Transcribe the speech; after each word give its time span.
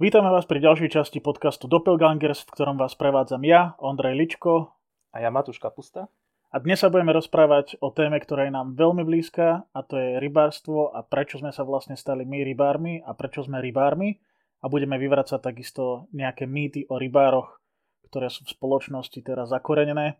Vítame 0.00 0.32
vás 0.32 0.48
pri 0.48 0.64
ďalšej 0.64 0.96
časti 0.96 1.20
podcastu 1.20 1.68
Doppelgangers, 1.68 2.48
v 2.48 2.56
ktorom 2.56 2.80
vás 2.80 2.96
prevádzam 2.96 3.44
ja, 3.44 3.76
Ondrej 3.76 4.16
Ličko. 4.16 4.72
A 5.12 5.20
ja 5.20 5.28
Matúš 5.28 5.60
Kapusta. 5.60 6.08
A 6.48 6.56
dnes 6.56 6.80
sa 6.80 6.88
budeme 6.88 7.12
rozprávať 7.12 7.76
o 7.84 7.92
téme, 7.92 8.16
ktorá 8.16 8.48
je 8.48 8.56
nám 8.56 8.80
veľmi 8.80 9.04
blízka 9.04 9.68
a 9.68 9.80
to 9.84 10.00
je 10.00 10.16
rybárstvo 10.16 10.88
a 10.88 11.04
prečo 11.04 11.36
sme 11.36 11.52
sa 11.52 11.68
vlastne 11.68 12.00
stali 12.00 12.24
my 12.24 12.40
rybármi 12.48 13.04
a 13.04 13.12
prečo 13.12 13.44
sme 13.44 13.60
rybármi. 13.60 14.16
A 14.64 14.72
budeme 14.72 14.96
vyvracať 14.96 15.36
takisto 15.36 16.08
nejaké 16.16 16.48
mýty 16.48 16.88
o 16.88 16.96
rybároch, 16.96 17.60
ktoré 18.08 18.32
sú 18.32 18.48
v 18.48 18.56
spoločnosti 18.56 19.20
teraz 19.20 19.52
zakorenené. 19.52 20.16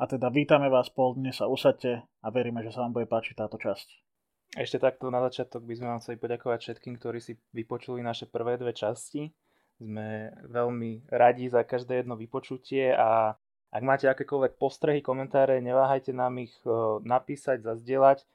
A 0.00 0.08
teda 0.08 0.32
vítame 0.32 0.72
vás, 0.72 0.88
pol 0.88 1.20
dnes 1.20 1.36
sa 1.36 1.44
usadte 1.44 2.08
a 2.24 2.26
veríme, 2.32 2.64
že 2.64 2.72
sa 2.72 2.88
vám 2.88 2.96
bude 2.96 3.04
páčiť 3.04 3.36
táto 3.36 3.60
časť. 3.60 4.09
Ešte 4.58 4.82
takto 4.82 5.14
na 5.14 5.22
začiatok 5.22 5.62
by 5.62 5.74
sme 5.78 5.86
vám 5.94 6.00
chceli 6.02 6.16
poďakovať 6.18 6.58
všetkým, 6.58 6.94
ktorí 6.98 7.22
si 7.22 7.38
vypočuli 7.54 8.02
naše 8.02 8.26
prvé 8.26 8.58
dve 8.58 8.74
časti. 8.74 9.30
Sme 9.78 10.34
veľmi 10.50 11.06
radi 11.08 11.46
za 11.46 11.62
každé 11.62 12.02
jedno 12.02 12.18
vypočutie 12.18 12.90
a 12.90 13.38
ak 13.70 13.82
máte 13.86 14.10
akékoľvek 14.10 14.58
postrehy, 14.58 14.98
komentáre, 14.98 15.62
neváhajte 15.62 16.10
nám 16.10 16.42
ich 16.42 16.50
e, 16.66 16.74
napísať, 17.06 17.62
zazdieľať. 17.62 18.26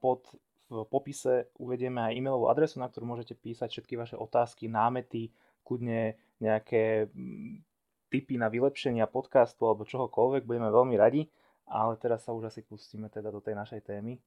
Pod 0.00 0.24
v 0.66 0.82
popise 0.90 1.46
uvedieme 1.62 2.02
aj 2.02 2.12
e-mailovú 2.18 2.50
adresu, 2.50 2.82
na 2.82 2.90
ktorú 2.90 3.06
môžete 3.06 3.38
písať 3.38 3.70
všetky 3.70 3.94
vaše 3.94 4.16
otázky, 4.18 4.66
námety, 4.66 5.30
kľudne 5.62 6.18
nejaké 6.42 7.06
mm, 7.06 7.62
tipy 8.10 8.34
na 8.34 8.50
vylepšenia 8.50 9.06
podcastu 9.06 9.66
alebo 9.70 9.86
čohokoľvek, 9.86 10.42
budeme 10.42 10.70
veľmi 10.70 10.94
radi. 10.98 11.30
Ale 11.66 11.98
teraz 11.98 12.22
sa 12.26 12.30
už 12.30 12.50
asi 12.50 12.62
pustíme 12.62 13.10
teda 13.10 13.30
do 13.30 13.42
tej 13.42 13.58
našej 13.58 13.82
témy. 13.82 14.18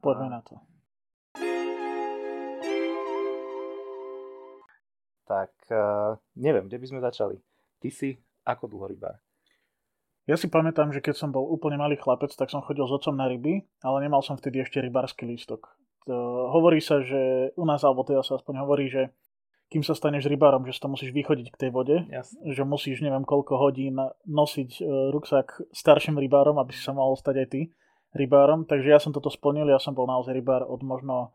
Poďme 0.00 0.32
na 0.32 0.40
to. 0.40 0.56
Tak, 5.28 5.52
uh, 5.70 6.18
neviem, 6.34 6.66
kde 6.66 6.80
by 6.80 6.86
sme 6.88 7.00
začali. 7.04 7.36
Ty 7.78 7.88
si 7.92 8.18
ako 8.42 8.66
dlho 8.66 8.90
rybár? 8.90 9.16
Ja 10.26 10.34
si 10.40 10.50
pamätám, 10.50 10.90
že 10.90 11.04
keď 11.04 11.14
som 11.20 11.30
bol 11.30 11.46
úplne 11.46 11.78
malý 11.78 12.00
chlapec, 12.00 12.32
tak 12.34 12.50
som 12.50 12.64
chodil 12.64 12.82
s 12.88 12.92
otcom 12.92 13.14
na 13.14 13.30
ryby, 13.30 13.62
ale 13.84 13.96
nemal 14.02 14.24
som 14.24 14.34
vtedy 14.34 14.64
ešte 14.64 14.82
rybársky 14.82 15.28
lístok. 15.28 15.70
To, 16.08 16.48
hovorí 16.50 16.80
sa, 16.80 17.04
že 17.04 17.52
u 17.54 17.64
nás, 17.68 17.84
alebo 17.84 18.02
teda 18.02 18.24
sa 18.24 18.40
aspoň 18.40 18.54
hovorí, 18.64 18.90
že 18.90 19.12
kým 19.70 19.86
sa 19.86 19.94
staneš 19.94 20.26
rybárom, 20.26 20.66
že 20.66 20.74
sa 20.74 20.90
musíš 20.90 21.14
vychodiť 21.14 21.54
k 21.54 21.60
tej 21.66 21.70
vode, 21.70 22.02
Jasne. 22.10 22.42
že 22.50 22.62
musíš 22.66 23.06
neviem 23.06 23.22
koľko 23.22 23.54
hodín 23.54 24.02
nosiť 24.26 24.70
uh, 24.82 25.14
ruksak 25.14 25.62
starším 25.70 26.18
rybárom, 26.18 26.58
aby 26.58 26.74
si 26.74 26.82
sa 26.82 26.90
mohol 26.90 27.14
stať 27.14 27.46
aj 27.46 27.48
ty 27.54 27.60
rybárom, 28.16 28.66
takže 28.66 28.90
ja 28.90 28.98
som 28.98 29.14
toto 29.14 29.30
splnil, 29.30 29.70
ja 29.70 29.78
som 29.78 29.94
bol 29.94 30.06
naozaj 30.06 30.34
rybár 30.34 30.66
od 30.66 30.82
možno 30.82 31.30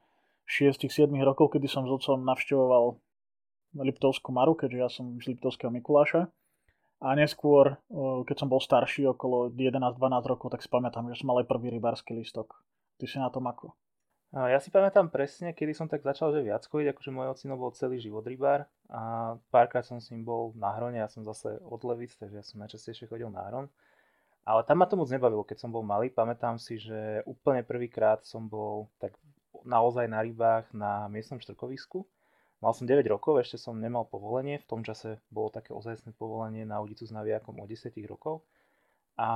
6-7 0.45 1.09
rokov, 1.23 1.55
kedy 1.55 1.65
som 1.65 1.87
s 1.87 1.91
otcom 1.91 2.21
navštevoval 2.21 2.99
Liptovskú 3.75 4.31
Maru, 4.31 4.55
keďže 4.55 4.79
ja 4.79 4.89
som 4.91 5.19
z 5.19 5.35
Liptovského 5.35 5.71
Mikuláša. 5.71 6.31
A 7.03 7.11
neskôr, 7.11 7.75
keď 8.23 8.35
som 8.39 8.47
bol 8.47 8.63
starší, 8.63 9.03
okolo 9.11 9.51
11-12 9.51 9.99
rokov, 10.31 10.47
tak 10.47 10.63
si 10.63 10.71
pamätám, 10.71 11.11
že 11.11 11.19
som 11.19 11.27
mal 11.27 11.43
aj 11.43 11.51
prvý 11.51 11.67
rybársky 11.75 12.15
listok. 12.15 12.55
Ty 12.95 13.05
si 13.05 13.19
na 13.19 13.27
tom 13.27 13.45
ako? 13.51 13.75
Ja 14.35 14.59
si 14.59 14.71
pamätám 14.71 15.11
presne, 15.11 15.55
kedy 15.55 15.71
som 15.75 15.87
tak 15.87 16.03
začal, 16.03 16.35
že 16.35 16.43
viac 16.43 16.63
chodiť, 16.67 16.91
akože 16.91 17.11
môj 17.11 17.35
ocino 17.35 17.55
bol 17.55 17.71
celý 17.71 18.03
život 18.03 18.23
rybár 18.27 18.67
a 18.91 19.35
párkrát 19.47 19.83
som 19.83 19.99
s 19.99 20.11
ním 20.11 20.27
bol 20.27 20.51
na 20.59 20.75
hrone, 20.75 20.99
ja 20.99 21.07
som 21.07 21.23
zase 21.23 21.55
od 21.63 21.83
Levic, 21.87 22.15
takže 22.19 22.39
ja 22.39 22.43
som 22.43 22.59
najčastejšie 22.59 23.07
chodil 23.07 23.31
na 23.31 23.47
hron. 23.47 23.71
Ale 24.45 24.61
tam 24.61 24.77
ma 24.77 24.85
to 24.85 24.93
moc 24.93 25.09
nebavilo, 25.09 25.41
keď 25.41 25.57
som 25.65 25.73
bol 25.73 25.81
malý. 25.81 26.13
Pamätám 26.13 26.61
si, 26.61 26.77
že 26.77 27.25
úplne 27.25 27.65
prvýkrát 27.65 28.21
som 28.21 28.45
bol 28.45 28.93
tak 29.01 29.17
naozaj 29.65 30.05
na 30.05 30.21
rybách 30.21 30.69
na 30.69 31.09
miestnom 31.09 31.41
štrkovisku. 31.41 32.05
Mal 32.61 32.71
som 32.77 32.85
9 32.85 33.01
rokov, 33.09 33.41
ešte 33.41 33.57
som 33.57 33.73
nemal 33.73 34.05
povolenie. 34.05 34.61
V 34.61 34.69
tom 34.69 34.81
čase 34.85 35.17
bolo 35.33 35.49
také 35.49 35.73
ozajstné 35.73 36.13
povolenie 36.13 36.61
na 36.61 36.77
udicu 36.77 37.09
s 37.09 37.11
navijakom 37.11 37.57
o 37.57 37.65
10 37.65 37.89
rokov. 38.05 38.45
A 39.17 39.29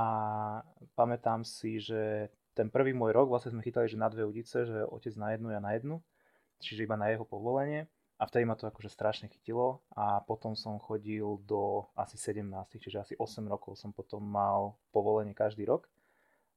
pamätám 0.94 1.42
si, 1.42 1.82
že 1.82 2.30
ten 2.54 2.70
prvý 2.70 2.94
môj 2.94 3.10
rok 3.10 3.26
vlastne 3.26 3.50
sme 3.50 3.66
chytali, 3.66 3.90
že 3.90 3.98
na 3.98 4.06
dve 4.06 4.22
udice, 4.22 4.62
že 4.62 4.86
otec 4.86 5.14
na 5.18 5.34
jednu, 5.34 5.50
ja 5.50 5.58
na 5.58 5.74
jednu. 5.74 5.98
Čiže 6.62 6.86
iba 6.86 6.94
na 6.94 7.10
jeho 7.10 7.26
povolenie. 7.26 7.90
A 8.20 8.28
vtedy 8.28 8.44
ma 8.44 8.52
to 8.52 8.68
akože 8.68 8.92
strašne 8.92 9.32
chytilo 9.32 9.80
a 9.96 10.20
potom 10.20 10.52
som 10.52 10.76
chodil 10.76 11.40
do 11.48 11.88
asi 11.96 12.20
17, 12.20 12.44
čiže 12.76 13.00
asi 13.00 13.14
8 13.16 13.48
rokov 13.48 13.80
som 13.80 13.96
potom 13.96 14.20
mal 14.20 14.76
povolenie 14.92 15.32
každý 15.32 15.64
rok. 15.64 15.88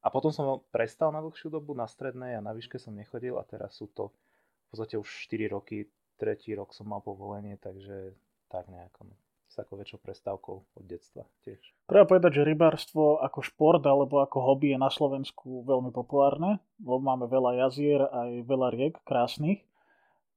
A 0.04 0.12
potom 0.12 0.36
som 0.36 0.60
prestal 0.76 1.16
na 1.16 1.24
dlhšiu 1.24 1.48
dobu, 1.48 1.72
na 1.72 1.88
strednej 1.88 2.36
a 2.36 2.44
na 2.44 2.52
výške 2.52 2.76
som 2.76 2.92
nechodil 2.92 3.40
a 3.40 3.48
teraz 3.48 3.80
sú 3.80 3.88
to 3.96 4.12
v 4.12 4.68
podstate 4.76 5.00
už 5.00 5.08
4 5.08 5.56
roky, 5.56 5.88
tretí 6.20 6.52
rok 6.52 6.76
som 6.76 6.84
mal 6.84 7.00
povolenie, 7.00 7.56
takže 7.56 8.12
tak 8.52 8.68
nejako 8.68 9.08
no. 9.08 9.16
s 9.48 9.56
takou 9.56 9.80
väčšou 9.80 10.04
prestávkou 10.04 10.56
od 10.60 10.84
detstva 10.84 11.24
tiež. 11.48 11.64
Treba 11.88 12.04
povedať, 12.04 12.44
že 12.44 12.50
rybárstvo 12.52 13.24
ako 13.24 13.40
šport 13.40 13.80
alebo 13.88 14.20
ako 14.20 14.44
hobby 14.44 14.76
je 14.76 14.84
na 14.84 14.92
Slovensku 14.92 15.64
veľmi 15.64 15.96
populárne, 15.96 16.60
lebo 16.84 17.00
máme 17.00 17.32
veľa 17.32 17.64
jazier 17.64 18.04
aj 18.04 18.44
veľa 18.44 18.68
riek 18.76 19.00
krásnych 19.08 19.64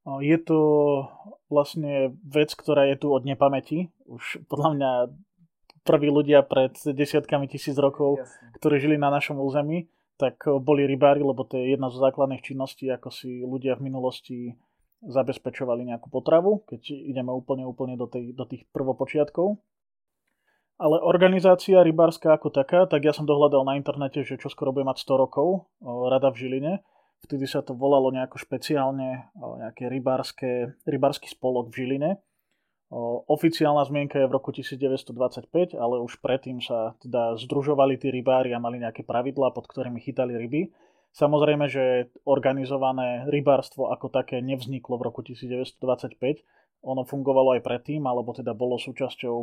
je 0.06 0.38
to 0.38 0.60
vlastne 1.50 2.14
vec, 2.22 2.54
ktorá 2.54 2.86
je 2.94 2.96
tu 3.02 3.10
od 3.10 3.26
nepamäti. 3.26 3.90
Už 4.06 4.46
podľa 4.46 4.70
mňa 4.78 4.90
prví 5.82 6.10
ľudia 6.10 6.46
pred 6.46 6.74
desiatkami 6.78 7.46
tisíc 7.50 7.74
rokov, 7.78 8.22
Jasne. 8.22 8.54
ktorí 8.58 8.74
žili 8.82 8.96
na 8.98 9.10
našom 9.10 9.38
území, 9.38 9.90
tak 10.18 10.42
boli 10.62 10.86
rybári, 10.88 11.22
lebo 11.22 11.44
to 11.44 11.60
je 11.60 11.76
jedna 11.76 11.92
zo 11.92 12.00
základných 12.00 12.42
činností, 12.42 12.88
ako 12.88 13.12
si 13.12 13.44
ľudia 13.44 13.76
v 13.76 13.84
minulosti 13.86 14.36
zabezpečovali 15.04 15.84
nejakú 15.86 16.08
potravu, 16.08 16.64
keď 16.66 16.88
ideme 16.88 17.30
úplne, 17.30 17.68
úplne 17.68 17.94
do, 18.00 18.08
tej, 18.08 18.32
do 18.32 18.48
tých 18.48 18.64
prvopočiatkov. 18.72 19.60
Ale 20.76 21.00
organizácia 21.00 21.80
rybárska 21.80 22.36
ako 22.36 22.52
taká, 22.52 22.84
tak 22.84 23.04
ja 23.04 23.12
som 23.12 23.24
dohľadal 23.24 23.64
na 23.64 23.80
internete, 23.80 24.24
že 24.24 24.36
čo 24.36 24.52
skoro 24.52 24.76
bude 24.76 24.84
mať 24.84 25.04
100 25.08 25.22
rokov, 25.24 25.72
rada 25.80 26.28
v 26.32 26.36
Žiline, 26.36 26.72
Vtedy 27.24 27.48
sa 27.48 27.64
to 27.64 27.72
volalo 27.72 28.12
nejako 28.12 28.36
špeciálne, 28.36 29.32
nejaké 29.34 29.88
rybársky 30.84 31.26
spolok 31.32 31.72
v 31.72 31.76
Žiline. 31.80 32.10
Oficiálna 33.26 33.82
zmienka 33.82 34.22
je 34.22 34.30
v 34.30 34.34
roku 34.36 34.54
1925, 34.54 35.74
ale 35.74 35.98
už 35.98 36.22
predtým 36.22 36.62
sa 36.62 36.94
teda 37.02 37.34
združovali 37.34 37.98
tí 37.98 38.14
rybári 38.14 38.54
a 38.54 38.62
mali 38.62 38.78
nejaké 38.78 39.02
pravidlá, 39.02 39.50
pod 39.50 39.66
ktorými 39.66 39.98
chytali 39.98 40.38
ryby. 40.38 40.70
Samozrejme, 41.10 41.66
že 41.66 42.14
organizované 42.28 43.26
rybárstvo 43.26 43.90
ako 43.90 44.12
také 44.12 44.38
nevzniklo 44.38 45.00
v 45.00 45.06
roku 45.10 45.24
1925. 45.26 46.46
Ono 46.86 47.02
fungovalo 47.02 47.58
aj 47.58 47.64
predtým, 47.66 48.06
alebo 48.06 48.36
teda 48.36 48.54
bolo 48.54 48.78
súčasťou 48.78 49.36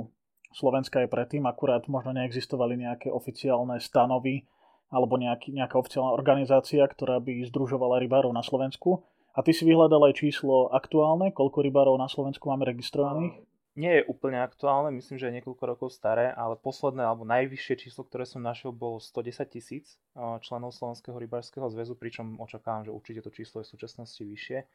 Slovenska 0.54 1.02
aj 1.04 1.10
predtým, 1.10 1.44
akurát 1.50 1.84
možno 1.90 2.14
neexistovali 2.14 2.78
nejaké 2.78 3.10
oficiálne 3.10 3.82
stanovy 3.82 4.46
alebo 4.94 5.18
nejaký, 5.18 5.50
nejaká 5.58 5.82
oficiálna 5.82 6.14
organizácia, 6.14 6.86
ktorá 6.86 7.18
by 7.18 7.50
združovala 7.50 7.98
rybárov 7.98 8.30
na 8.30 8.46
Slovensku. 8.46 9.02
A 9.34 9.42
ty 9.42 9.50
si 9.50 9.66
vyhľadal 9.66 10.14
aj 10.14 10.22
číslo 10.22 10.70
aktuálne, 10.70 11.34
koľko 11.34 11.66
rybárov 11.66 11.98
na 11.98 12.06
Slovensku 12.06 12.54
máme 12.54 12.70
registrovaných? 12.70 13.42
Nie 13.74 13.98
je 13.98 14.04
úplne 14.06 14.38
aktuálne, 14.38 14.94
myslím, 14.94 15.18
že 15.18 15.34
je 15.34 15.42
niekoľko 15.42 15.64
rokov 15.66 15.90
staré, 15.98 16.30
ale 16.30 16.54
posledné 16.54 17.02
alebo 17.02 17.26
najvyššie 17.26 17.90
číslo, 17.90 18.06
ktoré 18.06 18.30
som 18.30 18.46
našiel, 18.46 18.70
bolo 18.70 19.02
110 19.02 19.34
tisíc 19.50 19.98
členov 20.46 20.78
Slovenského 20.78 21.18
rybárskeho 21.18 21.66
zväzu, 21.74 21.98
pričom 21.98 22.38
očakávam, 22.38 22.86
že 22.86 22.94
určite 22.94 23.26
to 23.26 23.34
číslo 23.34 23.66
je 23.66 23.66
v 23.66 23.74
súčasnosti 23.74 24.22
vyššie. 24.22 24.70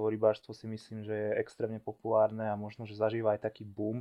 To 0.00 0.08
rybárstvo 0.08 0.56
si 0.56 0.64
myslím, 0.64 1.04
že 1.04 1.12
je 1.12 1.36
extrémne 1.44 1.76
populárne 1.76 2.48
a 2.48 2.56
možno, 2.56 2.88
že 2.88 2.96
zažíva 2.96 3.36
aj 3.36 3.52
taký 3.52 3.68
boom, 3.68 4.00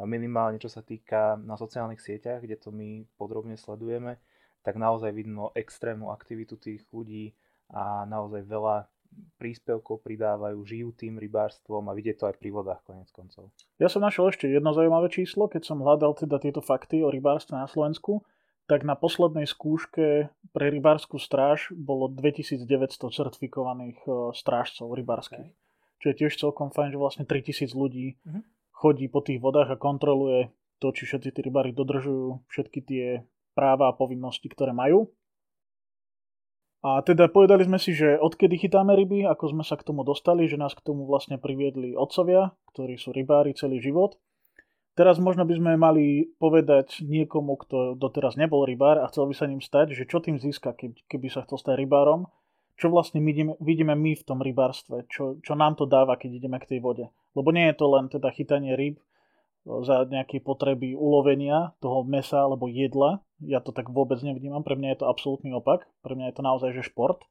minimálne 0.00 0.56
čo 0.56 0.72
sa 0.72 0.80
týka 0.80 1.36
na 1.36 1.60
sociálnych 1.60 2.00
sieťach, 2.00 2.40
kde 2.40 2.56
to 2.56 2.72
my 2.72 3.04
podrobne 3.20 3.60
sledujeme 3.60 4.16
tak 4.66 4.74
naozaj 4.74 5.14
vidno 5.14 5.54
extrémnu 5.54 6.10
aktivitu 6.10 6.58
tých 6.58 6.82
ľudí 6.90 7.30
a 7.70 8.02
naozaj 8.02 8.42
veľa 8.42 8.90
príspevkov 9.38 10.02
pridávajú, 10.02 10.58
žijú 10.66 10.90
tým 10.92 11.22
rybárstvom 11.22 11.86
a 11.86 11.96
vidie 11.96 12.18
to 12.18 12.26
aj 12.26 12.34
pri 12.36 12.50
vodách 12.50 12.82
konec 12.82 13.06
koncov. 13.14 13.54
Ja 13.78 13.86
som 13.86 14.02
našiel 14.02 14.34
ešte 14.34 14.50
jedno 14.50 14.74
zaujímavé 14.74 15.06
číslo, 15.08 15.46
keď 15.46 15.62
som 15.70 15.80
hľadal 15.80 16.18
teda 16.18 16.42
tieto 16.42 16.58
fakty 16.58 17.00
o 17.06 17.08
rybárstve 17.08 17.56
na 17.56 17.70
Slovensku, 17.70 18.26
tak 18.66 18.82
na 18.82 18.98
poslednej 18.98 19.46
skúške 19.46 20.34
pre 20.50 20.66
rybárskú 20.74 21.22
stráž 21.22 21.70
bolo 21.70 22.10
2900 22.10 22.66
certifikovaných 23.14 23.98
e, 24.02 24.10
strážcov 24.34 24.90
rybárskych. 24.90 25.54
Okay. 25.54 26.02
Čo 26.02 26.06
je 26.10 26.14
tiež 26.18 26.32
celkom 26.34 26.74
fajn, 26.74 26.90
že 26.90 26.98
vlastne 26.98 27.24
3000 27.30 27.70
ľudí 27.72 28.18
uh-huh. 28.18 28.42
chodí 28.74 29.06
po 29.06 29.22
tých 29.22 29.38
vodách 29.38 29.70
a 29.70 29.78
kontroluje 29.78 30.50
to, 30.82 30.90
či 30.90 31.06
všetci 31.06 31.30
tí 31.30 31.40
rybári 31.46 31.70
dodržujú 31.70 32.42
všetky 32.50 32.80
tie 32.82 33.06
práva 33.56 33.88
a 33.88 33.96
povinnosti, 33.96 34.52
ktoré 34.52 34.76
majú. 34.76 35.08
A 36.84 37.02
teda 37.02 37.32
povedali 37.32 37.64
sme 37.64 37.80
si, 37.80 37.96
že 37.96 38.20
odkedy 38.20 38.60
chytáme 38.60 38.92
ryby, 38.94 39.24
ako 39.24 39.56
sme 39.56 39.64
sa 39.64 39.80
k 39.80 39.82
tomu 39.88 40.04
dostali, 40.04 40.44
že 40.46 40.60
nás 40.60 40.76
k 40.76 40.84
tomu 40.84 41.08
vlastne 41.08 41.40
priviedli 41.40 41.96
otcovia, 41.96 42.52
ktorí 42.70 43.00
sú 43.00 43.16
rybári 43.16 43.56
celý 43.56 43.80
život. 43.80 44.20
Teraz 44.94 45.18
možno 45.18 45.42
by 45.44 45.54
sme 45.56 45.72
mali 45.74 46.30
povedať 46.38 47.02
niekomu, 47.02 47.58
kto 47.58 47.98
doteraz 47.98 48.38
nebol 48.38 48.62
rybár 48.64 49.02
a 49.02 49.08
chcel 49.10 49.28
by 49.28 49.34
sa 49.34 49.50
ním 49.50 49.60
stať, 49.64 49.98
že 49.98 50.08
čo 50.08 50.22
tým 50.22 50.38
získa, 50.38 50.76
keby 51.10 51.26
sa 51.26 51.42
chcel 51.44 51.58
stať 51.58 51.74
rybárom, 51.80 52.30
čo 52.76 52.92
vlastne 52.92 53.24
vidíme, 53.24 53.56
vidíme 53.60 53.96
my 53.96 54.16
v 54.16 54.24
tom 54.24 54.40
rybárstve, 54.40 55.08
čo, 55.08 55.40
čo 55.40 55.52
nám 55.56 55.80
to 55.80 55.88
dáva, 55.88 56.16
keď 56.16 56.40
ideme 56.40 56.60
k 56.60 56.76
tej 56.76 56.80
vode. 56.84 57.08
Lebo 57.32 57.48
nie 57.52 57.72
je 57.72 57.76
to 57.76 57.86
len 57.88 58.08
teda 58.12 58.28
chytanie 58.32 58.76
ryb 58.76 59.00
za 59.66 60.06
nejaké 60.06 60.38
potreby 60.38 60.94
ulovenia 60.94 61.74
toho 61.82 62.06
mesa 62.06 62.46
alebo 62.46 62.70
jedla. 62.70 63.18
Ja 63.42 63.58
to 63.58 63.74
tak 63.74 63.90
vôbec 63.90 64.22
nevnímam, 64.22 64.62
pre 64.62 64.78
mňa 64.78 64.94
je 64.94 64.98
to 65.02 65.10
absolútny 65.10 65.50
opak. 65.50 65.90
Pre 66.06 66.14
mňa 66.14 66.30
je 66.30 66.36
to 66.38 66.42
naozaj 66.46 66.70
že 66.70 66.86
šport. 66.86 67.26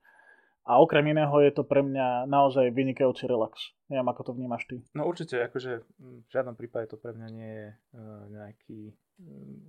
A 0.66 0.82
okrem 0.82 1.06
iného 1.14 1.32
je 1.46 1.54
to 1.54 1.62
pre 1.62 1.86
mňa 1.86 2.26
naozaj 2.26 2.74
vynikajúci 2.74 3.30
relax. 3.30 3.72
Neviem, 3.86 4.10
ako 4.10 4.22
to 4.26 4.32
vnímaš 4.34 4.66
ty. 4.66 4.82
No 4.98 5.06
určite, 5.06 5.38
akože 5.46 5.86
v 6.02 6.26
žiadnom 6.34 6.58
prípade 6.58 6.90
to 6.90 6.98
pre 6.98 7.14
mňa 7.14 7.28
nie 7.30 7.52
je 7.54 7.68
uh, 7.70 8.26
nejaký 8.34 8.80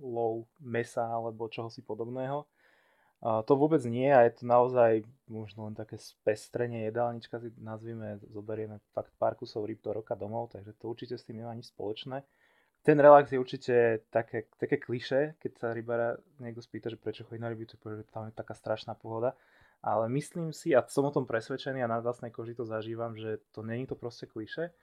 lov 0.01 0.49
mesa 0.59 1.05
alebo 1.07 1.47
čoho 1.53 1.69
si 1.69 1.85
podobného. 1.85 2.49
Uh, 3.17 3.41
to 3.45 3.57
vôbec 3.57 3.81
nie 3.85 4.09
a 4.09 4.25
je 4.25 4.41
to 4.41 4.43
naozaj 4.45 5.01
možno 5.29 5.69
len 5.69 5.73
také 5.77 5.97
spestrenie 5.97 6.85
jedálnička 6.89 7.41
si 7.41 7.49
nazvime, 7.57 8.21
zoberieme 8.29 8.77
fakt 8.93 9.13
pár 9.17 9.33
kusov 9.33 9.65
ryb 9.65 9.81
do 9.81 9.89
roka 9.89 10.13
domov, 10.13 10.53
takže 10.53 10.77
to 10.77 10.89
určite 10.89 11.17
s 11.17 11.25
tým 11.25 11.41
nemá 11.41 11.53
nič 11.57 11.73
spoločné. 11.73 12.21
Ten 12.87 13.03
relax 13.03 13.35
je 13.35 13.39
určite 13.43 13.75
také, 14.07 14.47
také 14.55 14.79
kliše, 14.79 15.35
keď 15.43 15.51
sa 15.59 15.67
rybára 15.75 16.15
niekto 16.39 16.63
spýta, 16.63 16.87
že 16.87 16.95
prečo 16.95 17.27
chodí 17.27 17.43
na 17.43 17.51
ryby, 17.51 17.67
to 17.67 17.75
povie, 17.75 17.99
že 17.99 18.07
tam 18.07 18.31
je 18.31 18.33
taká 18.33 18.55
strašná 18.55 18.95
pohoda 18.95 19.35
ale 19.83 20.09
myslím 20.09 20.53
si, 20.53 20.73
a 20.73 20.81
som 20.87 21.05
o 21.05 21.13
tom 21.13 21.29
presvedčený 21.29 21.85
a 21.85 21.91
na 21.91 22.01
vlastnej 22.01 22.33
koži 22.33 22.57
to 22.57 22.65
zažívam, 22.65 23.13
že 23.13 23.37
to 23.53 23.61
není 23.61 23.85
to 23.85 23.93
proste 23.93 24.25
kliše. 24.25 24.73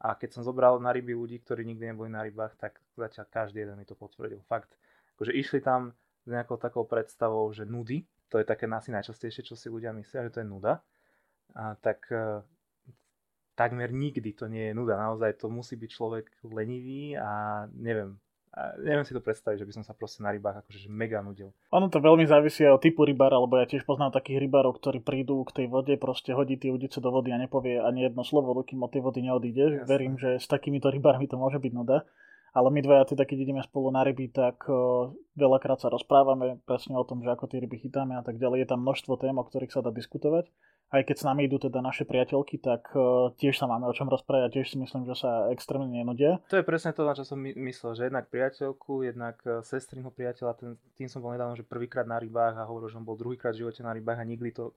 A 0.00 0.16
keď 0.16 0.40
som 0.40 0.42
zobral 0.42 0.80
na 0.80 0.96
ryby 0.96 1.12
ľudí, 1.12 1.44
ktorí 1.44 1.64
nikdy 1.64 1.92
neboli 1.92 2.08
na 2.08 2.24
rybách, 2.24 2.56
tak 2.56 2.80
zatiaľ 2.96 3.28
každý 3.28 3.68
jeden 3.68 3.76
mi 3.76 3.84
to 3.84 3.92
potvrdil. 3.92 4.40
Fakt, 4.48 4.72
akože 5.16 5.36
išli 5.36 5.60
tam 5.60 5.92
s 6.24 6.28
nejakou 6.32 6.56
takou 6.56 6.88
predstavou, 6.88 7.52
že 7.52 7.68
nudy, 7.68 8.08
to 8.32 8.40
je 8.40 8.48
také 8.48 8.64
asi 8.64 8.90
najčastejšie, 8.96 9.44
čo 9.44 9.54
si 9.54 9.68
ľudia 9.68 9.92
myslia, 9.92 10.24
že 10.24 10.32
to 10.32 10.40
je 10.40 10.48
nuda, 10.48 10.80
a 11.52 11.76
tak 11.76 12.08
e, 12.08 12.40
takmer 13.60 13.92
nikdy 13.92 14.32
to 14.32 14.48
nie 14.48 14.72
je 14.72 14.72
nuda. 14.72 14.96
Naozaj 14.96 15.36
to 15.44 15.52
musí 15.52 15.76
byť 15.76 15.90
človek 15.92 16.24
lenivý 16.48 17.12
a 17.20 17.68
neviem, 17.76 18.16
a 18.56 18.74
neviem 18.80 19.04
si 19.04 19.12
to 19.12 19.20
predstaviť, 19.20 19.60
že 19.60 19.68
by 19.68 19.72
som 19.76 19.84
sa 19.84 19.92
proste 19.92 20.24
na 20.24 20.32
rybách 20.32 20.64
akože 20.64 20.88
mega 20.88 21.20
nudil. 21.20 21.52
Ono 21.70 21.92
to 21.92 22.00
veľmi 22.00 22.24
závisí 22.24 22.64
od 22.64 22.80
typu 22.80 23.04
rybára, 23.04 23.36
lebo 23.36 23.60
ja 23.60 23.68
tiež 23.68 23.84
poznám 23.84 24.16
takých 24.16 24.48
rybárov, 24.48 24.80
ktorí 24.80 25.04
prídu 25.04 25.44
k 25.44 25.62
tej 25.62 25.66
vode, 25.68 25.92
proste 26.00 26.32
hodí 26.32 26.56
tie 26.56 26.72
udice 26.72 27.04
do 27.04 27.12
vody 27.12 27.30
a 27.30 27.38
nepovie 27.38 27.78
ani 27.78 28.08
jedno 28.08 28.24
slovo, 28.24 28.56
dokým 28.56 28.80
od 28.80 28.90
tej 28.90 29.04
vody 29.04 29.20
neodíde. 29.28 29.84
Jasne. 29.84 29.86
Verím, 29.86 30.16
že 30.16 30.40
s 30.40 30.48
takýmito 30.48 30.88
rybármi 30.88 31.28
to 31.28 31.36
môže 31.36 31.60
byť 31.60 31.72
nuda. 31.76 32.08
Ale 32.50 32.66
my 32.74 32.82
dvaja 32.82 33.14
teda, 33.14 33.22
keď 33.30 33.46
ideme 33.46 33.62
spolu 33.62 33.94
na 33.94 34.02
ryby, 34.02 34.26
tak 34.34 34.66
uh, 34.66 35.14
veľakrát 35.38 35.78
sa 35.78 35.86
rozprávame 35.86 36.58
presne 36.66 36.98
o 36.98 37.06
tom, 37.06 37.22
že 37.22 37.30
ako 37.30 37.46
tie 37.46 37.62
ryby 37.62 37.78
chytáme 37.78 38.18
a 38.18 38.26
tak 38.26 38.42
ďalej. 38.42 38.66
Je 38.66 38.68
tam 38.74 38.82
množstvo 38.82 39.14
tém, 39.22 39.38
o 39.38 39.46
ktorých 39.46 39.70
sa 39.70 39.86
dá 39.86 39.94
diskutovať 39.94 40.50
aj 40.90 41.02
keď 41.06 41.16
s 41.22 41.24
nami 41.26 41.46
idú 41.46 41.62
teda 41.62 41.78
naše 41.78 42.02
priateľky, 42.02 42.58
tak 42.58 42.90
uh, 42.98 43.30
tiež 43.38 43.54
sa 43.54 43.70
máme 43.70 43.86
o 43.86 43.94
čom 43.94 44.10
rozprávať 44.10 44.58
tiež 44.58 44.74
si 44.74 44.76
myslím, 44.82 45.06
že 45.06 45.14
sa 45.14 45.46
extrémne 45.54 45.86
nenudia. 45.86 46.42
To 46.50 46.58
je 46.58 46.66
presne 46.66 46.90
to, 46.90 47.06
na 47.06 47.14
čo 47.14 47.22
som 47.22 47.38
my- 47.38 47.54
myslel, 47.54 47.94
že 47.94 48.10
jednak 48.10 48.26
priateľku, 48.26 49.06
jednak 49.06 49.38
uh, 49.46 49.62
sestrinho 49.62 50.10
priateľa, 50.10 50.52
ten, 50.58 50.70
tým 50.98 51.06
som 51.06 51.22
bol 51.22 51.30
nedávno, 51.30 51.54
že 51.54 51.62
prvýkrát 51.62 52.10
na 52.10 52.18
rybách 52.18 52.58
a 52.58 52.66
hovoril, 52.66 52.90
že 52.90 52.98
on 52.98 53.06
bol 53.06 53.14
druhýkrát 53.14 53.54
v 53.54 53.62
živote 53.66 53.86
na 53.86 53.94
rybách 53.94 54.18
a 54.18 54.26
nikdy 54.26 54.50
to 54.50 54.74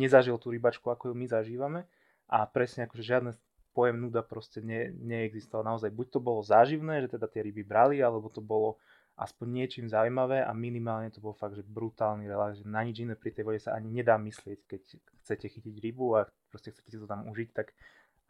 nezažil 0.00 0.40
tú 0.40 0.48
rybačku, 0.48 0.88
ako 0.88 1.12
ju 1.12 1.14
my 1.14 1.26
zažívame. 1.28 1.84
A 2.30 2.48
presne 2.48 2.88
akože 2.88 3.04
žiadne 3.04 3.30
pojem 3.76 4.00
nuda 4.00 4.24
proste 4.24 4.64
ne, 4.64 4.90
neexistoval. 4.96 5.62
Naozaj 5.62 5.92
buď 5.92 6.06
to 6.08 6.20
bolo 6.22 6.40
záživné, 6.42 7.04
že 7.06 7.18
teda 7.18 7.28
tie 7.28 7.44
ryby 7.44 7.62
brali, 7.62 8.02
alebo 8.02 8.32
to 8.32 8.42
bolo 8.42 8.80
aspoň 9.20 9.46
niečím 9.62 9.86
zaujímavé 9.92 10.40
a 10.40 10.56
minimálne 10.56 11.12
to 11.12 11.20
bol 11.20 11.36
fakt, 11.36 11.60
že 11.60 11.64
brutálny 11.64 12.24
relax, 12.24 12.64
že 12.64 12.66
na 12.66 12.80
nič 12.80 13.04
iné 13.04 13.12
pri 13.12 13.36
tej 13.36 13.44
vode 13.44 13.60
sa 13.60 13.76
ani 13.76 13.92
nedá 13.92 14.16
myslieť, 14.16 14.58
keď 14.64 14.82
chcete 15.20 15.46
chytiť 15.52 15.76
rybu 15.76 16.06
a 16.16 16.20
proste 16.48 16.72
chcete 16.72 16.96
to 16.96 17.04
tam 17.04 17.28
užiť, 17.28 17.48
tak 17.52 17.76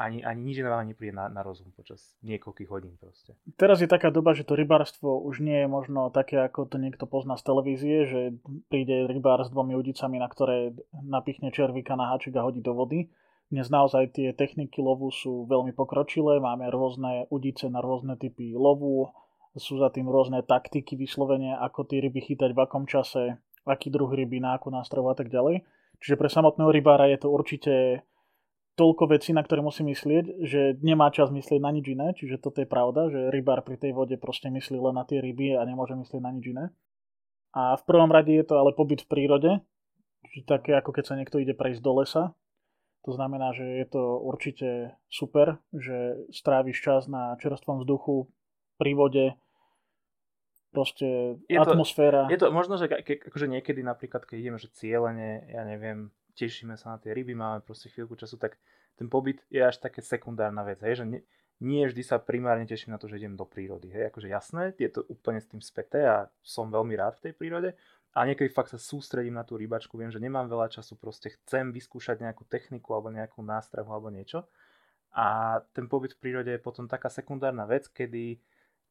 ani, 0.01 0.25
ani 0.25 0.41
nič 0.41 0.65
iné 0.65 0.73
vám 0.73 0.89
nepríde 0.89 1.13
na, 1.13 1.29
na 1.29 1.45
rozum 1.45 1.71
počas 1.77 2.17
niekoľkých 2.25 2.71
hodín 2.73 2.97
proste. 2.97 3.37
Teraz 3.61 3.85
je 3.85 3.89
taká 3.89 4.09
doba, 4.09 4.33
že 4.33 4.49
to 4.49 4.57
rybárstvo 4.57 5.21
už 5.21 5.45
nie 5.45 5.61
je 5.63 5.69
možno 5.69 6.09
také, 6.09 6.41
ako 6.41 6.67
to 6.67 6.81
niekto 6.81 7.05
pozná 7.05 7.37
z 7.37 7.45
televízie, 7.45 7.97
že 8.09 8.21
príde 8.73 9.05
rybár 9.07 9.45
s 9.45 9.53
dvomi 9.53 9.77
udicami, 9.77 10.17
na 10.17 10.27
ktoré 10.27 10.73
napichne 11.05 11.53
červíka 11.53 11.95
na 12.01 12.11
háčik 12.17 12.35
a 12.41 12.43
hodí 12.43 12.65
do 12.65 12.73
vody. 12.73 13.13
Dnes 13.53 13.69
naozaj 13.69 14.17
tie 14.17 14.33
techniky 14.33 14.81
lovu 14.81 15.13
sú 15.13 15.45
veľmi 15.45 15.77
pokročilé, 15.77 16.41
máme 16.41 16.71
rôzne 16.71 17.29
udice 17.29 17.69
na 17.69 17.85
rôzne 17.85 18.17
typy 18.17 18.57
lovu, 18.57 19.11
sú 19.59 19.83
za 19.83 19.91
tým 19.91 20.07
rôzne 20.07 20.47
taktiky 20.47 20.95
vyslovene, 20.95 21.59
ako 21.59 21.89
tie 21.89 21.99
ryby 21.99 22.23
chytať, 22.23 22.55
v 22.55 22.61
akom 22.63 22.87
čase, 22.87 23.41
aký 23.67 23.91
druh 23.91 24.11
ryby, 24.11 24.39
na 24.39 24.55
akú 24.55 24.71
nástravu 24.71 25.11
a 25.11 25.17
tak 25.19 25.33
ďalej. 25.33 25.67
Čiže 26.01 26.17
pre 26.17 26.31
samotného 26.31 26.71
rybára 26.71 27.11
je 27.11 27.19
to 27.19 27.29
určite 27.29 27.75
toľko 28.79 29.13
vecí, 29.13 29.37
na 29.37 29.45
ktoré 29.45 29.61
musí 29.61 29.85
myslieť, 29.85 30.25
že 30.47 30.61
nemá 30.81 31.13
čas 31.13 31.29
myslieť 31.29 31.61
na 31.61 31.69
nič 31.75 31.87
iné, 31.93 32.17
čiže 32.17 32.41
toto 32.41 32.65
je 32.65 32.69
pravda, 32.71 33.13
že 33.13 33.29
rybár 33.29 33.61
pri 33.61 33.77
tej 33.77 33.93
vode 33.93 34.17
proste 34.17 34.49
myslí 34.49 34.81
len 34.81 34.97
na 34.97 35.05
tie 35.05 35.21
ryby 35.21 35.59
a 35.59 35.67
nemôže 35.69 35.93
myslieť 35.99 36.23
na 36.23 36.33
nič 36.33 36.45
iné. 36.49 36.73
A 37.53 37.77
v 37.77 37.83
prvom 37.85 38.09
rade 38.09 38.31
je 38.31 38.47
to 38.47 38.57
ale 38.57 38.73
pobyt 38.73 39.05
v 39.05 39.11
prírode, 39.11 39.51
čiže 40.33 40.49
také 40.49 40.73
ako 40.79 40.97
keď 40.97 41.05
sa 41.05 41.19
niekto 41.19 41.43
ide 41.43 41.53
prejsť 41.53 41.83
do 41.83 41.93
lesa. 42.01 42.33
To 43.05 43.13
znamená, 43.13 43.53
že 43.53 43.65
je 43.65 43.87
to 43.89 44.03
určite 44.25 44.97
super, 45.09 45.61
že 45.73 46.21
stráviš 46.33 46.81
čas 46.81 47.03
na 47.09 47.37
čerstvom 47.37 47.85
vzduchu, 47.85 48.33
pri 48.81 48.97
vode, 48.97 49.37
proste 50.73 51.37
je 51.45 51.61
atmosféra. 51.61 52.25
To, 52.25 52.33
je 52.33 52.41
to 52.41 52.49
možno, 52.49 52.81
že 52.81 52.89
ke, 52.89 53.21
akože 53.21 53.45
niekedy 53.53 53.85
napríklad, 53.85 54.25
keď 54.25 54.37
ideme, 54.41 54.57
že 54.57 54.73
cieľene, 54.73 55.53
ja 55.53 55.69
neviem, 55.69 56.09
tešíme 56.41 56.81
sa 56.81 56.97
na 56.97 56.99
tie 56.99 57.13
ryby, 57.13 57.37
máme 57.37 57.61
proste 57.61 57.93
chvíľku 57.93 58.17
času, 58.17 58.41
tak 58.41 58.57
ten 58.97 59.13
pobyt 59.13 59.45
je 59.53 59.61
až 59.61 59.77
také 59.77 60.01
sekundárna 60.01 60.65
vec, 60.65 60.81
hej, 60.81 61.05
že 61.05 61.05
nie, 61.05 61.21
nie 61.61 61.85
vždy 61.85 62.01
sa 62.01 62.17
primárne 62.17 62.65
teším 62.65 62.97
na 62.97 62.99
to, 62.99 63.05
že 63.05 63.21
idem 63.21 63.37
do 63.37 63.45
prírody. 63.45 63.93
Hej. 63.93 64.09
Akože 64.09 64.33
jasné, 64.33 64.73
je 64.81 64.89
to 64.89 65.05
úplne 65.13 65.37
s 65.37 65.49
tým 65.53 65.61
späté 65.61 66.09
a 66.09 66.33
som 66.41 66.73
veľmi 66.73 66.97
rád 66.97 67.21
v 67.21 67.29
tej 67.29 67.33
prírode. 67.37 67.77
A 68.17 68.27
niekedy 68.27 68.51
fakt 68.51 68.73
sa 68.75 68.81
sústredím 68.81 69.39
na 69.39 69.47
tú 69.47 69.55
rybačku, 69.55 69.95
viem, 69.95 70.11
že 70.11 70.19
nemám 70.19 70.51
veľa 70.51 70.73
času, 70.73 70.99
proste 70.99 71.31
chcem 71.31 71.71
vyskúšať 71.71 72.25
nejakú 72.25 72.43
techniku 72.49 72.97
alebo 72.97 73.13
nejakú 73.13 73.39
nástrahu 73.45 73.87
alebo 73.87 74.11
niečo. 74.11 74.49
A 75.15 75.61
ten 75.77 75.87
pobyt 75.87 76.19
v 76.19 76.23
prírode 76.23 76.51
je 76.51 76.59
potom 76.59 76.91
taká 76.91 77.07
sekundárna 77.07 77.69
vec, 77.71 77.87
kedy 77.87 78.41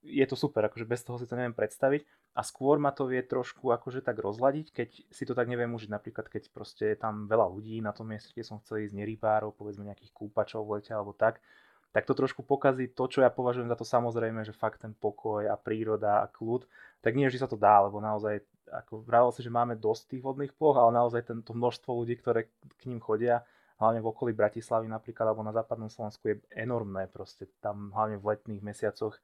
je 0.04 0.26
to 0.28 0.36
super, 0.40 0.64
akože 0.68 0.88
bez 0.88 1.04
toho 1.04 1.20
si 1.20 1.28
to 1.28 1.36
neviem 1.36 1.56
predstaviť. 1.56 2.08
A 2.38 2.42
skôr 2.46 2.80
ma 2.80 2.96
to 2.96 3.10
vie 3.10 3.20
trošku 3.20 3.74
akože 3.74 4.00
tak 4.00 4.22
rozladiť, 4.22 4.72
keď 4.72 4.90
si 5.12 5.24
to 5.28 5.36
tak 5.36 5.52
neviem 5.52 5.74
užiť, 5.76 5.92
napríklad 5.92 6.32
keď 6.32 6.54
proste 6.56 6.96
je 6.96 6.98
tam 6.98 7.28
veľa 7.28 7.52
ľudí 7.52 7.84
na 7.84 7.92
tom 7.92 8.08
mieste, 8.08 8.32
kde 8.32 8.48
som 8.48 8.62
chcel 8.64 8.88
ísť 8.88 8.96
nerybárov, 8.96 9.58
povedzme 9.58 9.84
nejakých 9.84 10.16
kúpačov 10.16 10.64
v 10.64 10.80
lete 10.80 10.96
alebo 10.96 11.12
tak, 11.12 11.44
tak 11.90 12.06
to 12.06 12.14
trošku 12.14 12.46
pokazí 12.46 12.94
to, 12.94 13.10
čo 13.10 13.26
ja 13.26 13.34
považujem 13.34 13.66
za 13.66 13.76
to 13.76 13.84
samozrejme, 13.84 14.46
že 14.46 14.54
fakt 14.54 14.86
ten 14.86 14.94
pokoj 14.94 15.50
a 15.50 15.58
príroda 15.58 16.22
a 16.22 16.30
kľud, 16.30 16.70
tak 17.02 17.18
nie 17.18 17.26
vždy 17.26 17.42
sa 17.42 17.50
to 17.50 17.58
dá, 17.58 17.82
lebo 17.82 17.98
naozaj, 17.98 18.46
ako 18.70 19.02
vravel 19.02 19.34
si, 19.34 19.42
že 19.42 19.50
máme 19.50 19.74
dosť 19.74 20.16
tých 20.16 20.24
vodných 20.24 20.54
ploch, 20.54 20.78
ale 20.78 20.94
naozaj 20.94 21.26
tento 21.26 21.52
množstvo 21.58 21.90
ľudí, 21.90 22.14
ktoré 22.22 22.54
k 22.78 22.84
ním 22.86 23.02
chodia, 23.02 23.42
hlavne 23.82 24.06
v 24.06 24.10
okolí 24.12 24.32
Bratislavy 24.38 24.86
napríklad, 24.86 25.34
alebo 25.34 25.42
na 25.42 25.56
západnom 25.56 25.90
Slovensku 25.90 26.30
je 26.30 26.36
enormné 26.54 27.10
proste, 27.10 27.50
tam 27.58 27.90
hlavne 27.90 28.22
v 28.22 28.38
letných 28.38 28.62
mesiacoch 28.62 29.18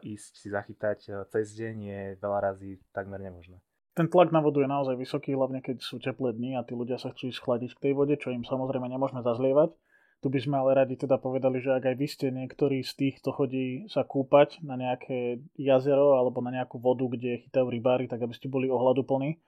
ísť 0.00 0.32
si 0.40 0.48
zachytať 0.48 0.98
e, 1.06 1.10
cez 1.28 1.52
deň 1.52 1.74
je 1.76 2.00
veľa 2.16 2.38
razy 2.40 2.80
takmer 2.96 3.20
nemožné. 3.20 3.60
Ten 3.92 4.08
tlak 4.08 4.32
na 4.32 4.40
vodu 4.40 4.62
je 4.64 4.70
naozaj 4.70 4.96
vysoký, 4.96 5.36
hlavne 5.36 5.60
keď 5.60 5.82
sú 5.84 6.00
teplé 6.00 6.32
dni 6.32 6.56
a 6.56 6.64
tí 6.64 6.72
ľudia 6.72 6.96
sa 6.96 7.12
chcú 7.12 7.28
ísť 7.28 7.42
chladiť 7.42 7.70
k 7.76 7.82
tej 7.90 7.92
vode, 7.92 8.14
čo 8.16 8.32
im 8.32 8.46
samozrejme 8.46 8.88
nemôžeme 8.88 9.20
zazlievať. 9.20 9.76
Tu 10.20 10.28
by 10.28 10.36
sme 10.40 10.56
ale 10.60 10.76
radi 10.76 11.00
teda 11.00 11.16
povedali, 11.16 11.64
že 11.64 11.72
ak 11.72 11.84
aj 11.92 11.96
vy 11.96 12.06
ste 12.08 12.26
niektorí 12.28 12.84
z 12.84 12.92
tých, 12.92 13.14
kto 13.24 13.32
chodí 13.32 13.88
sa 13.88 14.04
kúpať 14.04 14.60
na 14.60 14.76
nejaké 14.76 15.40
jazero 15.56 16.20
alebo 16.20 16.44
na 16.44 16.52
nejakú 16.52 16.76
vodu, 16.76 17.08
kde 17.08 17.48
chytajú 17.48 17.72
rybári, 17.72 18.04
tak 18.04 18.20
aby 18.20 18.36
ste 18.36 18.52
boli 18.52 18.68
ohľaduplní, 18.68 19.40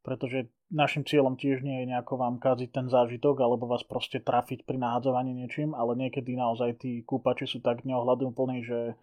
pretože 0.00 0.48
našim 0.72 1.04
cieľom 1.04 1.36
tiež 1.36 1.60
nie 1.60 1.84
je 1.84 1.92
nejako 1.92 2.16
vám 2.16 2.40
kaziť 2.40 2.72
ten 2.72 2.86
zážitok 2.88 3.36
alebo 3.44 3.68
vás 3.68 3.84
proste 3.84 4.16
trafiť 4.16 4.64
pri 4.64 4.80
nahádzovaní 4.80 5.36
niečím, 5.36 5.76
ale 5.76 5.92
niekedy 5.96 6.36
naozaj 6.40 6.80
tí 6.80 7.04
kúpači 7.04 7.44
sú 7.44 7.60
tak 7.60 7.84
neohľaduplní, 7.84 8.64
že 8.64 8.96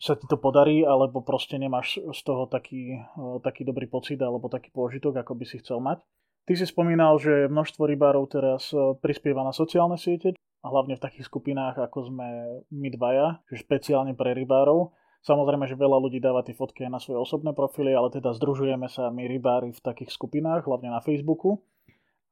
sa 0.00 0.16
ti 0.16 0.24
to 0.24 0.40
podarí, 0.40 0.80
alebo 0.80 1.20
proste 1.20 1.60
nemáš 1.60 2.00
z 2.00 2.20
toho 2.24 2.48
taký, 2.48 3.04
taký 3.44 3.68
dobrý 3.68 3.84
pocit 3.84 4.16
alebo 4.16 4.48
taký 4.48 4.72
pôžitok, 4.72 5.20
ako 5.20 5.36
by 5.36 5.44
si 5.44 5.60
chcel 5.60 5.84
mať. 5.84 6.00
Ty 6.48 6.56
si 6.56 6.64
spomínal, 6.64 7.20
že 7.20 7.52
množstvo 7.52 7.84
rybárov 7.84 8.24
teraz 8.32 8.72
prispieva 9.04 9.44
na 9.44 9.52
sociálne 9.52 10.00
siete, 10.00 10.32
hlavne 10.64 10.96
v 10.96 11.04
takých 11.04 11.28
skupinách, 11.28 11.76
ako 11.76 12.08
sme 12.08 12.26
my 12.72 12.88
dvaja, 12.96 13.44
čiže 13.52 13.68
špeciálne 13.68 14.16
pre 14.16 14.32
rybárov. 14.32 14.96
Samozrejme, 15.20 15.68
že 15.68 15.76
veľa 15.76 16.00
ľudí 16.00 16.16
dáva 16.16 16.40
tie 16.40 16.56
fotky 16.56 16.88
na 16.88 16.96
svoje 16.96 17.20
osobné 17.20 17.52
profily, 17.52 17.92
ale 17.92 18.08
teda 18.08 18.32
združujeme 18.32 18.88
sa 18.88 19.12
my 19.12 19.28
rybári 19.28 19.68
v 19.68 19.84
takých 19.84 20.16
skupinách, 20.16 20.64
hlavne 20.64 20.88
na 20.88 21.04
Facebooku. 21.04 21.60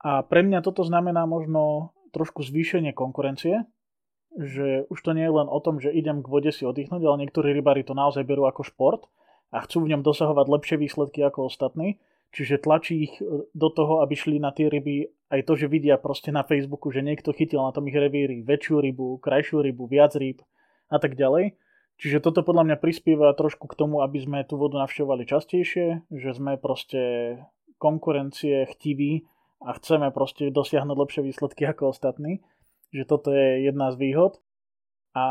A 0.00 0.24
pre 0.24 0.40
mňa 0.40 0.64
toto 0.64 0.88
znamená 0.88 1.28
možno 1.28 1.92
trošku 2.16 2.40
zvýšenie 2.40 2.96
konkurencie, 2.96 3.68
že 4.36 4.84
už 4.92 4.98
to 5.00 5.16
nie 5.16 5.24
je 5.24 5.32
len 5.32 5.48
o 5.48 5.58
tom, 5.62 5.80
že 5.80 5.94
idem 5.94 6.20
k 6.20 6.28
vode 6.28 6.50
si 6.52 6.68
oddychnúť, 6.68 7.02
ale 7.04 7.26
niektorí 7.26 7.54
rybári 7.56 7.86
to 7.86 7.96
naozaj 7.96 8.22
berú 8.26 8.44
ako 8.44 8.66
šport 8.66 9.02
a 9.48 9.64
chcú 9.64 9.88
v 9.88 9.96
ňom 9.96 10.04
dosahovať 10.04 10.46
lepšie 10.46 10.76
výsledky 10.76 11.24
ako 11.24 11.48
ostatní. 11.48 11.96
Čiže 12.28 12.60
tlačí 12.60 13.08
ich 13.08 13.14
e, 13.24 13.48
do 13.56 13.68
toho, 13.72 14.04
aby 14.04 14.12
šli 14.12 14.36
na 14.36 14.52
tie 14.52 14.68
ryby 14.68 15.08
aj 15.32 15.48
to, 15.48 15.56
že 15.56 15.72
vidia 15.72 15.96
proste 15.96 16.28
na 16.28 16.44
Facebooku, 16.44 16.92
že 16.92 17.00
niekto 17.00 17.32
chytil 17.32 17.64
na 17.64 17.72
tom 17.72 17.88
ich 17.88 17.96
revíri 17.96 18.44
väčšiu 18.44 18.84
rybu, 18.84 19.16
krajšiu 19.24 19.64
rybu, 19.64 19.88
viac 19.88 20.12
rýb 20.12 20.44
a 20.92 21.00
tak 21.00 21.16
ďalej. 21.16 21.56
Čiže 21.98 22.22
toto 22.22 22.46
podľa 22.46 22.68
mňa 22.68 22.76
prispieva 22.78 23.34
trošku 23.34 23.66
k 23.66 23.74
tomu, 23.74 24.04
aby 24.06 24.22
sme 24.22 24.46
tú 24.46 24.54
vodu 24.60 24.78
navštevovali 24.78 25.24
častejšie, 25.26 26.06
že 26.12 26.30
sme 26.30 26.54
proste 26.60 27.34
konkurencie 27.80 28.70
chtiví 28.76 29.26
a 29.58 29.74
chceme 29.74 30.14
proste 30.14 30.54
dosiahnuť 30.54 30.94
lepšie 30.94 31.22
výsledky 31.26 31.66
ako 31.66 31.90
ostatní. 31.90 32.38
Že 32.94 33.04
toto 33.04 33.28
je 33.32 33.68
jedna 33.68 33.92
z 33.92 33.96
výhod. 34.00 34.40
A 35.12 35.24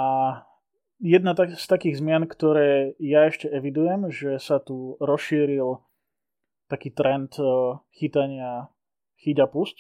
jedna 1.01 1.33
z 1.33 1.65
takých 1.65 2.01
zmien, 2.01 2.25
ktoré 2.25 2.97
ja 2.97 3.29
ešte 3.29 3.49
evidujem, 3.49 4.09
že 4.09 4.41
sa 4.41 4.57
tu 4.61 4.97
rozšíril 5.01 5.81
taký 6.67 6.91
trend 6.91 7.37
e, 7.39 7.79
chytania 7.95 8.67
chyťa 9.23 9.45
pusť. 9.47 9.77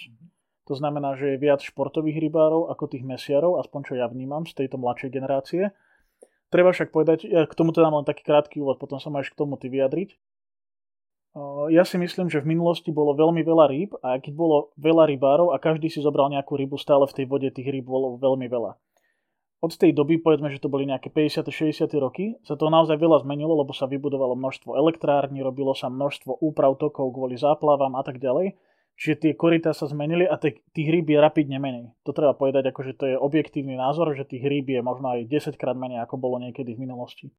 To 0.67 0.73
znamená, 0.75 1.15
že 1.15 1.35
je 1.35 1.43
viac 1.43 1.63
športových 1.63 2.19
rybárov 2.19 2.71
ako 2.71 2.91
tých 2.91 3.03
mesiarov, 3.03 3.59
aspoň 3.63 3.81
čo 3.87 3.93
ja 3.95 4.07
vnímam 4.07 4.43
z 4.43 4.55
tejto 4.63 4.75
mladšej 4.79 5.09
generácie. 5.11 5.63
Treba 6.47 6.71
však 6.71 6.95
povedať, 6.95 7.27
ja 7.27 7.43
k 7.43 7.55
tomu 7.55 7.75
teda 7.75 7.91
len 7.91 8.07
taký 8.07 8.23
krátky 8.23 8.63
úvod, 8.63 8.79
potom 8.79 8.99
sa 8.99 9.11
máš 9.11 9.31
k 9.31 9.39
tomu 9.39 9.59
ty 9.59 9.67
vyjadriť. 9.67 10.15
Ja 11.69 11.85
si 11.85 12.01
myslím, 12.01 12.33
že 12.33 12.41
v 12.41 12.57
minulosti 12.57 12.89
bolo 12.89 13.13
veľmi 13.13 13.45
veľa 13.45 13.65
rýb 13.69 13.93
a 14.01 14.17
keď 14.17 14.33
bolo 14.33 14.73
veľa 14.79 15.05
rybárov 15.05 15.53
a 15.53 15.61
každý 15.61 15.85
si 15.85 16.01
zobral 16.01 16.33
nejakú 16.33 16.57
rybu, 16.57 16.81
stále 16.81 17.05
v 17.05 17.13
tej 17.13 17.25
vode 17.29 17.49
tých 17.53 17.69
rýb 17.69 17.85
bolo 17.85 18.17
veľmi 18.17 18.49
veľa. 18.49 18.73
Od 19.57 19.73
tej 19.73 19.89
doby, 19.89 20.21
povedzme, 20.21 20.53
že 20.53 20.61
to 20.61 20.69
boli 20.69 20.85
nejaké 20.85 21.09
50. 21.09 21.45
60. 21.49 21.89
roky, 21.97 22.37
sa 22.45 22.53
to 22.53 22.69
naozaj 22.69 22.97
veľa 22.97 23.25
zmenilo, 23.25 23.57
lebo 23.57 23.73
sa 23.73 23.89
vybudovalo 23.89 24.37
množstvo 24.37 24.77
elektrární, 24.77 25.41
robilo 25.41 25.73
sa 25.73 25.89
množstvo 25.89 26.41
úprav 26.45 26.77
tokov 26.77 27.09
kvôli 27.09 27.37
záplavám 27.41 27.97
a 27.97 28.05
tak 28.05 28.21
ďalej. 28.21 28.57
Čiže 28.97 29.15
tie 29.21 29.31
korytá 29.37 29.77
sa 29.77 29.85
zmenili 29.85 30.25
a 30.25 30.41
tých 30.41 30.89
rýb 30.89 31.13
je 31.13 31.21
rapidne 31.21 31.61
menej. 31.61 31.93
To 32.01 32.17
treba 32.17 32.33
povedať, 32.33 32.73
akože 32.73 32.97
to 32.97 33.05
je 33.13 33.15
objektívny 33.17 33.77
názor, 33.77 34.09
že 34.17 34.25
tých 34.25 34.41
rýb 34.41 34.73
je 34.73 34.81
možno 34.81 35.13
aj 35.13 35.29
10 35.29 35.53
krát 35.53 35.77
menej, 35.77 36.01
ako 36.01 36.17
bolo 36.17 36.41
niekedy 36.41 36.73
v 36.73 36.81
minulosti. 36.81 37.29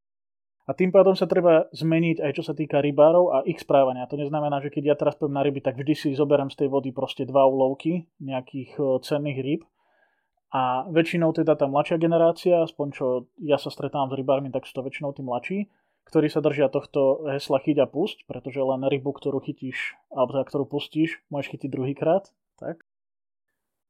A 0.69 0.77
tým 0.77 0.93
pádom 0.93 1.17
sa 1.17 1.25
treba 1.25 1.65
zmeniť 1.73 2.21
aj 2.21 2.33
čo 2.37 2.45
sa 2.45 2.53
týka 2.53 2.85
rybárov 2.85 3.33
a 3.33 3.37
ich 3.49 3.57
správania. 3.57 4.05
To 4.13 4.21
neznamená, 4.21 4.61
že 4.61 4.69
keď 4.69 4.85
ja 4.93 4.97
teraz 5.01 5.17
poviem 5.17 5.41
na 5.41 5.43
ryby, 5.49 5.65
tak 5.65 5.81
vždy 5.81 5.97
si 5.97 6.09
zoberiem 6.13 6.53
z 6.53 6.61
tej 6.61 6.69
vody 6.69 6.93
proste 6.93 7.25
dva 7.25 7.49
úlovky 7.49 8.05
nejakých 8.21 8.77
e, 8.77 9.01
cenných 9.01 9.41
rýb. 9.41 9.63
A 10.53 10.85
väčšinou 10.93 11.33
teda 11.33 11.57
tá 11.57 11.65
mladšia 11.65 11.97
generácia, 11.97 12.61
aspoň 12.61 12.87
čo 12.93 13.07
ja 13.41 13.57
sa 13.57 13.73
stretávam 13.73 14.13
s 14.13 14.17
rybármi, 14.21 14.53
tak 14.53 14.69
sú 14.69 14.77
to 14.77 14.85
väčšinou 14.85 15.17
tí 15.17 15.25
mladší, 15.25 15.59
ktorí 16.09 16.29
sa 16.29 16.41
držia 16.45 16.73
tohto 16.73 17.25
hesla 17.29 17.61
chyť 17.61 17.85
a 17.85 17.87
pusť, 17.89 18.25
pretože 18.29 18.61
len 18.61 18.81
rybu, 18.85 19.13
ktorú 19.13 19.45
chytíš, 19.45 19.97
alebo 20.09 20.37
teda, 20.37 20.45
ktorú 20.49 20.65
pustíš, 20.69 21.21
môžeš 21.29 21.53
chytiť 21.57 21.69
druhýkrát. 21.69 22.33
Tak? 22.61 22.88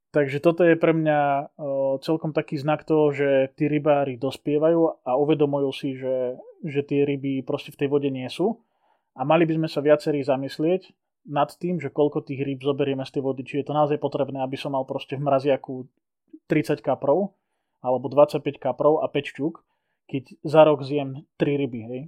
Takže 0.08 0.40
toto 0.40 0.64
je 0.64 0.72
pre 0.72 0.96
mňa 0.96 1.52
celkom 2.00 2.32
taký 2.32 2.56
znak 2.56 2.88
toho, 2.88 3.12
že 3.12 3.52
tí 3.60 3.68
rybári 3.68 4.16
dospievajú 4.16 5.04
a 5.04 5.10
uvedomujú 5.20 5.70
si, 5.76 6.00
že, 6.00 6.40
že 6.64 6.80
tie 6.80 7.04
ryby 7.04 7.44
proste 7.44 7.76
v 7.76 7.84
tej 7.84 7.88
vode 7.92 8.08
nie 8.08 8.24
sú. 8.32 8.64
A 9.12 9.28
mali 9.28 9.44
by 9.44 9.60
sme 9.60 9.68
sa 9.68 9.84
viacerí 9.84 10.24
zamyslieť 10.24 10.96
nad 11.28 11.52
tým, 11.52 11.76
že 11.76 11.92
koľko 11.92 12.24
tých 12.24 12.40
rýb 12.40 12.64
zoberieme 12.64 13.04
z 13.04 13.20
tej 13.20 13.22
vody. 13.22 13.44
Či 13.44 13.60
je 13.60 13.66
to 13.68 13.76
naozaj 13.76 14.00
potrebné, 14.00 14.40
aby 14.40 14.56
som 14.56 14.72
mal 14.72 14.88
proste 14.88 15.20
v 15.20 15.28
mraziaku 15.28 15.84
30 16.48 16.80
kaprov, 16.80 17.36
alebo 17.84 18.08
25 18.08 18.56
kaprov 18.56 19.04
a 19.04 19.12
5 19.12 19.30
šťuk, 19.36 19.54
keď 20.08 20.22
za 20.40 20.64
rok 20.64 20.80
zjem 20.88 21.28
3 21.36 21.60
ryby, 21.60 21.80
hej. 21.84 22.02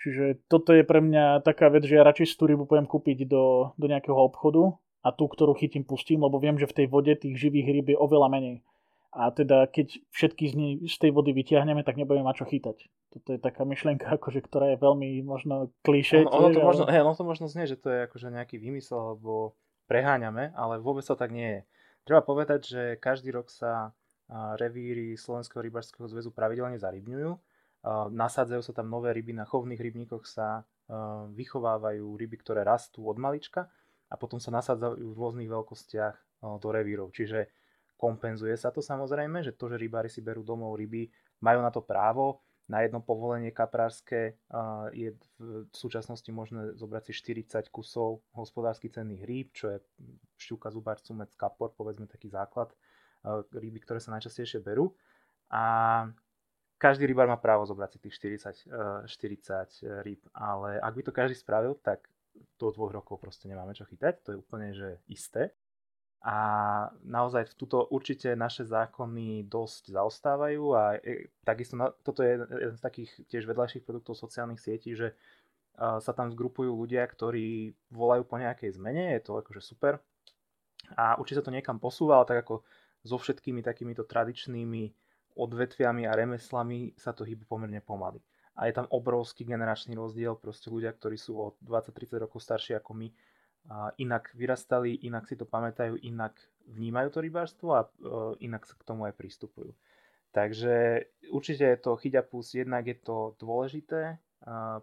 Čiže 0.00 0.48
toto 0.48 0.72
je 0.72 0.80
pre 0.80 1.04
mňa 1.04 1.44
taká 1.44 1.68
vec, 1.68 1.84
že 1.84 2.00
ja 2.00 2.06
radšej 2.08 2.32
si 2.32 2.34
tú 2.40 2.48
rybu 2.48 2.64
poviem 2.64 2.88
kúpiť 2.88 3.28
do, 3.28 3.76
do 3.76 3.84
nejakého 3.84 4.16
obchodu 4.16 4.80
a 5.00 5.08
tú, 5.16 5.28
ktorú 5.28 5.56
chytím, 5.56 5.84
pustím, 5.84 6.20
lebo 6.20 6.36
viem, 6.36 6.60
že 6.60 6.68
v 6.68 6.76
tej 6.76 6.86
vode 6.92 7.12
tých 7.16 7.36
živých 7.36 7.68
rýb 7.72 7.86
je 7.94 7.98
oveľa 7.98 8.28
menej. 8.28 8.56
A 9.10 9.34
teda 9.34 9.66
keď 9.66 9.98
všetky 10.14 10.44
z, 10.46 10.54
nej, 10.54 10.72
z 10.86 10.96
tej 11.02 11.10
vody 11.10 11.34
vyťahneme, 11.34 11.82
tak 11.82 11.98
nebudeme 11.98 12.22
mať 12.22 12.44
čo 12.44 12.46
chytať. 12.46 12.78
Toto 13.10 13.28
je 13.34 13.38
taká 13.42 13.66
myšlienka, 13.66 14.06
akože, 14.20 14.40
ktorá 14.44 14.76
je 14.76 14.78
veľmi 14.78 15.24
možno 15.26 15.74
klišé. 15.82 16.24
Ono, 16.24 16.30
ono, 16.30 16.48
to 16.54 16.60
ale... 16.62 16.68
možno, 16.68 16.84
hej, 16.86 17.00
ono 17.02 17.14
to 17.18 17.24
možno 17.26 17.46
znie, 17.50 17.66
že 17.66 17.80
to 17.80 17.90
je 17.90 17.98
akože 18.06 18.30
nejaký 18.30 18.60
vymysel, 18.62 19.16
alebo 19.16 19.58
preháňame, 19.90 20.54
ale 20.54 20.78
vôbec 20.78 21.02
to 21.02 21.18
tak 21.18 21.34
nie 21.34 21.58
je. 21.58 21.60
Treba 22.06 22.22
povedať, 22.22 22.60
že 22.62 22.82
každý 23.02 23.34
rok 23.34 23.50
sa 23.50 23.90
revíry 24.30 25.18
Slovenského 25.18 25.58
rybarského 25.58 26.06
zväzu 26.06 26.30
pravidelne 26.30 26.78
zarybňujú. 26.78 27.30
Nasadzajú 28.14 28.62
sa 28.62 28.70
tam 28.70 28.86
nové 28.86 29.10
ryby, 29.10 29.34
na 29.34 29.42
chovných 29.42 29.80
rybníkoch 29.80 30.22
sa 30.22 30.62
vychovávajú 31.34 32.14
ryby, 32.14 32.36
ktoré 32.38 32.62
rastú 32.62 33.10
od 33.10 33.18
malička 33.18 33.66
a 34.10 34.14
potom 34.18 34.42
sa 34.42 34.50
nasadzajú 34.50 34.98
v 34.98 35.18
rôznych 35.18 35.46
veľkostiach 35.46 36.42
do 36.58 36.68
revírov. 36.68 37.14
Čiže 37.14 37.46
kompenzuje 37.94 38.58
sa 38.58 38.74
to 38.74 38.82
samozrejme, 38.82 39.46
že 39.46 39.54
to, 39.54 39.70
že 39.70 39.78
rybári 39.78 40.10
si 40.10 40.18
berú 40.18 40.42
domov 40.42 40.74
ryby, 40.74 41.06
majú 41.40 41.62
na 41.62 41.70
to 41.70 41.84
právo. 41.84 42.42
Na 42.70 42.86
jedno 42.86 43.02
povolenie 43.02 43.50
kaprárske 43.50 44.38
je 44.94 45.10
v 45.42 45.74
súčasnosti 45.74 46.30
možné 46.30 46.78
zobrať 46.78 47.10
si 47.10 47.12
40 47.18 47.66
kusov 47.74 48.22
hospodársky 48.30 48.86
cenných 48.86 49.26
rýb, 49.26 49.48
čo 49.50 49.74
je 49.74 49.78
šťuka, 50.38 50.70
zubar, 50.70 51.02
cumec, 51.02 51.34
kapor, 51.34 51.74
povedzme 51.74 52.06
taký 52.06 52.30
základ 52.30 52.70
ryby, 53.50 53.82
ktoré 53.82 53.98
sa 53.98 54.14
najčastejšie 54.14 54.62
berú. 54.62 54.94
A 55.50 56.06
každý 56.80 57.04
rybár 57.04 57.28
má 57.28 57.36
právo 57.36 57.68
zobrať 57.68 57.98
si 57.98 57.98
tých 58.00 58.14
40, 58.16 59.04
40 59.04 59.12
eh, 59.12 59.66
eh, 59.84 60.00
rýb, 60.00 60.22
ale 60.32 60.80
ak 60.80 60.92
by 60.96 61.02
to 61.04 61.12
každý 61.12 61.36
spravil, 61.36 61.76
tak 61.76 62.08
do 62.68 62.76
dvoch 62.76 62.92
rokov 62.92 63.16
proste 63.16 63.48
nemáme 63.48 63.72
čo 63.72 63.88
chytať, 63.88 64.14
to 64.20 64.28
je 64.34 64.40
úplne 64.40 64.76
že 64.76 65.00
isté. 65.08 65.56
A 66.20 66.36
naozaj 67.00 67.48
v 67.48 67.56
tuto 67.56 67.88
určite 67.88 68.36
naše 68.36 68.68
zákony 68.68 69.48
dosť 69.48 69.96
zaostávajú 69.96 70.64
a 70.76 71.00
takisto 71.48 71.80
na, 71.80 71.88
toto 72.04 72.20
je 72.20 72.36
jeden 72.44 72.76
z 72.76 72.84
takých 72.84 73.10
tiež 73.24 73.48
vedľajších 73.48 73.88
produktov 73.88 74.20
sociálnych 74.20 74.60
sietí, 74.60 74.92
že 74.92 75.16
sa 75.80 76.12
tam 76.12 76.28
zgrupujú 76.28 76.76
ľudia, 76.76 77.08
ktorí 77.08 77.72
volajú 77.88 78.28
po 78.28 78.36
nejakej 78.36 78.76
zmene, 78.76 79.16
je 79.16 79.24
to 79.24 79.40
akože 79.40 79.64
super. 79.64 79.96
A 80.92 81.16
určite 81.16 81.40
sa 81.40 81.46
to 81.48 81.56
niekam 81.56 81.80
posúva, 81.80 82.20
ale 82.20 82.28
tak 82.28 82.44
ako 82.44 82.68
so 83.00 83.16
všetkými 83.16 83.64
takýmito 83.64 84.04
tradičnými 84.04 84.92
odvetviami 85.40 86.04
a 86.04 86.12
remeslami 86.12 86.92
sa 87.00 87.16
to 87.16 87.24
hýba 87.24 87.48
pomerne 87.48 87.80
pomaly. 87.80 88.20
A 88.60 88.68
je 88.68 88.76
tam 88.76 88.84
obrovský 88.92 89.48
generačný 89.48 89.96
rozdiel, 89.96 90.36
proste 90.36 90.68
ľudia, 90.68 90.92
ktorí 90.92 91.16
sú 91.16 91.32
o 91.40 91.46
20-30 91.64 92.28
rokov 92.28 92.44
starší 92.44 92.76
ako 92.76 92.92
my, 92.92 93.08
a 93.72 93.92
inak 94.00 94.32
vyrastali, 94.36 95.00
inak 95.04 95.28
si 95.28 95.36
to 95.36 95.48
pamätajú, 95.48 95.96
inak 96.04 96.36
vnímajú 96.68 97.08
to 97.12 97.18
rybárstvo 97.20 97.68
a 97.76 97.84
e, 97.84 97.88
inak 98.44 98.64
sa 98.64 98.76
k 98.76 98.86
tomu 98.88 99.04
aj 99.08 99.16
pristupujú. 99.16 99.72
Takže 100.32 101.04
určite 101.32 101.64
je 101.66 101.78
to 101.80 101.98
chyťa 101.98 102.22
plus, 102.24 102.54
jednak 102.54 102.86
je 102.86 102.96
to 103.02 103.34
dôležité 103.42 104.22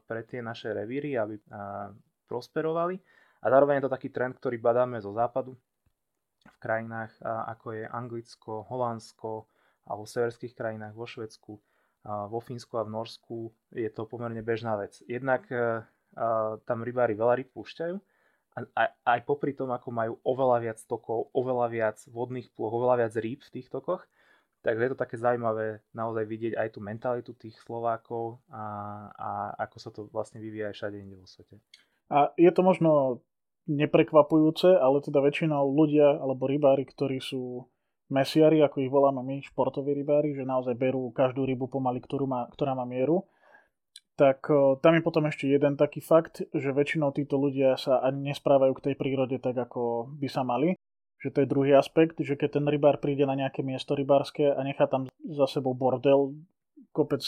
pre 0.06 0.22
tie 0.28 0.44
naše 0.44 0.76
revíry, 0.76 1.16
aby 1.16 1.40
prosperovali 2.28 3.00
a 3.42 3.46
zároveň 3.48 3.80
je 3.80 3.86
to 3.88 3.96
taký 3.96 4.10
trend, 4.12 4.36
ktorý 4.38 4.60
badáme 4.60 5.00
zo 5.00 5.16
západu, 5.16 5.56
v 6.48 6.58
krajinách 6.60 7.16
ako 7.24 7.80
je 7.80 7.84
Anglicko, 7.88 8.68
Holandsko 8.68 9.48
alebo 9.88 10.04
v 10.04 10.14
severských 10.20 10.54
krajinách 10.54 10.94
vo 10.96 11.08
Švedsku, 11.08 11.56
vo 12.08 12.40
Fínsku 12.40 12.80
a 12.80 12.88
v 12.88 12.94
Norsku 12.96 13.38
je 13.76 13.90
to 13.92 14.08
pomerne 14.08 14.40
bežná 14.40 14.80
vec. 14.80 15.04
Jednak 15.04 15.44
e, 15.52 15.84
tam 16.64 16.78
rybári 16.88 17.14
veľa 17.20 17.44
ryb 17.44 17.52
púšťajú 17.52 17.96
a 18.58 18.90
aj 19.06 19.20
popri 19.28 19.54
tom, 19.54 19.70
ako 19.70 19.94
majú 19.94 20.14
oveľa 20.26 20.58
viac 20.66 20.80
tokov, 20.90 21.30
oveľa 21.38 21.68
viac 21.70 21.98
vodných 22.10 22.50
plôch, 22.58 22.74
oveľa 22.74 23.06
viac 23.06 23.14
rýb 23.22 23.46
v 23.46 23.54
tých 23.54 23.70
tokoch, 23.70 24.02
tak 24.66 24.82
je 24.82 24.90
to 24.90 24.98
také 24.98 25.22
zaujímavé 25.22 25.86
naozaj 25.94 26.26
vidieť 26.26 26.54
aj 26.58 26.70
tú 26.74 26.80
mentalitu 26.82 27.32
tých 27.38 27.54
Slovákov 27.62 28.42
a, 28.50 28.66
a 29.14 29.30
ako 29.70 29.78
sa 29.78 29.90
to 29.94 30.10
vlastne 30.10 30.42
vyvíja 30.42 30.74
aj 30.74 30.76
všade 30.76 30.98
inde 30.98 31.16
vo 31.22 31.30
svete. 31.30 31.62
A 32.10 32.34
je 32.34 32.50
to 32.50 32.66
možno 32.66 33.22
neprekvapujúce, 33.68 34.80
ale 34.80 35.04
teda 35.04 35.22
väčšinou 35.22 35.70
ľudia 35.70 36.18
alebo 36.18 36.50
rybári, 36.50 36.88
ktorí 36.88 37.22
sú 37.22 37.68
mesiari, 38.08 38.64
ako 38.64 38.84
ich 38.84 38.92
voláme 38.92 39.24
my, 39.24 39.44
športoví 39.44 39.92
rybári, 39.92 40.36
že 40.36 40.48
naozaj 40.48 40.76
berú 40.76 41.12
každú 41.12 41.44
rybu 41.44 41.68
pomaly, 41.68 42.00
ktorú 42.04 42.26
má, 42.28 42.48
ktorá 42.56 42.76
má 42.76 42.88
mieru, 42.88 43.28
tak 44.18 44.50
tam 44.82 44.98
je 44.98 45.06
potom 45.06 45.30
ešte 45.30 45.46
jeden 45.46 45.78
taký 45.78 46.02
fakt, 46.02 46.42
že 46.50 46.74
väčšinou 46.74 47.14
títo 47.14 47.38
ľudia 47.38 47.78
sa 47.78 48.02
ani 48.02 48.34
nesprávajú 48.34 48.74
k 48.82 48.84
tej 48.90 48.96
prírode 48.98 49.38
tak, 49.38 49.54
ako 49.54 50.10
by 50.18 50.26
sa 50.26 50.42
mali. 50.42 50.74
Že 51.22 51.30
to 51.34 51.38
je 51.42 51.52
druhý 51.54 51.72
aspekt, 51.78 52.18
že 52.22 52.34
keď 52.34 52.62
ten 52.62 52.66
rybár 52.66 52.98
príde 52.98 53.26
na 53.26 53.38
nejaké 53.38 53.62
miesto 53.62 53.94
rybárske 53.94 54.54
a 54.54 54.58
nechá 54.66 54.90
tam 54.90 55.06
za 55.22 55.46
sebou 55.50 55.78
bordel, 55.78 56.34
kopec 56.94 57.22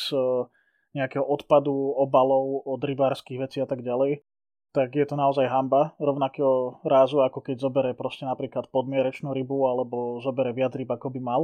nejakého 0.98 1.22
odpadu, 1.22 1.74
obalov 1.94 2.66
od 2.66 2.82
rybárskych 2.82 3.38
vecí 3.38 3.62
a 3.62 3.70
tak 3.70 3.86
ďalej, 3.86 4.26
tak 4.70 4.94
je 4.94 5.06
to 5.06 5.18
naozaj 5.18 5.50
hamba 5.50 5.98
rovnakého 5.98 6.82
rázu, 6.86 7.26
ako 7.26 7.42
keď 7.42 7.56
zobere 7.58 7.92
proste 7.98 8.30
napríklad 8.30 8.70
podmierečnú 8.70 9.34
rybu 9.34 9.66
alebo 9.66 10.22
zobere 10.22 10.54
viac 10.54 10.78
ryb, 10.78 10.90
ako 10.90 11.10
by 11.10 11.20
mal. 11.22 11.42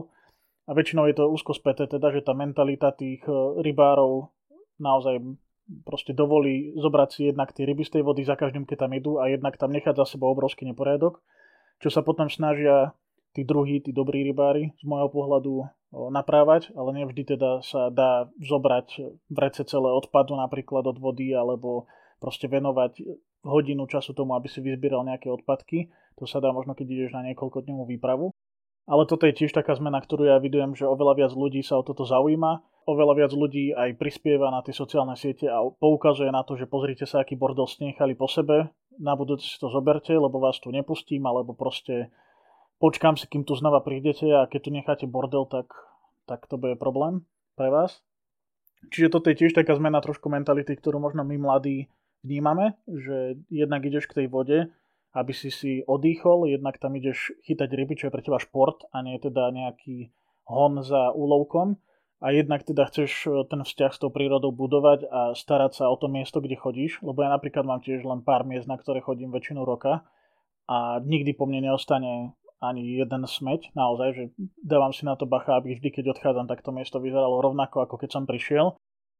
A 0.65 0.73
väčšinou 0.73 1.05
je 1.09 1.17
to 1.17 1.29
úzko 1.29 1.53
späté, 1.53 1.85
teda, 1.85 2.09
že 2.09 2.25
tá 2.25 2.33
mentalita 2.33 2.89
tých 2.89 3.21
e, 3.29 3.61
rybárov 3.61 4.33
naozaj 4.81 5.21
proste 5.85 6.13
dovolí 6.13 6.73
zobrať 6.77 7.09
si 7.09 7.21
jednak 7.29 7.53
tie 7.53 7.65
ryby 7.65 7.85
z 7.85 7.97
tej 7.97 8.03
vody 8.05 8.21
za 8.25 8.37
každým, 8.37 8.65
keď 8.65 8.85
tam 8.85 8.91
idú 8.93 9.17
a 9.17 9.29
jednak 9.29 9.57
tam 9.57 9.73
nechať 9.73 9.97
za 9.97 10.05
sebou 10.05 10.33
obrovský 10.33 10.65
neporiadok, 10.69 11.21
čo 11.81 11.89
sa 11.89 12.05
potom 12.05 12.29
snažia 12.29 12.93
tí 13.33 13.41
druhí, 13.41 13.81
tí 13.81 13.89
dobrí 13.89 14.21
rybári 14.25 14.73
z 14.77 14.83
môjho 14.85 15.09
pohľadu 15.09 15.53
naprávať, 16.13 16.75
ale 16.77 17.03
nevždy 17.03 17.35
teda 17.35 17.65
sa 17.65 17.89
dá 17.89 18.29
zobrať 18.37 19.17
vrece 19.31 19.63
celé 19.65 19.89
odpadu 19.89 20.37
napríklad 20.37 20.85
od 20.85 20.97
vody 21.01 21.33
alebo 21.33 21.89
proste 22.19 22.47
venovať 22.47 23.03
hodinu 23.45 23.85
času 23.85 24.17
tomu, 24.17 24.33
aby 24.33 24.49
si 24.49 24.59
vyzbieral 24.59 25.05
nejaké 25.05 25.29
odpadky. 25.29 25.91
To 26.17 26.25
sa 26.25 26.41
dá 26.41 26.49
možno, 26.49 26.73
keď 26.73 26.87
ideš 26.87 27.11
na 27.13 27.21
niekoľko 27.31 27.61
dňovú 27.61 27.83
výpravu. 27.95 28.33
Ale 28.85 29.09
toto 29.09 29.25
je 29.25 29.33
tiež 29.33 29.49
taká 29.49 29.73
zmena, 29.73 29.97
ktorú 29.97 30.29
ja 30.29 30.37
vidujem, 30.37 30.77
že 30.77 30.85
oveľa 30.85 31.25
viac 31.25 31.31
ľudí 31.33 31.65
sa 31.65 31.81
o 31.81 31.85
toto 31.85 32.05
zaujíma. 32.05 32.85
Oveľa 32.85 33.13
viac 33.17 33.31
ľudí 33.33 33.73
aj 33.73 33.97
prispieva 33.97 34.53
na 34.53 34.61
tie 34.61 34.77
sociálne 34.77 35.17
siete 35.17 35.49
a 35.49 35.57
poukazuje 35.57 36.29
na 36.29 36.45
to, 36.45 36.53
že 36.53 36.69
pozrite 36.69 37.09
sa, 37.09 37.25
aký 37.25 37.33
bordel 37.33 37.65
ste 37.65 37.89
nechali 37.89 38.13
po 38.13 38.29
sebe. 38.29 38.69
Na 39.01 39.17
budúce 39.17 39.49
si 39.49 39.57
to 39.57 39.73
zoberte, 39.73 40.13
lebo 40.13 40.37
vás 40.37 40.61
tu 40.61 40.69
nepustím, 40.69 41.25
alebo 41.25 41.57
proste 41.57 42.13
počkám 42.77 43.17
si, 43.17 43.25
kým 43.25 43.41
tu 43.41 43.57
znova 43.57 43.81
prídete 43.81 44.29
a 44.29 44.45
keď 44.45 44.59
tu 44.61 44.69
necháte 44.69 45.05
bordel, 45.09 45.49
tak, 45.49 45.73
tak 46.29 46.45
to 46.45 46.61
bude 46.61 46.77
problém 46.77 47.25
pre 47.57 47.73
vás. 47.73 48.05
Čiže 48.93 49.17
toto 49.17 49.33
je 49.33 49.39
tiež 49.41 49.57
taká 49.57 49.73
zmena 49.73 49.97
trošku 49.97 50.29
mentality, 50.29 50.77
ktorú 50.77 51.01
možno 51.01 51.25
my 51.25 51.41
mladí 51.41 51.89
vnímame, 52.25 52.81
že 52.89 53.37
jednak 53.53 53.85
ideš 53.85 54.09
k 54.09 54.25
tej 54.25 54.27
vode 54.27 54.73
aby 55.15 55.31
si 55.31 55.47
si 55.47 55.79
odýchol, 55.87 56.51
jednak 56.51 56.75
tam 56.75 56.99
ideš 56.99 57.31
chytať 57.47 57.69
ryby, 57.71 57.95
čo 57.95 58.11
je 58.11 58.13
pre 58.13 58.19
teba 58.19 58.35
šport 58.35 58.83
a 58.91 58.99
nie 58.99 59.15
teda 59.15 59.47
nejaký 59.47 60.11
hon 60.43 60.83
za 60.83 61.15
úlovkom. 61.15 61.79
A 62.23 62.31
jednak 62.31 62.63
teda 62.63 62.87
chceš 62.87 63.27
e, 63.27 63.43
ten 63.47 63.63
vzťah 63.63 63.91
s 63.91 64.01
tou 64.01 64.11
prírodou 64.11 64.51
budovať 64.51 65.07
a 65.07 65.21
starať 65.35 65.83
sa 65.83 65.91
o 65.91 65.95
to 65.99 66.07
miesto, 66.07 66.39
kde 66.39 66.59
chodíš, 66.59 67.03
lebo 67.03 67.23
ja 67.23 67.31
napríklad 67.31 67.67
mám 67.67 67.83
tiež 67.83 68.03
len 68.07 68.23
pár 68.23 68.47
miest, 68.47 68.71
na 68.71 68.79
ktoré 68.79 69.03
chodím 69.03 69.35
väčšinu 69.35 69.67
roka 69.67 70.03
a 70.67 70.99
nikdy 71.03 71.35
po 71.35 71.43
mne 71.47 71.69
neostane 71.69 72.35
ani 72.63 72.97
jeden 72.97 73.27
smeť, 73.27 73.75
naozaj, 73.75 74.09
že 74.15 74.23
dávam 74.63 74.95
si 74.95 75.03
na 75.03 75.19
to 75.19 75.27
bacha, 75.27 75.59
aby 75.59 75.75
vždy, 75.75 75.91
keď 75.91 76.17
odchádzam, 76.17 76.47
tak 76.47 76.63
to 76.63 76.71
miesto 76.71 76.97
vyzeralo 77.03 77.43
rovnako, 77.43 77.83
ako 77.83 77.99
keď 77.99 78.09
som 78.15 78.23
prišiel 78.23 78.73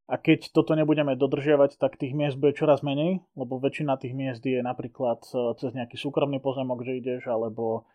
a 0.06 0.16
keď 0.22 0.54
toto 0.54 0.78
nebudeme 0.78 1.18
dodržiavať, 1.18 1.82
tak 1.82 1.98
tých 1.98 2.14
miest 2.14 2.38
bude 2.38 2.54
čoraz 2.54 2.86
menej, 2.86 3.26
lebo 3.34 3.58
väčšina 3.58 3.98
tých 3.98 4.14
miest 4.14 4.46
je 4.46 4.62
napríklad 4.62 5.26
e, 5.34 5.58
cez 5.58 5.74
nejaký 5.74 5.98
súkromný 5.98 6.38
pozemok, 6.38 6.86
že 6.86 7.02
ideš, 7.02 7.26
alebo 7.26 7.90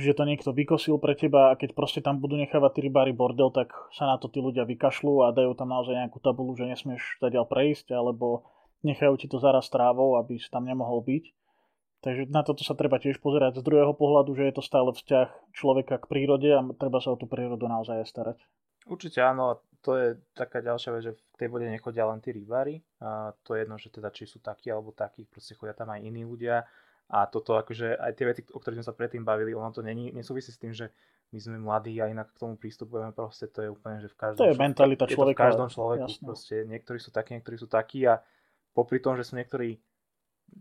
že 0.00 0.16
to 0.16 0.24
niekto 0.24 0.48
vykosil 0.56 0.96
pre 0.96 1.12
teba 1.12 1.52
a 1.52 1.58
keď 1.60 1.76
proste 1.76 2.00
tam 2.00 2.24
budú 2.24 2.40
nechávať 2.40 2.72
tí 2.72 2.80
rybári 2.88 3.12
bordel, 3.12 3.52
tak 3.52 3.68
sa 3.92 4.08
na 4.08 4.16
to 4.16 4.32
tí 4.32 4.40
ľudia 4.40 4.64
vykašľú 4.64 5.28
a 5.28 5.36
dajú 5.36 5.52
tam 5.52 5.68
naozaj 5.68 5.92
nejakú 5.92 6.18
tabulu, 6.24 6.56
že 6.56 6.64
nesmieš 6.64 7.20
tadiaľ 7.20 7.44
prejsť, 7.52 7.92
alebo 7.92 8.48
nechajú 8.80 9.20
ti 9.20 9.28
to 9.28 9.36
zaraz 9.36 9.68
trávou, 9.68 10.16
aby 10.16 10.40
si 10.40 10.48
tam 10.48 10.64
nemohol 10.64 11.04
byť. 11.04 11.24
Takže 12.02 12.32
na 12.32 12.42
toto 12.42 12.66
sa 12.66 12.74
treba 12.74 12.98
tiež 12.98 13.22
pozerať 13.22 13.60
z 13.60 13.66
druhého 13.68 13.94
pohľadu, 13.94 14.34
že 14.34 14.50
je 14.50 14.54
to 14.56 14.62
stále 14.64 14.90
vzťah 14.90 15.54
človeka 15.54 16.00
k 16.02 16.08
prírode 16.10 16.50
a 16.50 16.64
treba 16.74 16.98
sa 16.98 17.14
o 17.14 17.20
tú 17.20 17.30
prírodu 17.30 17.68
naozaj 17.68 18.02
starať. 18.08 18.42
Určite 18.90 19.22
áno, 19.22 19.62
to 19.82 19.98
je 19.98 20.08
taká 20.32 20.62
ďalšia 20.62 20.90
vec, 20.94 21.02
že 21.10 21.12
v 21.12 21.36
tej 21.36 21.48
vode 21.50 21.66
nechodia 21.66 22.06
len 22.06 22.22
tí 22.22 22.30
rybári. 22.30 22.80
A 23.02 23.34
to 23.42 23.58
je 23.58 23.66
jedno, 23.66 23.76
že 23.76 23.90
teda 23.90 24.14
či 24.14 24.30
sú 24.30 24.38
takí 24.38 24.70
alebo 24.70 24.94
takí, 24.94 25.26
proste 25.26 25.58
chodia 25.58 25.74
tam 25.74 25.90
aj 25.90 26.00
iní 26.06 26.22
ľudia. 26.22 26.62
A 27.12 27.26
toto 27.28 27.58
akože 27.58 27.98
aj 27.98 28.12
tie 28.14 28.24
veci, 28.24 28.40
o 28.54 28.62
ktorých 28.62 28.80
sme 28.80 28.88
sa 28.88 28.96
predtým 28.96 29.26
bavili, 29.26 29.52
ono 29.52 29.68
to 29.74 29.84
není, 29.84 30.14
nesúvisí 30.14 30.54
s 30.54 30.56
tým, 30.56 30.72
že 30.72 30.88
my 31.32 31.38
sme 31.40 31.56
mladí 31.60 32.00
a 32.00 32.08
inak 32.08 32.32
k 32.32 32.40
tomu 32.40 32.56
prístupujeme 32.56 33.12
proste, 33.12 33.48
to 33.48 33.64
je 33.64 33.68
úplne, 33.68 34.00
že 34.00 34.08
v 34.08 34.16
každom, 34.16 34.40
to 34.44 34.48
je 34.52 34.56
mentalita 34.56 35.04
človeka. 35.08 35.12
Je 35.12 35.26
to 35.26 35.36
v 35.36 35.48
každom 35.48 35.68
človeku, 35.72 36.08
jasne. 36.08 36.24
proste 36.24 36.54
niektorí 36.68 36.98
sú 37.00 37.10
takí, 37.12 37.30
niektorí 37.36 37.56
sú 37.56 37.68
takí 37.68 38.00
a 38.04 38.20
popri 38.76 39.00
tom, 39.00 39.16
že 39.16 39.24
sú 39.24 39.36
niektorí 39.36 39.80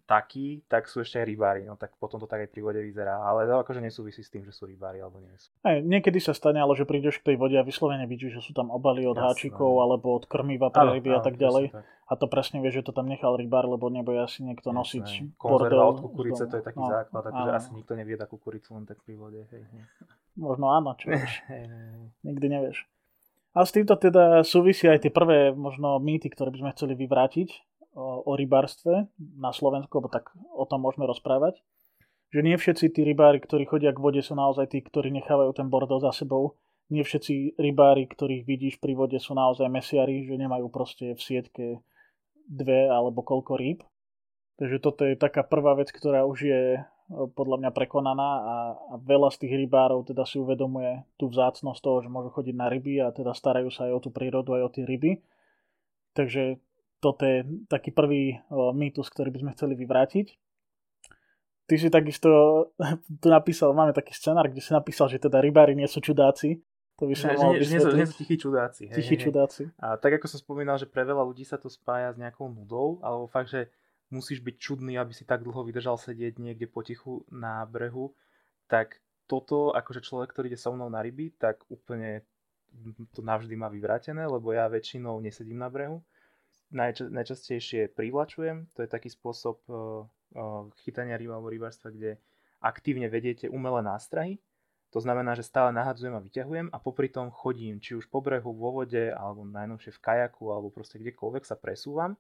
takí, 0.08 0.64
tak 0.68 0.88
sú 0.88 1.04
ešte 1.04 1.20
aj 1.24 1.26
rybári, 1.28 1.62
no 1.68 1.76
tak 1.76 1.96
potom 2.00 2.20
to 2.20 2.28
tak 2.28 2.44
aj 2.44 2.50
pri 2.52 2.62
vode 2.64 2.82
vyzerá, 2.84 3.24
ale 3.24 3.48
to 3.48 3.60
akože 3.64 3.80
nesúvisí 3.84 4.24
s 4.24 4.32
tým, 4.32 4.44
že 4.44 4.52
sú 4.52 4.68
rybári 4.68 5.00
alebo 5.00 5.20
nie 5.20 5.32
sú. 5.36 5.52
Aj, 5.64 5.80
niekedy 5.80 6.20
sa 6.20 6.36
stane, 6.36 6.60
ale 6.60 6.76
že 6.76 6.88
prídeš 6.88 7.20
k 7.20 7.34
tej 7.34 7.38
vode 7.40 7.56
a 7.56 7.64
vyslovene 7.64 8.08
vidíš, 8.08 8.40
že 8.40 8.42
sú 8.44 8.52
tam 8.52 8.72
obaly 8.72 9.08
od 9.08 9.16
Jasne. 9.16 9.28
háčikov 9.28 9.72
alebo 9.84 10.16
od 10.16 10.28
krmiva 10.28 10.72
pre 10.72 11.00
ryby 11.00 11.12
a 11.16 11.22
tak 11.24 11.36
ďalej. 11.40 11.72
Tak. 11.72 11.84
A 11.84 12.14
to 12.20 12.28
presne 12.28 12.60
vieš, 12.60 12.84
že 12.84 12.92
to 12.92 12.94
tam 12.96 13.08
nechal 13.08 13.40
rybár, 13.40 13.64
lebo 13.72 13.88
nebude 13.88 14.20
asi 14.20 14.44
niekto 14.44 14.76
Jasne. 14.76 14.80
nosiť 14.84 15.08
Konzerva 15.40 15.84
od 15.88 16.00
kukurice, 16.04 16.44
to 16.48 16.60
je 16.60 16.64
taký 16.64 16.84
no, 16.84 16.92
základ, 16.92 17.24
akože 17.32 17.52
asi 17.56 17.70
nikto 17.72 17.94
nevieda 17.96 18.26
kukuricu 18.28 18.76
len 18.76 18.84
tak 18.84 19.00
pri 19.04 19.16
vode. 19.16 19.48
Hej. 19.48 19.64
Možno 20.36 20.72
áno, 20.76 20.96
čo 21.00 21.08
vieš. 21.16 21.44
Nikdy 22.28 22.48
nevieš. 22.48 22.84
A 23.52 23.68
s 23.68 23.76
týmto 23.76 24.00
teda 24.00 24.48
súvisí 24.48 24.88
aj 24.88 25.04
tie 25.04 25.12
prvé 25.12 25.52
možno 25.52 26.00
mýty, 26.00 26.32
ktoré 26.32 26.56
by 26.56 26.60
sme 26.64 26.72
chceli 26.72 26.94
vyvrátiť 26.96 27.71
o, 27.96 28.24
o 28.26 28.32
rybárstve 28.36 29.08
na 29.38 29.52
Slovensku, 29.52 30.00
lebo 30.00 30.10
tak 30.12 30.32
o 30.56 30.64
tom 30.68 30.84
môžeme 30.84 31.08
rozprávať. 31.08 31.60
Že 32.32 32.40
nie 32.48 32.56
všetci 32.56 32.86
tí 32.96 33.02
rybári, 33.04 33.44
ktorí 33.44 33.68
chodia 33.68 33.92
k 33.92 34.00
vode, 34.00 34.24
sú 34.24 34.40
naozaj 34.40 34.72
tí, 34.72 34.80
ktorí 34.80 35.12
nechávajú 35.12 35.52
ten 35.52 35.68
bordel 35.68 36.00
za 36.00 36.16
sebou. 36.16 36.56
Nie 36.88 37.04
všetci 37.04 37.60
rybári, 37.60 38.08
ktorých 38.08 38.48
vidíš 38.48 38.76
pri 38.80 38.96
vode, 38.96 39.20
sú 39.20 39.36
naozaj 39.36 39.68
mesiari, 39.68 40.24
že 40.24 40.40
nemajú 40.40 40.72
proste 40.72 41.16
v 41.16 41.20
sietke 41.20 41.66
dve 42.48 42.88
alebo 42.88 43.24
koľko 43.24 43.60
rýb. 43.60 43.84
Takže 44.60 44.78
toto 44.80 45.08
je 45.08 45.16
taká 45.20 45.44
prvá 45.44 45.76
vec, 45.76 45.92
ktorá 45.92 46.24
už 46.28 46.40
je 46.48 46.62
podľa 47.12 47.58
mňa 47.60 47.72
prekonaná 47.76 48.30
a, 48.40 48.58
a 48.76 48.96
veľa 49.04 49.36
z 49.36 49.44
tých 49.44 49.54
rybárov 49.68 50.08
teda 50.08 50.24
si 50.24 50.40
uvedomuje 50.40 51.04
tú 51.20 51.28
vzácnosť 51.28 51.80
toho, 51.84 51.98
že 52.00 52.14
môžu 52.14 52.32
chodiť 52.32 52.56
na 52.56 52.72
ryby 52.72 53.04
a 53.04 53.12
teda 53.12 53.36
starajú 53.36 53.68
sa 53.68 53.92
aj 53.92 54.00
o 54.00 54.00
tú 54.00 54.10
prírodu, 54.16 54.56
aj 54.56 54.64
o 54.64 54.70
tie 54.72 54.84
ryby. 54.88 55.20
Takže 56.16 56.60
toto 57.02 57.26
je 57.26 57.42
taký 57.66 57.90
prvý 57.90 58.38
mýtus, 58.54 59.10
ktorý 59.10 59.34
by 59.34 59.40
sme 59.42 59.52
chceli 59.58 59.74
vyvrátiť. 59.74 60.28
Ty 61.66 61.76
si 61.76 61.90
takisto 61.90 62.30
tu 63.22 63.28
napísal, 63.28 63.74
máme 63.74 63.92
taký 63.92 64.14
scenár, 64.14 64.48
kde 64.48 64.62
si 64.62 64.72
napísal, 64.72 65.10
že 65.10 65.18
teda 65.18 65.42
rybári 65.42 65.74
nie 65.74 65.90
sú 65.90 66.00
čudáci. 66.00 66.62
To 67.02 67.10
by 67.10 67.18
som 67.18 67.34
nie, 67.34 67.66
nie, 67.66 67.82
nie 67.82 68.06
sú 68.06 68.14
tichí 68.22 68.38
čudáci. 68.38 68.86
Hej, 68.86 68.96
tichí 69.02 69.18
hej, 69.18 69.24
čudáci. 69.26 69.74
A 69.82 69.98
tak 69.98 70.22
ako 70.22 70.30
som 70.30 70.38
spomínal, 70.38 70.78
že 70.78 70.86
pre 70.86 71.02
veľa 71.02 71.26
ľudí 71.26 71.42
sa 71.42 71.58
to 71.58 71.66
spája 71.66 72.14
s 72.14 72.22
nejakou 72.22 72.46
nudou, 72.46 73.02
alebo 73.02 73.26
fakt, 73.26 73.50
že 73.50 73.74
musíš 74.14 74.46
byť 74.46 74.56
čudný, 74.62 75.02
aby 75.02 75.10
si 75.10 75.26
tak 75.26 75.42
dlho 75.42 75.66
vydržal 75.66 75.98
sedieť 75.98 76.38
niekde 76.38 76.70
potichu 76.70 77.26
na 77.34 77.66
brehu, 77.66 78.14
tak 78.70 79.02
toto, 79.26 79.74
akože 79.74 80.06
človek, 80.06 80.30
ktorý 80.30 80.54
ide 80.54 80.62
so 80.62 80.70
mnou 80.78 80.94
na 80.94 81.02
ryby, 81.02 81.34
tak 81.42 81.66
úplne 81.74 82.22
to 83.18 83.26
navždy 83.26 83.58
má 83.58 83.66
vyvrátené, 83.66 84.22
lebo 84.30 84.54
ja 84.54 84.70
väčšinou 84.70 85.18
nesedím 85.26 85.58
na 85.58 85.74
brehu 85.74 86.06
najča- 86.72 87.12
najčastejšie 87.12 87.92
privlačujem. 87.94 88.72
To 88.76 88.80
je 88.84 88.90
taký 88.90 89.12
spôsob 89.12 89.60
uh, 89.68 90.08
uh, 90.36 90.68
chytania 90.84 91.20
ryb 91.20 91.32
alebo 91.32 91.52
rybárstva, 91.52 91.92
kde 91.92 92.18
aktívne 92.64 93.12
vediete 93.12 93.52
umelé 93.52 93.84
nástrahy. 93.84 94.40
To 94.92 95.00
znamená, 95.00 95.40
že 95.40 95.48
stále 95.48 95.72
nahadzujem 95.72 96.20
a 96.20 96.24
vyťahujem 96.24 96.68
a 96.68 96.78
popri 96.80 97.08
tom 97.08 97.32
chodím, 97.32 97.80
či 97.80 97.96
už 97.96 98.12
po 98.12 98.20
brehu, 98.20 98.52
vo 98.52 98.76
vode, 98.76 99.12
alebo 99.16 99.48
najnovšie 99.48 99.96
v 99.96 100.04
kajaku, 100.04 100.52
alebo 100.52 100.68
proste 100.68 101.00
kdekoľvek 101.00 101.48
sa 101.48 101.56
presúvam. 101.56 102.20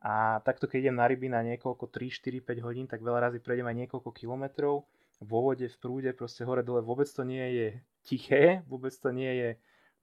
A 0.00 0.40
takto, 0.40 0.64
keď 0.64 0.88
idem 0.88 0.96
na 0.96 1.04
ryby 1.04 1.28
na 1.28 1.44
niekoľko 1.44 1.90
3, 1.90 2.08
4, 2.08 2.40
5 2.40 2.64
hodín, 2.64 2.86
tak 2.88 3.04
veľa 3.04 3.28
razy 3.28 3.44
prejdem 3.44 3.68
aj 3.68 3.76
niekoľko 3.84 4.10
kilometrov 4.16 4.88
vo 5.20 5.38
vode, 5.42 5.68
v 5.68 5.76
prúde, 5.76 6.10
proste 6.16 6.46
hore 6.48 6.64
dole. 6.64 6.80
Vôbec 6.80 7.10
to 7.10 7.26
nie 7.28 7.44
je 7.44 7.68
tiché, 8.06 8.64
vôbec 8.70 8.94
to 8.94 9.10
nie 9.12 9.28
je 9.28 9.48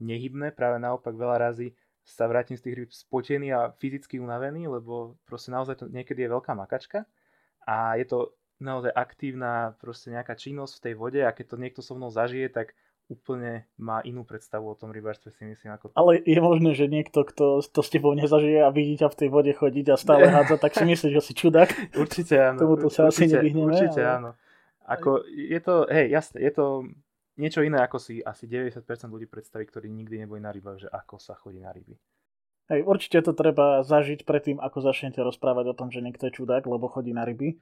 nehybné, 0.03 0.51
práve 0.51 0.77
naopak 0.77 1.15
veľa 1.15 1.39
razy 1.39 1.71
sa 2.05 2.29
vrátim 2.29 2.53
z 2.53 2.69
tých 2.69 2.75
rýb 2.77 2.91
spotený 2.93 3.49
a 3.49 3.73
fyzicky 3.81 4.21
unavený, 4.21 4.69
lebo 4.69 5.17
proste 5.25 5.49
naozaj 5.49 5.81
to 5.81 5.85
niekedy 5.89 6.23
je 6.23 6.29
veľká 6.29 6.53
makačka 6.53 7.09
a 7.65 7.97
je 7.97 8.05
to 8.05 8.19
naozaj 8.61 8.93
aktívna 8.93 9.73
proste 9.81 10.13
nejaká 10.13 10.37
činnosť 10.37 10.79
v 10.79 10.83
tej 10.85 10.93
vode 10.95 11.21
a 11.25 11.33
keď 11.33 11.45
to 11.49 11.57
niekto 11.57 11.81
so 11.81 11.97
mnou 11.97 12.13
zažije, 12.13 12.47
tak 12.53 12.77
úplne 13.05 13.69
má 13.77 14.01
inú 14.01 14.25
predstavu 14.25 14.65
o 14.65 14.77
tom 14.77 14.89
rybárstve 14.89 15.29
si 15.29 15.45
myslím. 15.45 15.77
Ako... 15.77 15.93
Ale 15.93 16.17
je 16.25 16.41
možné, 16.41 16.73
že 16.73 16.89
niekto, 16.89 17.21
kto 17.21 17.61
to 17.61 17.81
s 17.85 17.89
tebou 17.93 18.17
nezažije 18.17 18.65
a 18.65 18.73
vidí 18.73 18.97
ťa 18.97 19.13
v 19.13 19.19
tej 19.25 19.29
vode 19.29 19.53
chodiť 19.53 19.93
a 19.93 19.95
stále 19.97 20.25
hádza, 20.25 20.57
tak 20.57 20.73
si 20.73 20.85
myslíš, 20.89 21.13
že 21.13 21.21
si 21.21 21.33
čudák? 21.37 21.69
Určite 22.01 22.53
áno. 22.53 22.57
Tomuto 22.57 22.89
sa 22.89 23.05
určite, 23.05 23.29
asi 23.29 23.33
nevyhneme. 23.37 23.73
Určite 23.77 24.01
ale... 24.01 24.13
áno. 24.17 24.29
Ako, 24.85 25.25
je 25.25 25.59
to, 25.65 25.89
hej, 25.89 26.13
jasné, 26.13 26.45
je 26.45 26.51
to 26.53 26.65
niečo 27.35 27.61
iné, 27.61 27.79
ako 27.83 27.97
si 27.99 28.23
asi 28.23 28.47
90% 28.47 28.81
ľudí 29.11 29.27
predstaví, 29.27 29.67
ktorí 29.67 29.87
nikdy 29.91 30.25
neboli 30.25 30.41
na 30.41 30.51
rybách, 30.51 30.87
že 30.87 30.89
ako 30.91 31.15
sa 31.19 31.35
chodí 31.35 31.59
na 31.59 31.71
ryby. 31.71 31.95
Hej, 32.65 32.81
určite 32.81 33.21
to 33.21 33.37
treba 33.37 33.85
zažiť 33.85 34.25
predtým, 34.25 34.57
ako 34.57 34.81
začnete 34.81 35.21
rozprávať 35.21 35.65
o 35.69 35.77
tom, 35.77 35.93
že 35.93 36.01
niekto 36.01 36.27
je 36.27 36.41
čudák, 36.41 36.65
lebo 36.65 36.89
chodí 36.89 37.13
na 37.13 37.21
ryby. 37.21 37.61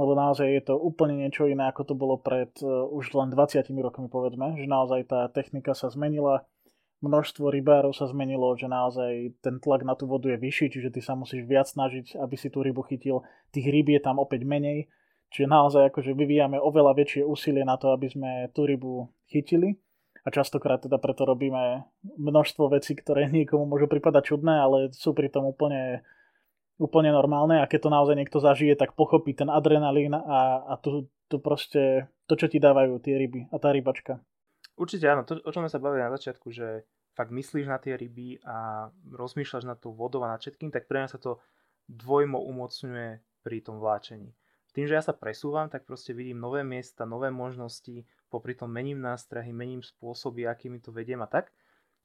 Lebo 0.00 0.16
naozaj 0.16 0.48
je 0.48 0.62
to 0.72 0.74
úplne 0.80 1.20
niečo 1.20 1.44
iné, 1.44 1.68
ako 1.68 1.92
to 1.92 1.94
bolo 1.94 2.16
pred 2.16 2.50
uh, 2.64 2.88
už 2.88 3.12
len 3.12 3.28
20 3.28 3.68
rokmi, 3.78 4.08
povedzme. 4.08 4.56
Že 4.56 4.66
naozaj 4.66 5.00
tá 5.04 5.28
technika 5.28 5.76
sa 5.76 5.92
zmenila, 5.92 6.48
množstvo 7.04 7.46
rybárov 7.52 7.94
sa 7.94 8.10
zmenilo, 8.10 8.56
že 8.58 8.66
naozaj 8.66 9.38
ten 9.38 9.62
tlak 9.62 9.86
na 9.86 9.94
tú 9.94 10.10
vodu 10.10 10.32
je 10.32 10.40
vyšší, 10.40 10.66
čiže 10.74 10.90
ty 10.96 11.00
sa 11.04 11.14
musíš 11.14 11.46
viac 11.46 11.68
snažiť, 11.70 12.18
aby 12.18 12.34
si 12.34 12.48
tú 12.50 12.64
rybu 12.64 12.82
chytil. 12.88 13.22
Tých 13.54 13.68
rýb 13.70 13.94
je 13.94 14.00
tam 14.02 14.18
opäť 14.18 14.42
menej, 14.48 14.90
Čiže 15.28 15.46
naozaj 15.48 15.92
akože 15.92 16.16
vyvíjame 16.16 16.56
oveľa 16.56 16.96
väčšie 16.96 17.22
úsilie 17.24 17.60
na 17.60 17.76
to, 17.76 17.92
aby 17.92 18.08
sme 18.08 18.30
tú 18.56 18.64
rybu 18.64 19.12
chytili. 19.28 19.76
A 20.24 20.32
častokrát 20.32 20.80
teda 20.84 21.00
preto 21.00 21.24
robíme 21.24 21.84
množstvo 22.16 22.72
vecí, 22.72 22.96
ktoré 22.96 23.28
niekomu 23.32 23.68
môžu 23.68 23.88
pripadať 23.88 24.34
čudné, 24.34 24.54
ale 24.56 24.78
sú 24.96 25.12
pritom 25.12 25.44
úplne, 25.44 26.00
úplne 26.80 27.12
normálne. 27.12 27.60
A 27.60 27.68
keď 27.68 27.88
to 27.88 27.94
naozaj 27.94 28.16
niekto 28.16 28.40
zažije, 28.40 28.76
tak 28.76 28.96
pochopí 28.96 29.36
ten 29.36 29.52
adrenalín 29.52 30.16
a, 30.16 30.64
a 30.64 30.74
tu, 30.80 31.12
tu 31.28 31.36
proste 31.40 32.08
to, 32.24 32.34
čo 32.36 32.48
ti 32.48 32.56
dávajú 32.56 33.00
tie 33.04 33.20
ryby 33.20 33.52
a 33.52 33.56
tá 33.60 33.72
rybačka. 33.72 34.20
Určite 34.78 35.10
áno, 35.10 35.26
to, 35.26 35.42
o 35.42 35.50
čom 35.52 35.66
sme 35.66 35.72
sa 35.72 35.82
bavili 35.82 36.06
na 36.06 36.14
začiatku, 36.14 36.48
že 36.54 36.86
fakt 37.18 37.34
myslíš 37.34 37.66
na 37.66 37.82
tie 37.82 37.98
ryby 37.98 38.38
a 38.46 38.88
rozmýšľaš 39.10 39.66
nad 39.66 39.76
tou 39.82 39.90
vodou 39.90 40.22
a 40.22 40.30
nad 40.30 40.38
všetkým, 40.38 40.70
tak 40.70 40.86
pre 40.86 41.02
mňa 41.02 41.10
sa 41.10 41.18
to 41.18 41.42
dvojmo 41.90 42.38
umocňuje 42.38 43.42
pri 43.42 43.58
tom 43.58 43.82
vláčení. 43.82 44.30
Tým, 44.78 44.86
že 44.86 44.94
ja 44.94 45.02
sa 45.02 45.10
presúvam, 45.10 45.66
tak 45.66 45.82
proste 45.90 46.14
vidím 46.14 46.38
nové 46.38 46.62
miesta, 46.62 47.02
nové 47.02 47.34
možnosti, 47.34 48.06
popri 48.30 48.54
tom 48.54 48.70
mením 48.70 49.02
nástrahy, 49.02 49.50
mením 49.50 49.82
spôsoby, 49.82 50.46
akými 50.46 50.78
to 50.78 50.94
vediem 50.94 51.18
a 51.18 51.26
tak. 51.26 51.50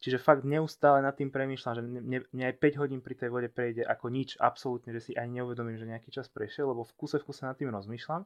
Čiže 0.02 0.18
fakt 0.18 0.42
neustále 0.42 1.06
nad 1.06 1.14
tým 1.14 1.30
premýšľam, 1.30 1.74
že 1.78 1.84
mne, 1.86 2.26
mne 2.34 2.46
aj 2.50 2.58
5 2.58 2.82
hodín 2.82 3.06
pri 3.06 3.14
tej 3.14 3.30
vode 3.30 3.54
prejde 3.54 3.86
ako 3.86 4.10
nič, 4.10 4.42
absolútne, 4.42 4.90
že 4.90 5.06
si 5.06 5.12
ani 5.14 5.38
neuvedomím, 5.38 5.78
že 5.78 5.86
nejaký 5.86 6.10
čas 6.10 6.26
prešiel, 6.34 6.74
lebo 6.74 6.82
v 6.82 6.98
kuse 6.98 7.22
v 7.22 7.30
kuse 7.30 7.46
nad 7.46 7.54
tým 7.54 7.70
rozmýšľam. 7.70 8.26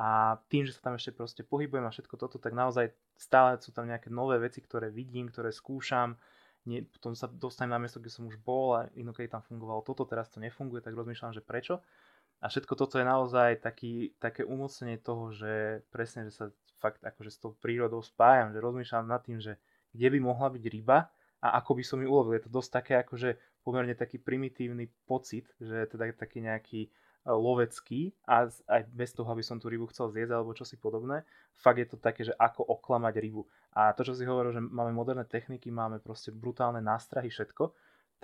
A 0.00 0.40
tým, 0.48 0.64
že 0.64 0.72
sa 0.72 0.88
tam 0.88 0.96
ešte 0.96 1.12
proste 1.12 1.44
pohybujem 1.44 1.84
a 1.84 1.92
všetko 1.92 2.16
toto, 2.16 2.40
tak 2.40 2.56
naozaj 2.56 2.88
stále 3.20 3.60
sú 3.60 3.68
tam 3.76 3.84
nejaké 3.84 4.08
nové 4.08 4.40
veci, 4.40 4.64
ktoré 4.64 4.88
vidím, 4.88 5.28
ktoré 5.28 5.52
skúšam. 5.52 6.16
Nie, 6.64 6.88
potom 6.88 7.12
sa 7.12 7.28
dostanem 7.28 7.76
na 7.76 7.84
miesto, 7.84 8.00
kde 8.00 8.08
som 8.08 8.24
už 8.24 8.40
bol 8.40 8.80
a 8.80 8.88
inokedy 8.96 9.28
tam 9.28 9.44
fungovalo 9.44 9.84
toto, 9.84 10.08
teraz 10.08 10.32
to 10.32 10.40
nefunguje, 10.40 10.80
tak 10.80 10.96
rozmýšľam, 10.96 11.36
že 11.36 11.44
prečo. 11.44 11.84
A 12.40 12.50
všetko 12.50 12.74
toto 12.76 13.00
je 13.00 13.06
naozaj 13.06 13.62
taký, 13.62 14.12
také 14.20 14.44
umocnenie 14.44 15.00
toho, 15.00 15.32
že 15.32 15.84
presne, 15.88 16.28
že 16.28 16.32
sa 16.34 16.44
fakt 16.82 17.00
akože 17.00 17.30
s 17.32 17.40
tou 17.40 17.56
prírodou 17.56 18.04
spájam, 18.04 18.52
že 18.52 18.60
rozmýšľam 18.60 19.08
nad 19.08 19.24
tým, 19.24 19.40
že 19.40 19.56
kde 19.96 20.08
by 20.12 20.18
mohla 20.20 20.52
byť 20.52 20.64
ryba 20.68 21.08
a 21.40 21.48
ako 21.60 21.80
by 21.80 21.84
som 21.86 21.98
ju 22.04 22.08
ulovil. 22.10 22.36
Je 22.36 22.44
to 22.44 22.52
dosť 22.52 22.70
také 22.70 22.92
akože 23.00 23.40
pomerne 23.64 23.96
taký 23.96 24.20
primitívny 24.20 24.92
pocit, 25.08 25.48
že 25.56 25.88
teda 25.88 26.12
taký 26.12 26.44
nejaký 26.44 26.92
lovecký 27.24 28.12
a 28.28 28.44
aj 28.68 28.82
bez 28.92 29.16
toho, 29.16 29.24
aby 29.32 29.40
som 29.40 29.56
tú 29.56 29.72
rybu 29.72 29.88
chcel 29.88 30.12
zjesť 30.12 30.36
alebo 30.36 30.52
čosi 30.52 30.76
podobné. 30.76 31.24
Fakt 31.56 31.80
je 31.80 31.88
to 31.88 31.96
také, 31.96 32.28
že 32.28 32.36
ako 32.36 32.68
oklamať 32.68 33.16
rybu. 33.16 33.48
A 33.72 33.96
to, 33.96 34.04
čo 34.04 34.12
si 34.12 34.28
hovoril, 34.28 34.52
že 34.52 34.60
máme 34.60 34.92
moderné 34.92 35.24
techniky, 35.24 35.72
máme 35.72 36.04
proste 36.04 36.28
brutálne 36.28 36.84
nástrahy, 36.84 37.32
všetko, 37.32 37.72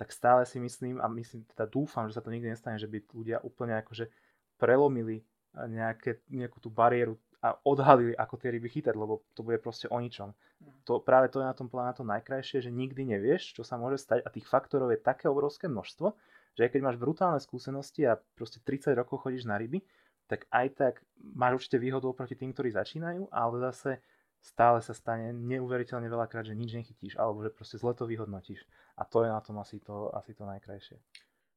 tak 0.01 0.09
stále 0.09 0.49
si 0.49 0.57
myslím 0.57 0.97
a 0.97 1.05
myslím, 1.05 1.45
teda 1.53 1.69
dúfam, 1.69 2.09
že 2.09 2.17
sa 2.17 2.25
to 2.25 2.33
nikdy 2.33 2.49
nestane, 2.49 2.81
že 2.81 2.89
by 2.89 3.05
ľudia 3.13 3.37
úplne 3.45 3.77
akože 3.85 4.09
prelomili 4.57 5.21
nejaké, 5.53 6.25
nejakú 6.33 6.57
tú 6.57 6.73
bariéru 6.73 7.21
a 7.37 7.53
odhalili, 7.61 8.17
ako 8.17 8.33
tie 8.41 8.49
ryby 8.49 8.65
chytať, 8.65 8.97
lebo 8.97 9.21
to 9.37 9.45
bude 9.45 9.61
proste 9.61 9.85
o 9.93 9.97
ničom. 10.01 10.33
Mhm. 10.33 10.89
To, 10.89 11.05
práve 11.05 11.29
to 11.29 11.37
je 11.37 11.45
na 11.45 11.53
tom 11.53 11.69
na 11.69 11.93
to 11.93 12.01
najkrajšie, 12.01 12.65
že 12.65 12.73
nikdy 12.73 13.13
nevieš, 13.13 13.53
čo 13.53 13.61
sa 13.61 13.77
môže 13.77 14.01
stať 14.01 14.25
a 14.25 14.33
tých 14.33 14.49
faktorov 14.49 14.89
je 14.89 14.97
také 14.97 15.29
obrovské 15.29 15.69
množstvo, 15.69 16.17
že 16.57 16.65
aj 16.65 16.71
keď 16.73 16.81
máš 16.81 16.97
brutálne 16.97 17.37
skúsenosti 17.37 18.09
a 18.09 18.17
proste 18.33 18.57
30 18.57 18.97
rokov 18.97 19.21
chodíš 19.21 19.45
na 19.45 19.61
ryby, 19.61 19.85
tak 20.25 20.49
aj 20.49 20.67
tak 20.81 20.93
máš 21.21 21.61
určite 21.61 21.77
výhodu 21.77 22.09
oproti 22.09 22.33
tým, 22.33 22.57
ktorí 22.57 22.73
začínajú, 22.73 23.29
ale 23.29 23.55
zase 23.69 24.01
stále 24.41 24.81
sa 24.81 24.97
stane 24.97 25.31
neuveriteľne 25.31 26.09
veľakrát, 26.09 26.49
že 26.49 26.57
nič 26.57 26.73
nechytíš, 26.73 27.15
alebo 27.15 27.45
že 27.45 27.53
proste 27.53 27.77
zle 27.77 27.93
to 27.93 28.09
vyhodnotíš. 28.09 28.65
A 28.97 29.05
to 29.05 29.23
je 29.23 29.29
na 29.29 29.39
tom 29.39 29.61
asi 29.61 29.77
to, 29.79 30.09
asi 30.11 30.33
to 30.33 30.43
najkrajšie. 30.43 30.97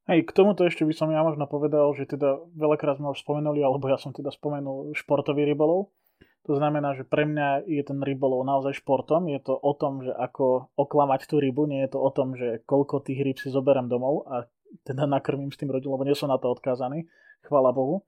Hej, 0.05 0.29
k 0.29 0.37
tomuto 0.37 0.68
ešte 0.68 0.85
by 0.85 0.92
som 0.92 1.09
ja 1.09 1.25
možno 1.25 1.49
povedal, 1.49 1.88
že 1.97 2.05
teda 2.05 2.37
veľakrát 2.53 3.01
sme 3.01 3.16
už 3.16 3.25
spomenuli, 3.25 3.64
alebo 3.64 3.88
ja 3.88 3.97
som 3.97 4.12
teda 4.12 4.29
spomenul 4.29 4.92
športový 4.92 5.49
rybolov. 5.49 5.88
To 6.44 6.61
znamená, 6.61 6.92
že 6.92 7.09
pre 7.09 7.25
mňa 7.25 7.64
je 7.64 7.81
ten 7.81 8.05
rybolov 8.05 8.44
naozaj 8.44 8.85
športom. 8.85 9.33
Je 9.33 9.40
to 9.40 9.57
o 9.57 9.73
tom, 9.73 10.05
že 10.05 10.12
ako 10.12 10.68
oklamať 10.77 11.25
tú 11.25 11.40
rybu, 11.40 11.64
nie 11.64 11.81
je 11.88 11.97
to 11.97 12.05
o 12.05 12.11
tom, 12.12 12.37
že 12.37 12.61
koľko 12.68 13.01
tých 13.01 13.25
ryb 13.25 13.40
si 13.40 13.49
zoberiem 13.49 13.88
domov 13.88 14.29
a 14.29 14.44
teda 14.85 15.09
nakrmím 15.09 15.49
s 15.49 15.57
tým 15.57 15.73
rodinu, 15.73 15.97
lebo 15.97 16.05
nie 16.05 16.12
som 16.12 16.29
na 16.29 16.37
to 16.37 16.53
odkázaný, 16.53 17.09
chvála 17.49 17.73
Bohu. 17.73 18.05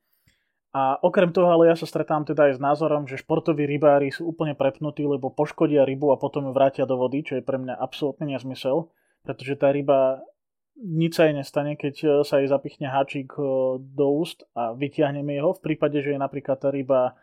A 0.77 1.01
okrem 1.01 1.33
toho, 1.33 1.49
ale 1.49 1.73
ja 1.73 1.77
sa 1.79 1.89
stretám 1.89 2.29
teda 2.29 2.53
aj 2.53 2.61
s 2.61 2.61
názorom, 2.61 3.09
že 3.09 3.17
športoví 3.17 3.65
rybári 3.65 4.13
sú 4.13 4.29
úplne 4.29 4.53
prepnutí, 4.53 5.09
lebo 5.09 5.33
poškodia 5.33 5.89
rybu 5.89 6.13
a 6.13 6.21
potom 6.21 6.45
ju 6.45 6.53
vrátia 6.53 6.85
do 6.85 7.01
vody, 7.01 7.25
čo 7.25 7.41
je 7.41 7.47
pre 7.47 7.57
mňa 7.57 7.81
absolútne 7.81 8.29
nezmysel, 8.29 8.93
pretože 9.25 9.57
tá 9.57 9.73
ryba 9.73 10.21
nič 10.77 11.17
sa 11.17 11.25
jej 11.25 11.33
nestane, 11.33 11.73
keď 11.81 11.95
e, 11.97 12.07
sa 12.29 12.45
jej 12.45 12.49
zapichne 12.53 12.93
háčik 12.93 13.33
e, 13.41 13.41
do 13.81 14.07
úst 14.21 14.45
a 14.53 14.77
vytiahneme 14.77 15.41
ho. 15.41 15.57
V 15.57 15.65
prípade, 15.65 16.05
že 16.05 16.13
je 16.13 16.21
napríklad 16.21 16.61
tá 16.61 16.69
ryba 16.69 17.17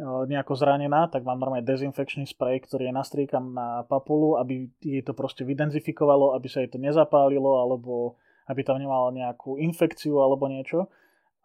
e, 0.00 0.02
nejako 0.32 0.56
zranená, 0.56 1.12
tak 1.12 1.28
mám 1.28 1.36
normálne 1.36 1.68
dezinfekčný 1.68 2.24
sprej, 2.24 2.64
ktorý 2.64 2.88
je 2.88 2.96
nastriekam 2.96 3.52
na 3.52 3.84
papulu, 3.84 4.40
aby 4.40 4.72
jej 4.80 5.04
to 5.04 5.12
proste 5.12 5.44
vydenzifikovalo, 5.44 6.32
aby 6.32 6.48
sa 6.48 6.64
jej 6.64 6.72
to 6.72 6.80
nezapálilo, 6.80 7.60
alebo 7.60 8.16
aby 8.48 8.64
tam 8.64 8.80
nemala 8.80 9.12
nejakú 9.12 9.60
infekciu 9.60 10.16
alebo 10.16 10.48
niečo. 10.48 10.88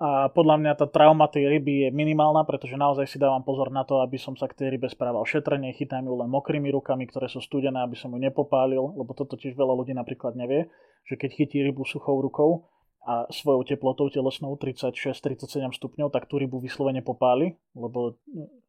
A 0.02 0.34
podľa 0.34 0.58
mňa 0.58 0.74
tá 0.82 0.90
trauma 0.90 1.30
tej 1.30 1.46
ryby 1.46 1.86
je 1.86 1.90
minimálna, 1.94 2.42
pretože 2.42 2.74
naozaj 2.74 3.06
si 3.06 3.22
dávam 3.22 3.46
pozor 3.46 3.70
na 3.70 3.86
to, 3.86 4.02
aby 4.02 4.18
som 4.18 4.34
sa 4.34 4.50
k 4.50 4.58
tej 4.58 4.68
rybe 4.74 4.90
správal 4.90 5.22
šetrenie, 5.30 5.78
chytám 5.78 6.10
ju 6.10 6.18
len 6.18 6.26
mokrými 6.26 6.74
rukami, 6.74 7.06
ktoré 7.06 7.30
sú 7.30 7.38
studené, 7.38 7.86
aby 7.86 7.94
som 7.94 8.10
ju 8.10 8.18
nepopálil, 8.18 8.82
lebo 8.98 9.14
toto 9.14 9.38
tiež 9.38 9.54
veľa 9.54 9.78
ľudí 9.78 9.94
napríklad 9.94 10.34
nevie, 10.34 10.74
že 11.06 11.22
keď 11.22 11.30
chytí 11.38 11.62
rybu 11.62 11.86
suchou 11.86 12.18
rukou 12.18 12.66
a 13.06 13.30
svojou 13.30 13.62
teplotou 13.62 14.10
telesnou 14.10 14.58
36-37 14.58 15.70
stupňov, 15.78 16.10
tak 16.10 16.26
tú 16.26 16.42
rybu 16.42 16.58
vyslovene 16.58 17.06
popáli, 17.06 17.54
lebo 17.78 18.18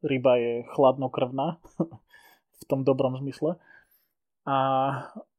ryba 0.05 0.37
je 0.37 0.69
chladnokrvná 0.69 1.57
v 2.61 2.63
tom 2.69 2.85
dobrom 2.85 3.17
zmysle. 3.17 3.57
A 4.43 4.57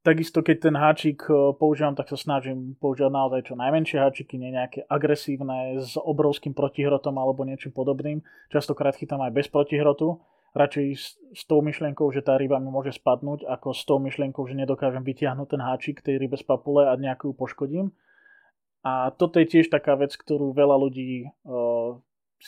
takisto 0.00 0.40
keď 0.40 0.56
ten 0.68 0.76
háčik 0.80 1.28
e, 1.28 1.52
používam, 1.60 1.92
tak 1.92 2.08
sa 2.08 2.16
snažím 2.16 2.72
používať 2.80 3.12
naozaj 3.12 3.40
čo 3.52 3.54
najmenšie 3.56 4.00
háčiky, 4.00 4.40
nie 4.40 4.56
nejaké 4.56 4.88
agresívne 4.88 5.76
s 5.76 6.00
obrovským 6.00 6.56
protihrotom 6.56 7.12
alebo 7.20 7.44
niečím 7.44 7.76
podobným. 7.76 8.24
Častokrát 8.48 8.96
chytám 8.96 9.20
aj 9.28 9.32
bez 9.36 9.52
protihrotu, 9.52 10.24
radšej 10.56 10.86
s, 10.96 11.20
s 11.36 11.42
tou 11.44 11.60
myšlienkou, 11.60 12.08
že 12.14 12.24
tá 12.24 12.38
ryba 12.40 12.62
mi 12.62 12.72
môže 12.72 12.96
spadnúť, 12.96 13.44
ako 13.44 13.76
s 13.76 13.82
tou 13.84 14.00
myšlienkou, 14.00 14.46
že 14.48 14.56
nedokážem 14.56 15.04
vytiahnuť 15.04 15.48
ten 15.50 15.60
háčik 15.60 16.00
tej 16.00 16.16
rybe 16.16 16.40
z 16.40 16.46
papule 16.46 16.88
a 16.88 16.96
nejakú 16.96 17.34
poškodím. 17.36 17.92
A 18.84 19.10
toto 19.16 19.40
je 19.40 19.48
tiež 19.48 19.72
taká 19.72 19.96
vec, 19.96 20.12
ktorú 20.12 20.52
veľa 20.52 20.76
ľudí 20.76 21.32
uh, 21.48 21.96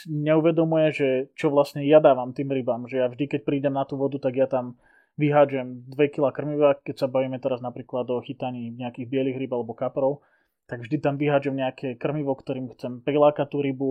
neuvedomuje, 0.04 0.86
že 0.92 1.08
čo 1.32 1.48
vlastne 1.48 1.80
ja 1.88 1.98
dávam 1.98 2.36
tým 2.36 2.52
rybám, 2.52 2.84
že 2.86 3.00
ja 3.00 3.08
vždy, 3.08 3.24
keď 3.26 3.40
prídem 3.42 3.74
na 3.74 3.88
tú 3.88 3.96
vodu, 3.96 4.20
tak 4.20 4.36
ja 4.36 4.44
tam 4.44 4.76
vyhádžem 5.16 5.88
2 5.88 6.12
kg 6.12 6.28
krmiva, 6.32 6.76
keď 6.80 7.04
sa 7.04 7.06
bavíme 7.08 7.40
teraz 7.40 7.64
napríklad 7.64 8.08
o 8.12 8.20
chytaní 8.20 8.72
nejakých 8.72 9.08
bielých 9.08 9.36
ryb 9.40 9.52
alebo 9.52 9.72
kaprov, 9.72 10.24
tak 10.68 10.84
vždy 10.84 11.00
tam 11.00 11.16
vyhádžem 11.16 11.56
nejaké 11.56 11.96
krmivo, 11.96 12.36
ktorým 12.36 12.72
chcem 12.76 13.00
prilákať 13.00 13.48
tú 13.48 13.58
rybu, 13.64 13.90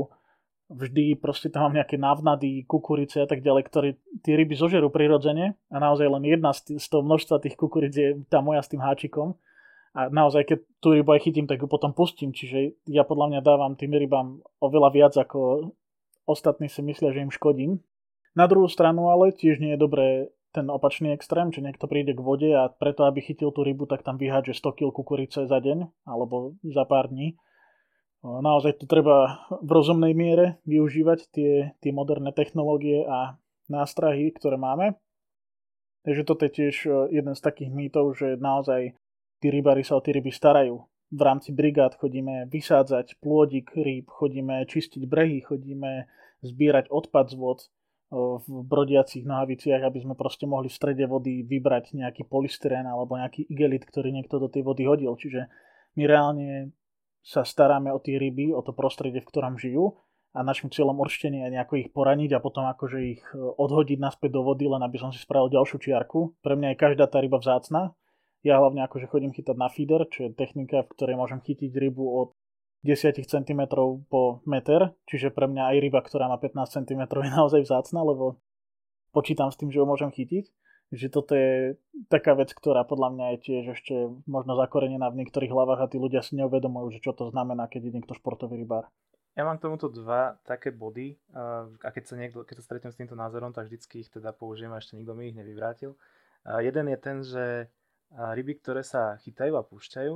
vždy 0.70 1.18
proste 1.18 1.50
tam 1.50 1.70
mám 1.70 1.78
nejaké 1.82 1.98
návnady, 1.98 2.66
kukurice 2.66 3.22
a 3.22 3.28
tak 3.30 3.46
ďalej, 3.46 3.64
ktoré 3.70 3.90
tie 4.26 4.34
ryby 4.34 4.58
zožerú 4.58 4.90
prirodzene 4.90 5.58
a 5.70 5.78
naozaj 5.78 6.10
len 6.10 6.26
jedna 6.26 6.54
z, 6.54 6.78
z 6.82 6.86
toho 6.90 7.06
množstva 7.06 7.42
tých 7.42 7.58
kukuric 7.58 7.94
je 7.94 8.10
tá 8.30 8.42
moja 8.42 8.66
s 8.66 8.70
tým 8.70 8.82
háčikom 8.82 9.38
a 9.96 10.12
naozaj 10.12 10.44
keď 10.44 10.60
tú 10.82 10.98
rybu 10.98 11.10
aj 11.16 11.22
chytím, 11.24 11.48
tak 11.48 11.62
ju 11.64 11.70
potom 11.70 11.94
pustím, 11.96 12.36
čiže 12.36 12.82
ja 12.90 13.08
podľa 13.08 13.32
mňa 13.32 13.42
dávam 13.46 13.78
tým 13.78 13.96
rybám 13.96 14.42
oveľa 14.60 14.90
viac 14.92 15.14
ako 15.16 15.72
ostatní 16.26 16.68
si 16.68 16.82
myslia, 16.82 17.14
že 17.14 17.24
im 17.24 17.32
škodím. 17.32 17.80
Na 18.36 18.52
druhú 18.52 18.68
stranu 18.68 19.08
ale 19.08 19.32
tiež 19.32 19.64
nie 19.64 19.78
je 19.78 19.80
dobré 19.80 20.35
ten 20.56 20.72
opačný 20.72 21.12
extrém, 21.12 21.52
že 21.52 21.60
niekto 21.60 21.92
príde 21.92 22.16
k 22.16 22.24
vode 22.24 22.48
a 22.48 22.72
preto, 22.72 23.04
aby 23.04 23.20
chytil 23.20 23.52
tú 23.52 23.68
rybu, 23.68 23.92
tak 23.92 24.08
tam 24.08 24.16
vyhádže 24.16 24.56
100 24.56 24.80
kg 24.80 24.96
kukurice 24.96 25.44
za 25.44 25.60
deň 25.60 26.08
alebo 26.08 26.56
za 26.64 26.88
pár 26.88 27.12
dní. 27.12 27.36
Naozaj 28.24 28.82
to 28.82 28.86
treba 28.88 29.46
v 29.62 29.70
rozumnej 29.70 30.16
miere 30.16 30.64
využívať 30.66 31.20
tie, 31.30 31.54
tie 31.78 31.92
moderné 31.92 32.32
technológie 32.34 33.06
a 33.06 33.38
nástrahy, 33.70 34.34
ktoré 34.34 34.56
máme. 34.58 34.98
Takže 36.08 36.22
toto 36.26 36.48
je 36.48 36.52
tiež 36.54 36.76
jeden 37.14 37.34
z 37.38 37.42
takých 37.42 37.70
mýtov, 37.70 38.18
že 38.18 38.40
naozaj 38.40 38.98
tí 39.44 39.48
rybári 39.54 39.86
sa 39.86 39.98
o 39.98 40.02
tie 40.02 40.16
ryby 40.18 40.34
starajú. 40.34 40.86
V 41.14 41.22
rámci 41.22 41.54
brigád 41.54 42.02
chodíme 42.02 42.50
vysádzať 42.50 43.22
plôdik 43.22 43.78
rýb, 43.78 44.10
chodíme 44.10 44.66
čistiť 44.66 45.06
brehy, 45.06 45.46
chodíme 45.46 46.10
zbierať 46.42 46.90
odpad 46.90 47.30
z 47.30 47.36
vod, 47.38 47.60
v 48.16 48.48
brodiacich 48.64 49.28
nohaviciach, 49.28 49.84
aby 49.84 50.00
sme 50.00 50.16
proste 50.16 50.48
mohli 50.48 50.72
v 50.72 50.78
strede 50.80 51.04
vody 51.04 51.44
vybrať 51.44 52.00
nejaký 52.00 52.24
polystyrén 52.26 52.88
alebo 52.88 53.20
nejaký 53.20 53.46
igelit, 53.52 53.84
ktorý 53.84 54.16
niekto 54.16 54.40
do 54.40 54.48
tej 54.48 54.64
vody 54.64 54.88
hodil. 54.88 55.14
Čiže 55.20 55.52
my 56.00 56.04
reálne 56.08 56.72
sa 57.26 57.44
staráme 57.44 57.92
o 57.92 58.00
tie 58.00 58.16
ryby, 58.16 58.56
o 58.56 58.62
to 58.64 58.72
prostredie, 58.72 59.20
v 59.20 59.30
ktorom 59.30 59.60
žijú 59.60 60.00
a 60.36 60.44
našim 60.44 60.68
cieľom 60.68 61.00
určite 61.00 61.32
nie 61.32 61.48
je 61.48 61.56
nejako 61.56 61.80
ich 61.80 61.90
poraniť 61.96 62.36
a 62.36 62.44
potom 62.44 62.68
akože 62.68 63.00
ich 63.08 63.24
e, 63.32 63.40
odhodiť 63.40 63.98
naspäť 64.04 64.36
do 64.36 64.44
vody, 64.44 64.68
len 64.68 64.84
aby 64.84 65.00
som 65.00 65.16
si 65.16 65.24
spravil 65.24 65.48
ďalšiu 65.48 65.80
čiarku. 65.80 66.36
Pre 66.44 66.60
mňa 66.60 66.76
je 66.76 66.82
každá 66.84 67.08
tá 67.08 67.24
ryba 67.24 67.40
vzácna. 67.40 67.96
Ja 68.44 68.60
hlavne 68.60 68.84
akože 68.84 69.08
chodím 69.08 69.32
chytať 69.32 69.56
na 69.56 69.72
feeder, 69.72 70.04
čo 70.12 70.28
je 70.28 70.36
technika, 70.36 70.84
v 70.84 70.92
ktorej 70.92 71.16
môžem 71.16 71.40
chytiť 71.40 71.72
rybu 71.72 72.04
od 72.04 72.35
10 72.86 73.18
cm 73.26 73.62
po 74.06 74.46
meter, 74.46 74.94
čiže 75.10 75.34
pre 75.34 75.50
mňa 75.50 75.74
aj 75.74 75.78
ryba, 75.82 76.06
ktorá 76.06 76.30
má 76.30 76.38
15 76.38 76.86
cm 76.86 77.02
je 77.10 77.32
naozaj 77.34 77.66
vzácna, 77.66 78.06
lebo 78.06 78.38
počítam 79.10 79.50
s 79.50 79.58
tým, 79.58 79.74
že 79.74 79.82
ho 79.82 79.90
môžem 79.90 80.14
chytiť. 80.14 80.46
Že 80.94 81.08
toto 81.10 81.34
je 81.34 81.82
taká 82.14 82.38
vec, 82.38 82.54
ktorá 82.54 82.86
podľa 82.86 83.10
mňa 83.18 83.26
je 83.34 83.38
tiež 83.42 83.64
ešte 83.74 83.96
možno 84.30 84.54
zakorenená 84.54 85.10
v 85.10 85.26
niektorých 85.26 85.50
hlavách 85.50 85.82
a 85.82 85.90
tí 85.90 85.98
ľudia 85.98 86.22
si 86.22 86.38
neuvedomujú, 86.38 86.94
že 86.94 87.02
čo 87.02 87.18
to 87.18 87.34
znamená, 87.34 87.66
keď 87.66 87.90
je 87.90 87.96
niekto 87.98 88.14
športový 88.14 88.62
rybár. 88.62 88.86
Ja 89.34 89.50
mám 89.50 89.58
k 89.58 89.66
tomuto 89.66 89.90
dva 89.90 90.38
také 90.46 90.70
body 90.70 91.18
a 91.34 91.90
keď 91.90 92.04
sa, 92.06 92.16
niekto, 92.16 92.46
keď 92.46 92.62
sa 92.62 92.66
stretnem 92.70 92.94
s 92.94 93.02
týmto 93.02 93.18
názorom, 93.18 93.50
tak 93.50 93.66
vždycky 93.66 94.06
ich 94.06 94.14
teda 94.14 94.30
použijem 94.30 94.72
a 94.72 94.80
ešte 94.80 94.94
nikto 94.94 95.18
mi 95.18 95.34
ich 95.34 95.36
nevyvrátil. 95.36 95.98
Jeden 96.46 96.86
je 96.88 96.98
ten, 97.02 97.18
že 97.26 97.74
ryby, 98.14 98.62
ktoré 98.62 98.86
sa 98.86 99.18
chytajú 99.26 99.58
a 99.58 99.66
púšťajú, 99.66 100.14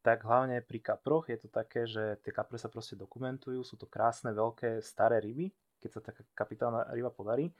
tak 0.00 0.24
hlavne 0.24 0.64
pri 0.64 0.80
kaproch 0.80 1.28
je 1.28 1.36
to 1.36 1.48
také, 1.52 1.84
že 1.84 2.16
tie 2.24 2.32
kapre 2.32 2.56
sa 2.56 2.72
proste 2.72 2.96
dokumentujú, 2.96 3.60
sú 3.60 3.76
to 3.76 3.84
krásne, 3.84 4.32
veľké, 4.32 4.80
staré 4.80 5.20
ryby, 5.20 5.52
keď 5.80 5.90
sa 5.92 6.00
taká 6.00 6.22
kapitálna 6.32 6.88
ryba 6.92 7.12
podarí. 7.12 7.52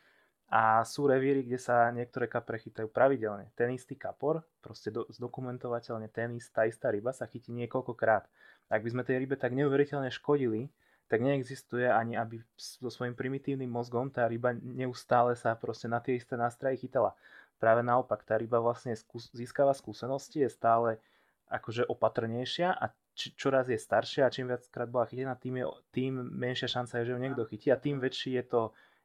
A 0.51 0.83
sú 0.83 1.07
revíry, 1.07 1.47
kde 1.47 1.63
sa 1.63 1.87
niektoré 1.95 2.27
kapre 2.27 2.59
chytajú 2.59 2.91
pravidelne. 2.91 3.55
Ten 3.55 3.71
istý 3.71 3.95
kapor, 3.95 4.43
proste 4.59 4.91
do, 4.91 5.07
zdokumentovateľne 5.07 6.11
ten 6.11 6.35
istá, 6.35 6.67
istá 6.67 6.91
ryba 6.91 7.15
sa 7.15 7.31
chytí 7.31 7.55
niekoľkokrát. 7.55 8.27
Ak 8.67 8.83
by 8.83 8.89
sme 8.91 9.07
tej 9.07 9.23
rybe 9.23 9.39
tak 9.39 9.55
neuveriteľne 9.55 10.11
škodili, 10.11 10.67
tak 11.07 11.23
neexistuje 11.23 11.87
ani, 11.87 12.19
aby 12.19 12.43
so 12.59 12.91
svojím 12.91 13.15
primitívnym 13.15 13.71
mozgom 13.71 14.11
tá 14.11 14.27
ryba 14.27 14.55
neustále 14.59 15.35
sa 15.35 15.55
proste 15.55 15.91
na 15.91 15.99
tie 15.99 16.19
isté 16.19 16.35
nástrahy 16.35 16.79
chytala. 16.79 17.15
Práve 17.59 17.83
naopak, 17.87 18.23
tá 18.23 18.35
ryba 18.39 18.63
vlastne 18.63 18.95
skús- 18.95 19.31
získava 19.31 19.75
skúsenosti, 19.75 20.43
je 20.43 20.51
stále 20.51 21.03
akože 21.51 21.91
opatrnejšia 21.91 22.71
a 22.71 22.95
č- 23.19 23.35
čoraz 23.35 23.67
je 23.67 23.77
staršia 23.77 24.27
a 24.27 24.33
čím 24.33 24.49
viackrát 24.49 24.87
bola 24.87 25.11
chytená, 25.11 25.35
tým, 25.35 25.61
je, 25.61 25.67
tým 25.91 26.15
menšia 26.31 26.71
šanca 26.71 27.03
je, 27.03 27.11
že 27.11 27.13
ju 27.13 27.19
niekto 27.19 27.43
chytí 27.45 27.69
a 27.75 27.83
tým 27.83 27.99
väčší 27.99 28.39
je 28.39 28.45
to 28.47 28.61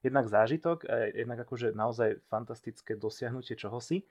jednak 0.05 0.29
zážitok, 0.29 0.85
jednak 1.17 1.41
akože 1.41 1.73
naozaj 1.73 2.21
fantastické 2.29 2.93
dosiahnutie 2.93 3.57
čohosi 3.57 4.05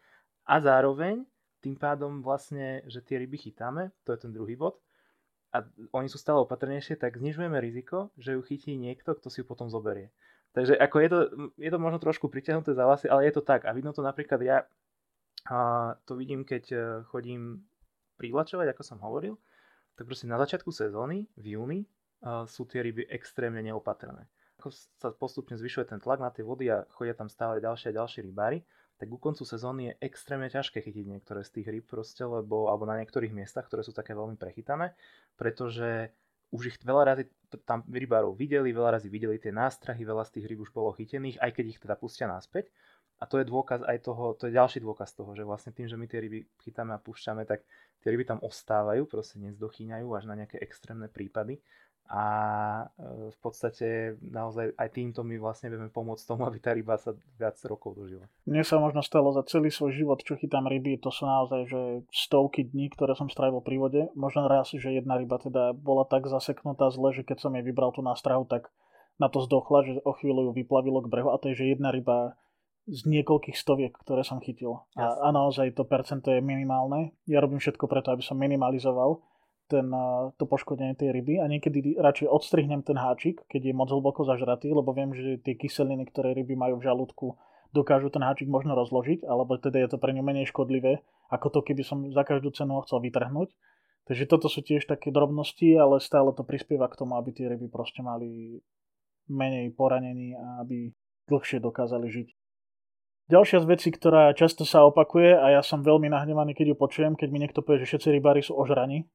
a 0.50 0.58
zároveň 0.58 1.22
tým 1.62 1.78
pádom 1.78 2.20
vlastne, 2.20 2.82
že 2.90 3.00
tie 3.00 3.22
ryby 3.22 3.38
chytáme, 3.38 3.94
to 4.02 4.12
je 4.12 4.26
ten 4.26 4.34
druhý 4.34 4.58
bod, 4.58 4.82
a 5.54 5.62
oni 5.94 6.10
sú 6.10 6.18
stále 6.18 6.42
opatrnejšie, 6.42 6.98
tak 6.98 7.14
znižujeme 7.14 7.54
riziko, 7.62 8.10
že 8.18 8.34
ju 8.34 8.42
chytí 8.42 8.74
niekto, 8.74 9.14
kto 9.14 9.30
si 9.30 9.40
ju 9.40 9.46
potom 9.46 9.70
zoberie. 9.70 10.10
Takže 10.50 10.74
ako 10.74 10.96
je 10.98 11.08
to, 11.08 11.18
je 11.62 11.70
to 11.70 11.78
možno 11.78 11.98
trošku 12.02 12.26
pritiahnuté 12.26 12.74
za 12.74 12.82
vlasy, 12.82 13.06
ale 13.06 13.30
je 13.30 13.38
to 13.38 13.42
tak. 13.46 13.62
A 13.62 13.70
vidno 13.70 13.94
to 13.94 14.02
napríklad 14.02 14.42
ja, 14.42 14.66
a 15.46 15.58
to 16.04 16.18
vidím, 16.18 16.42
keď 16.42 16.64
e, 16.72 16.78
chodím 17.06 17.62
privlačovať, 18.16 18.72
ako 18.74 18.82
som 18.82 18.98
hovoril, 19.02 19.36
tak 19.94 20.10
proste 20.10 20.26
na 20.26 20.38
začiatku 20.38 20.70
sezóny, 20.74 21.26
v 21.38 21.58
júni, 21.58 21.80
sú 22.48 22.64
tie 22.64 22.80
ryby 22.80 23.04
extrémne 23.12 23.60
neopatrné 23.60 24.26
ako 24.64 24.72
sa 24.72 25.12
postupne 25.12 25.60
zvyšuje 25.60 25.92
ten 25.92 26.00
tlak 26.00 26.24
na 26.24 26.32
tie 26.32 26.40
vody 26.40 26.72
a 26.72 26.88
chodia 26.96 27.12
tam 27.12 27.28
stále 27.28 27.60
ďalšie 27.60 27.92
a 27.92 27.98
ďalšie 28.00 28.24
rybári, 28.24 28.64
tak 28.96 29.12
ku 29.12 29.20
koncu 29.20 29.44
sezóny 29.44 29.92
je 29.92 30.08
extrémne 30.08 30.48
ťažké 30.48 30.80
chytiť 30.80 31.04
niektoré 31.04 31.44
z 31.44 31.60
tých 31.60 31.68
ryb 31.68 31.84
proste, 31.84 32.24
lebo, 32.24 32.72
alebo 32.72 32.88
na 32.88 32.96
niektorých 33.02 33.28
miestach, 33.28 33.68
ktoré 33.68 33.84
sú 33.84 33.92
také 33.92 34.16
veľmi 34.16 34.40
prechytané, 34.40 34.96
pretože 35.36 36.16
už 36.48 36.72
ich 36.72 36.78
veľa 36.80 37.12
razy 37.12 37.28
tam 37.68 37.84
rybárov 37.84 38.32
videli, 38.38 38.72
veľa 38.72 38.96
razy 38.96 39.12
videli 39.12 39.36
tie 39.36 39.52
nástrahy, 39.52 40.00
veľa 40.00 40.24
z 40.30 40.40
tých 40.40 40.46
ryb 40.48 40.64
už 40.64 40.72
bolo 40.72 40.96
chytených, 40.96 41.42
aj 41.44 41.50
keď 41.50 41.64
ich 41.68 41.82
teda 41.82 42.00
pustia 42.00 42.24
naspäť. 42.24 42.72
A 43.22 43.24
to 43.30 43.38
je 43.40 43.46
dôkaz 43.46 43.86
aj 43.86 43.98
toho, 44.04 44.34
to 44.34 44.50
je 44.50 44.56
ďalší 44.58 44.82
dôkaz 44.82 45.14
toho, 45.14 45.32
že 45.32 45.46
vlastne 45.46 45.70
tým, 45.70 45.86
že 45.86 45.96
my 45.96 46.06
tie 46.10 46.18
ryby 46.20 46.44
chytáme 46.66 46.92
a 46.92 47.00
púšťame, 47.00 47.46
tak 47.46 47.62
tie 48.02 48.08
ryby 48.10 48.26
tam 48.26 48.42
ostávajú, 48.42 49.06
proste 49.06 49.38
nezdochyňajú 49.40 50.06
až 50.12 50.24
na 50.28 50.34
nejaké 50.34 50.60
extrémne 50.60 51.06
prípady 51.08 51.62
a 52.04 52.24
e, 52.84 53.32
v 53.32 53.38
podstate 53.40 54.20
naozaj 54.20 54.76
aj 54.76 54.88
týmto 54.92 55.24
my 55.24 55.40
vlastne 55.40 55.72
vieme 55.72 55.88
pomôcť 55.88 56.28
tomu, 56.28 56.44
aby 56.44 56.60
tá 56.60 56.76
ryba 56.76 57.00
sa 57.00 57.16
viac 57.40 57.56
rokov 57.64 57.96
dožila. 57.96 58.28
Mne 58.44 58.60
sa 58.60 58.76
možno 58.76 59.00
stalo 59.00 59.32
za 59.32 59.40
celý 59.48 59.72
svoj 59.72 59.96
život, 59.96 60.20
čo 60.20 60.36
chytám 60.36 60.68
ryby, 60.68 61.00
to 61.00 61.08
sú 61.08 61.24
naozaj 61.24 61.64
že 61.64 61.80
stovky 62.12 62.68
dní, 62.68 62.92
ktoré 62.92 63.16
som 63.16 63.32
strávil 63.32 63.64
pri 63.64 63.76
vode. 63.80 64.02
Možno 64.12 64.44
raz, 64.44 64.68
že 64.68 64.92
jedna 64.92 65.16
ryba 65.16 65.40
teda 65.40 65.72
bola 65.72 66.04
tak 66.04 66.28
zaseknutá 66.28 66.92
zle, 66.92 67.16
že 67.16 67.24
keď 67.24 67.40
som 67.40 67.56
jej 67.56 67.64
vybral 67.64 67.88
tú 67.96 68.04
nástrahu, 68.04 68.44
tak 68.44 68.68
na 69.16 69.32
to 69.32 69.40
zdochla, 69.40 69.88
že 69.88 69.92
o 70.04 70.12
chvíľu 70.12 70.50
ju 70.50 70.60
vyplavilo 70.60 71.00
k 71.00 71.08
brehu 71.08 71.32
a 71.32 71.40
to 71.40 71.54
je, 71.54 71.64
že 71.64 71.72
jedna 71.78 71.88
ryba 71.88 72.36
z 72.84 73.00
niekoľkých 73.08 73.56
stoviek, 73.56 73.92
ktoré 73.96 74.20
som 74.24 74.44
chytil. 74.44 74.84
A, 74.96 75.16
a 75.24 75.28
naozaj 75.32 75.72
to 75.72 75.88
percento 75.88 76.28
je 76.28 76.44
minimálne. 76.44 77.16
Ja 77.24 77.40
robím 77.40 77.60
všetko 77.60 77.88
preto, 77.88 78.12
aby 78.12 78.20
som 78.20 78.36
minimalizoval 78.36 79.24
ten, 79.68 79.88
to 80.36 80.44
poškodenie 80.44 80.92
tej 80.92 81.16
ryby 81.16 81.40
a 81.40 81.48
niekedy 81.48 81.96
radšej 81.96 82.28
odstrihnem 82.28 82.84
ten 82.84 83.00
háčik, 83.00 83.48
keď 83.48 83.72
je 83.72 83.74
moc 83.74 83.88
hlboko 83.88 84.28
zažratý, 84.28 84.76
lebo 84.76 84.92
viem, 84.92 85.16
že 85.16 85.40
tie 85.40 85.56
kyseliny, 85.56 86.04
ktoré 86.12 86.36
ryby 86.36 86.52
majú 86.52 86.76
v 86.76 86.86
žalúdku, 86.86 87.40
dokážu 87.72 88.12
ten 88.12 88.20
háčik 88.20 88.46
možno 88.46 88.76
rozložiť, 88.76 89.24
alebo 89.24 89.56
teda 89.56 89.80
je 89.80 89.88
to 89.96 89.98
pre 89.98 90.12
ňu 90.12 90.22
menej 90.22 90.52
škodlivé, 90.52 91.00
ako 91.32 91.48
to, 91.50 91.60
keby 91.64 91.82
som 91.82 92.04
za 92.12 92.22
každú 92.22 92.52
cenu 92.52 92.76
ho 92.78 92.84
chcel 92.84 93.00
vytrhnúť. 93.00 93.50
Takže 94.04 94.28
toto 94.28 94.52
sú 94.52 94.60
tiež 94.60 94.84
také 94.84 95.08
drobnosti, 95.08 95.64
ale 95.80 95.96
stále 95.96 96.36
to 96.36 96.44
prispieva 96.44 96.92
k 96.92 97.00
tomu, 97.00 97.16
aby 97.16 97.32
tie 97.32 97.48
ryby 97.48 97.72
proste 97.72 98.04
mali 98.04 98.60
menej 99.32 99.72
poranení 99.72 100.36
a 100.36 100.60
aby 100.60 100.92
dlhšie 101.24 101.56
dokázali 101.64 102.12
žiť. 102.12 102.28
Ďalšia 103.24 103.64
z 103.64 103.66
vecí, 103.72 103.88
ktorá 103.88 104.36
často 104.36 104.68
sa 104.68 104.84
opakuje 104.84 105.32
a 105.32 105.56
ja 105.56 105.62
som 105.64 105.80
veľmi 105.80 106.12
nahnevaný, 106.12 106.52
keď 106.52 106.72
ju 106.72 106.76
počujem, 106.76 107.12
keď 107.16 107.28
mi 107.32 107.40
niekto 107.40 107.64
povie, 107.64 107.80
že 107.80 107.96
všetci 107.96 108.20
rybári 108.20 108.44
sú 108.44 108.52
ožraní, 108.52 109.08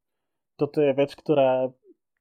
toto 0.57 0.81
je 0.81 0.97
vec, 0.97 1.13
ktorá 1.13 1.69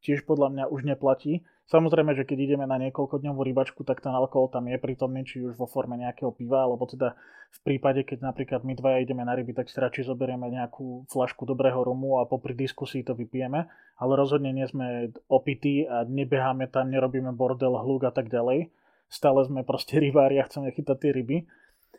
tiež 0.04 0.28
podľa 0.28 0.48
mňa 0.52 0.64
už 0.68 0.84
neplatí. 0.84 1.42
Samozrejme, 1.68 2.16
že 2.16 2.24
keď 2.24 2.38
ideme 2.48 2.64
na 2.64 2.80
niekoľkodňovú 2.80 3.44
rybačku, 3.44 3.84
tak 3.84 4.00
ten 4.00 4.12
alkohol 4.12 4.48
tam 4.48 4.72
je 4.72 4.80
prítomný, 4.80 5.24
či 5.28 5.44
už 5.44 5.56
vo 5.60 5.68
forme 5.68 6.00
nejakého 6.00 6.32
piva, 6.32 6.64
alebo 6.64 6.88
teda 6.88 7.12
v 7.48 7.60
prípade, 7.64 8.04
keď 8.08 8.24
napríklad 8.24 8.64
my 8.64 8.72
dvaja 8.72 9.04
ideme 9.04 9.20
na 9.24 9.36
ryby, 9.36 9.52
tak 9.52 9.68
si 9.68 9.76
radšej 9.76 10.08
zoberieme 10.08 10.48
nejakú 10.48 11.08
flašku 11.12 11.44
dobrého 11.44 11.80
rumu 11.84 12.20
a 12.20 12.28
popri 12.28 12.56
diskusii 12.56 13.04
to 13.04 13.12
vypijeme, 13.12 13.68
ale 14.00 14.12
rozhodne 14.16 14.48
nie 14.52 14.64
sme 14.64 15.12
opití 15.28 15.84
a 15.84 16.08
nebeháme 16.08 16.72
tam, 16.72 16.88
nerobíme 16.88 17.36
bordel, 17.36 17.76
hluk 17.76 18.08
a 18.08 18.12
tak 18.12 18.32
ďalej. 18.32 18.72
Stále 19.08 19.44
sme 19.44 19.60
proste 19.64 20.00
rybári 20.04 20.40
a 20.40 20.48
chceme 20.48 20.72
chytať 20.72 20.96
tie 21.00 21.12
ryby. 21.12 21.36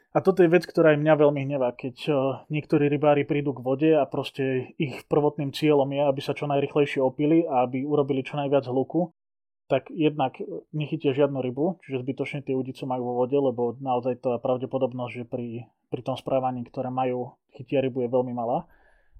A 0.09 0.25
toto 0.25 0.41
je 0.41 0.49
vec, 0.49 0.65
ktorá 0.65 0.97
aj 0.97 1.01
mňa 1.05 1.13
veľmi 1.21 1.41
hnevá, 1.45 1.69
keď 1.77 1.95
eh, 2.09 2.15
niektorí 2.49 2.89
rybári 2.89 3.29
prídu 3.29 3.53
k 3.53 3.61
vode 3.61 3.91
a 3.93 4.09
proste 4.09 4.73
ich 4.81 5.05
prvotným 5.05 5.53
cieľom 5.53 5.85
je, 5.85 6.01
aby 6.01 6.21
sa 6.21 6.33
čo 6.33 6.49
najrychlejšie 6.49 6.97
opili 6.97 7.45
a 7.45 7.69
aby 7.69 7.85
urobili 7.85 8.25
čo 8.25 8.41
najviac 8.41 8.65
hluku, 8.65 9.13
tak 9.69 9.93
jednak 9.93 10.41
nechytia 10.73 11.13
žiadnu 11.13 11.45
rybu, 11.45 11.77
čiže 11.85 12.01
zbytočne 12.01 12.41
tie 12.41 12.57
udice 12.57 12.89
majú 12.89 13.13
vo 13.13 13.21
vode, 13.21 13.37
lebo 13.37 13.77
naozaj 13.77 14.17
tá 14.17 14.41
pravdepodobnosť, 14.41 15.13
že 15.13 15.23
pri, 15.29 15.69
pri 15.93 16.01
tom 16.01 16.17
správaní, 16.17 16.65
ktoré 16.65 16.89
majú, 16.89 17.37
chytia 17.53 17.77
rybu 17.85 18.01
je 18.01 18.09
veľmi 18.09 18.33
malá. 18.33 18.65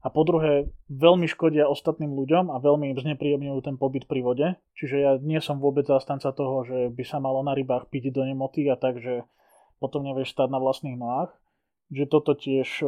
A 0.02 0.10
po 0.10 0.26
druhé, 0.26 0.74
veľmi 0.90 1.30
škodia 1.30 1.70
ostatným 1.70 2.18
ľuďom 2.18 2.50
a 2.50 2.58
veľmi 2.58 2.96
im 2.96 2.98
znepríjemňujú 2.98 3.60
ten 3.62 3.76
pobyt 3.78 4.10
pri 4.10 4.26
vode. 4.26 4.48
Čiže 4.80 4.96
ja 4.96 5.12
nie 5.22 5.38
som 5.38 5.62
vôbec 5.62 5.86
zastanca 5.86 6.34
toho, 6.34 6.66
že 6.66 6.88
by 6.88 7.04
sa 7.06 7.22
malo 7.22 7.46
na 7.46 7.54
rybách 7.54 7.92
piť 7.92 8.10
do 8.16 8.24
nemoty 8.26 8.72
a 8.72 8.80
tak, 8.80 9.04
potom 9.80 10.04
nevieš 10.04 10.36
stať 10.36 10.52
na 10.52 10.60
vlastných 10.60 11.00
nohách. 11.00 11.32
Že 11.90 12.06
toto 12.12 12.38
tiež 12.38 12.86
e, 12.86 12.88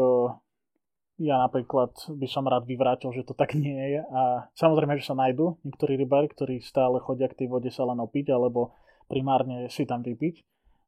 ja 1.22 1.38
napríklad 1.46 1.94
by 2.10 2.28
som 2.30 2.50
rád 2.50 2.66
vyvrátil, 2.66 3.14
že 3.14 3.22
to 3.22 3.38
tak 3.38 3.54
nie 3.54 3.78
je. 3.98 4.02
A 4.10 4.50
samozrejme, 4.58 4.98
že 4.98 5.06
sa 5.06 5.18
nájdú 5.18 5.62
niektorí 5.62 5.94
rybári, 5.96 6.28
ktorí 6.34 6.66
stále 6.66 6.98
chodia 6.98 7.30
k 7.30 7.46
tej 7.46 7.48
vode 7.54 7.70
sa 7.70 7.86
len 7.86 8.02
opiť, 8.02 8.34
alebo 8.34 8.74
primárne 9.06 9.70
si 9.70 9.86
tam 9.86 10.02
vypiť. 10.02 10.42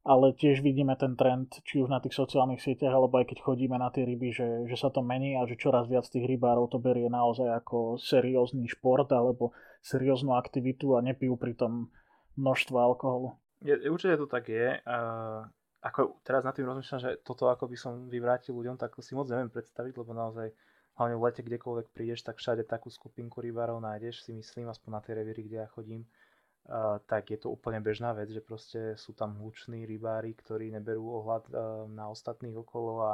Ale 0.03 0.35
tiež 0.35 0.59
vidíme 0.59 0.99
ten 0.99 1.15
trend, 1.15 1.63
či 1.63 1.79
už 1.79 1.87
na 1.87 2.03
tých 2.03 2.11
sociálnych 2.11 2.59
sieťach, 2.59 2.91
alebo 2.91 3.23
aj 3.23 3.31
keď 3.31 3.39
chodíme 3.39 3.79
na 3.79 3.87
tie 3.87 4.03
ryby, 4.03 4.35
že, 4.35 4.67
že 4.67 4.75
sa 4.75 4.91
to 4.91 4.99
mení 4.99 5.39
a 5.39 5.47
že 5.47 5.55
čoraz 5.55 5.87
viac 5.87 6.03
tých 6.03 6.27
rybárov 6.27 6.67
to 6.67 6.75
berie 6.75 7.07
naozaj 7.07 7.47
ako 7.63 7.95
seriózny 7.95 8.67
šport 8.67 9.07
alebo 9.15 9.55
serióznu 9.79 10.35
aktivitu 10.35 10.99
a 10.99 10.99
nepijú 10.99 11.39
pritom 11.39 11.87
množstvo 12.35 12.75
alkoholu. 12.75 13.39
Je, 13.63 13.79
určite 13.87 14.19
to 14.19 14.27
tak 14.27 14.51
je. 14.51 14.75
Uh 14.83 15.47
ako 15.83 16.23
teraz 16.23 16.47
na 16.47 16.55
tým 16.55 16.63
rozmýšľam, 16.63 17.01
že 17.03 17.11
toto 17.27 17.51
ako 17.51 17.67
by 17.67 17.77
som 17.77 18.07
vyvrátil 18.07 18.55
ľuďom, 18.55 18.79
tak 18.79 18.95
si 19.03 19.11
moc 19.11 19.27
neviem 19.27 19.51
predstaviť, 19.51 19.93
lebo 19.99 20.15
naozaj 20.15 20.55
hlavne 20.95 21.15
v 21.19 21.25
lete 21.27 21.41
kdekoľvek 21.43 21.87
prídeš, 21.91 22.23
tak 22.23 22.39
všade 22.39 22.63
takú 22.63 22.87
skupinku 22.87 23.43
rybárov 23.43 23.83
nájdeš, 23.83 24.23
si 24.23 24.31
myslím, 24.31 24.71
aspoň 24.71 24.89
na 24.95 25.01
tej 25.03 25.13
revíry, 25.19 25.41
kde 25.43 25.57
ja 25.59 25.67
chodím, 25.67 26.07
uh, 26.07 27.03
tak 27.03 27.35
je 27.35 27.39
to 27.41 27.51
úplne 27.51 27.83
bežná 27.83 28.15
vec, 28.15 28.31
že 28.31 28.39
proste 28.39 28.95
sú 28.95 29.11
tam 29.11 29.35
hluční 29.43 29.83
rybári, 29.83 30.31
ktorí 30.37 30.71
neberú 30.71 31.03
ohľad 31.19 31.43
uh, 31.51 31.55
na 31.91 32.07
ostatných 32.07 32.55
okolo 32.55 33.03
a 33.03 33.11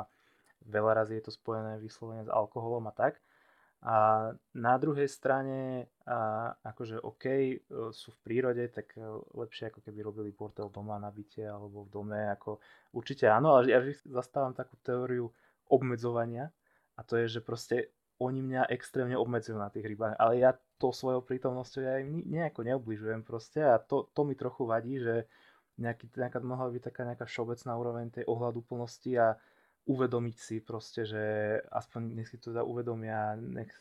veľa 0.67 1.01
razy 1.03 1.17
je 1.17 1.23
to 1.25 1.33
spojené 1.33 1.81
vyslovene 1.81 2.27
s 2.27 2.29
alkoholom 2.29 2.85
a 2.85 2.93
tak. 2.93 3.17
A 3.79 4.27
na 4.59 4.75
druhej 4.75 5.07
strane, 5.07 5.87
a 6.03 6.51
akože 6.67 6.99
OK, 6.99 7.25
e, 7.31 7.55
sú 7.95 8.11
v 8.11 8.19
prírode, 8.27 8.67
tak 8.67 8.91
e, 8.99 9.03
lepšie 9.39 9.71
ako 9.71 9.79
keby 9.79 10.03
robili 10.03 10.35
portel 10.35 10.67
doma 10.67 10.99
na 10.99 11.07
byte 11.07 11.47
alebo 11.47 11.87
v 11.87 11.93
dome, 11.95 12.19
ako 12.27 12.59
určite 12.91 13.31
áno, 13.31 13.55
ale 13.55 13.71
ja 13.71 13.79
zastávam 14.03 14.51
takú 14.51 14.75
teóriu 14.83 15.31
obmedzovania 15.71 16.51
a 16.99 17.07
to 17.07 17.15
je, 17.23 17.39
že 17.39 17.39
proste 17.39 17.95
oni 18.19 18.43
mňa 18.43 18.67
extrémne 18.75 19.15
obmedzujú 19.15 19.55
na 19.55 19.71
tých 19.71 19.87
rybách, 19.87 20.19
ale 20.19 20.43
ja 20.43 20.51
to 20.75 20.91
svojou 20.91 21.23
prítomnosťou 21.23 21.79
ja 21.79 22.03
im 22.03 22.19
nejako 22.27 22.67
neobližujem 22.67 23.23
proste 23.23 23.63
a 23.63 23.79
to, 23.79 24.11
to 24.11 24.27
mi 24.27 24.35
trochu 24.35 24.67
vadí, 24.67 24.99
že 24.99 25.23
nejaký, 25.79 26.11
nejaká 26.11 26.43
mohla 26.43 26.67
byť 26.67 26.83
taká 26.83 27.07
nejaká 27.07 27.25
všeobecná 27.31 27.71
úroveň 27.79 28.05
tej 28.11 28.27
ohľadu 28.27 28.59
plnosti 28.67 29.15
a 29.15 29.39
uvedomiť 29.89 30.35
si 30.37 30.55
proste, 30.61 31.01
že 31.09 31.23
aspoň 31.73 32.13
nech 32.13 32.29
si 32.29 32.37
to 32.37 32.53
teda 32.53 32.61
uvedomia, 32.61 33.33
nech 33.41 33.73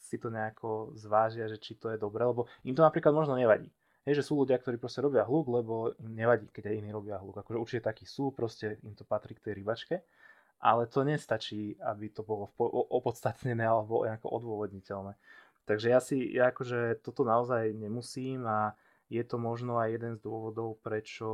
si 0.00 0.16
to 0.16 0.32
nejako 0.32 0.96
zvážia, 0.96 1.44
že 1.52 1.60
či 1.60 1.76
to 1.76 1.92
je 1.92 2.00
dobré, 2.00 2.24
lebo 2.24 2.48
im 2.64 2.72
to 2.72 2.80
napríklad 2.80 3.12
možno 3.12 3.36
nevadí. 3.36 3.68
Je, 4.04 4.12
že 4.12 4.24
sú 4.24 4.36
ľudia, 4.36 4.60
ktorí 4.60 4.76
proste 4.76 5.00
robia 5.00 5.24
hluk, 5.24 5.48
lebo 5.48 5.74
im 5.96 6.12
nevadí, 6.12 6.48
keď 6.52 6.72
aj 6.72 6.76
iní 6.76 6.90
robia 6.92 7.16
hluk. 7.16 7.40
Akože 7.40 7.56
určite 7.56 7.88
takí 7.88 8.04
sú, 8.04 8.36
proste 8.36 8.76
im 8.84 8.92
to 8.92 9.04
patrí 9.04 9.32
k 9.32 9.48
tej 9.48 9.52
rybačke. 9.64 9.96
Ale 10.60 10.88
to 10.88 11.08
nestačí, 11.08 11.76
aby 11.80 12.12
to 12.12 12.20
bolo 12.20 12.52
opodstatnené 12.92 13.64
alebo 13.64 14.04
odôvodniteľné. 14.04 15.16
Takže 15.64 15.86
ja 15.88 16.00
si, 16.04 16.36
ja 16.36 16.52
akože 16.52 17.00
toto 17.00 17.24
naozaj 17.24 17.72
nemusím 17.72 18.44
a 18.44 18.76
je 19.12 19.20
to 19.24 19.36
možno 19.36 19.76
aj 19.76 20.00
jeden 20.00 20.12
z 20.16 20.24
dôvodov, 20.24 20.80
prečo 20.80 21.28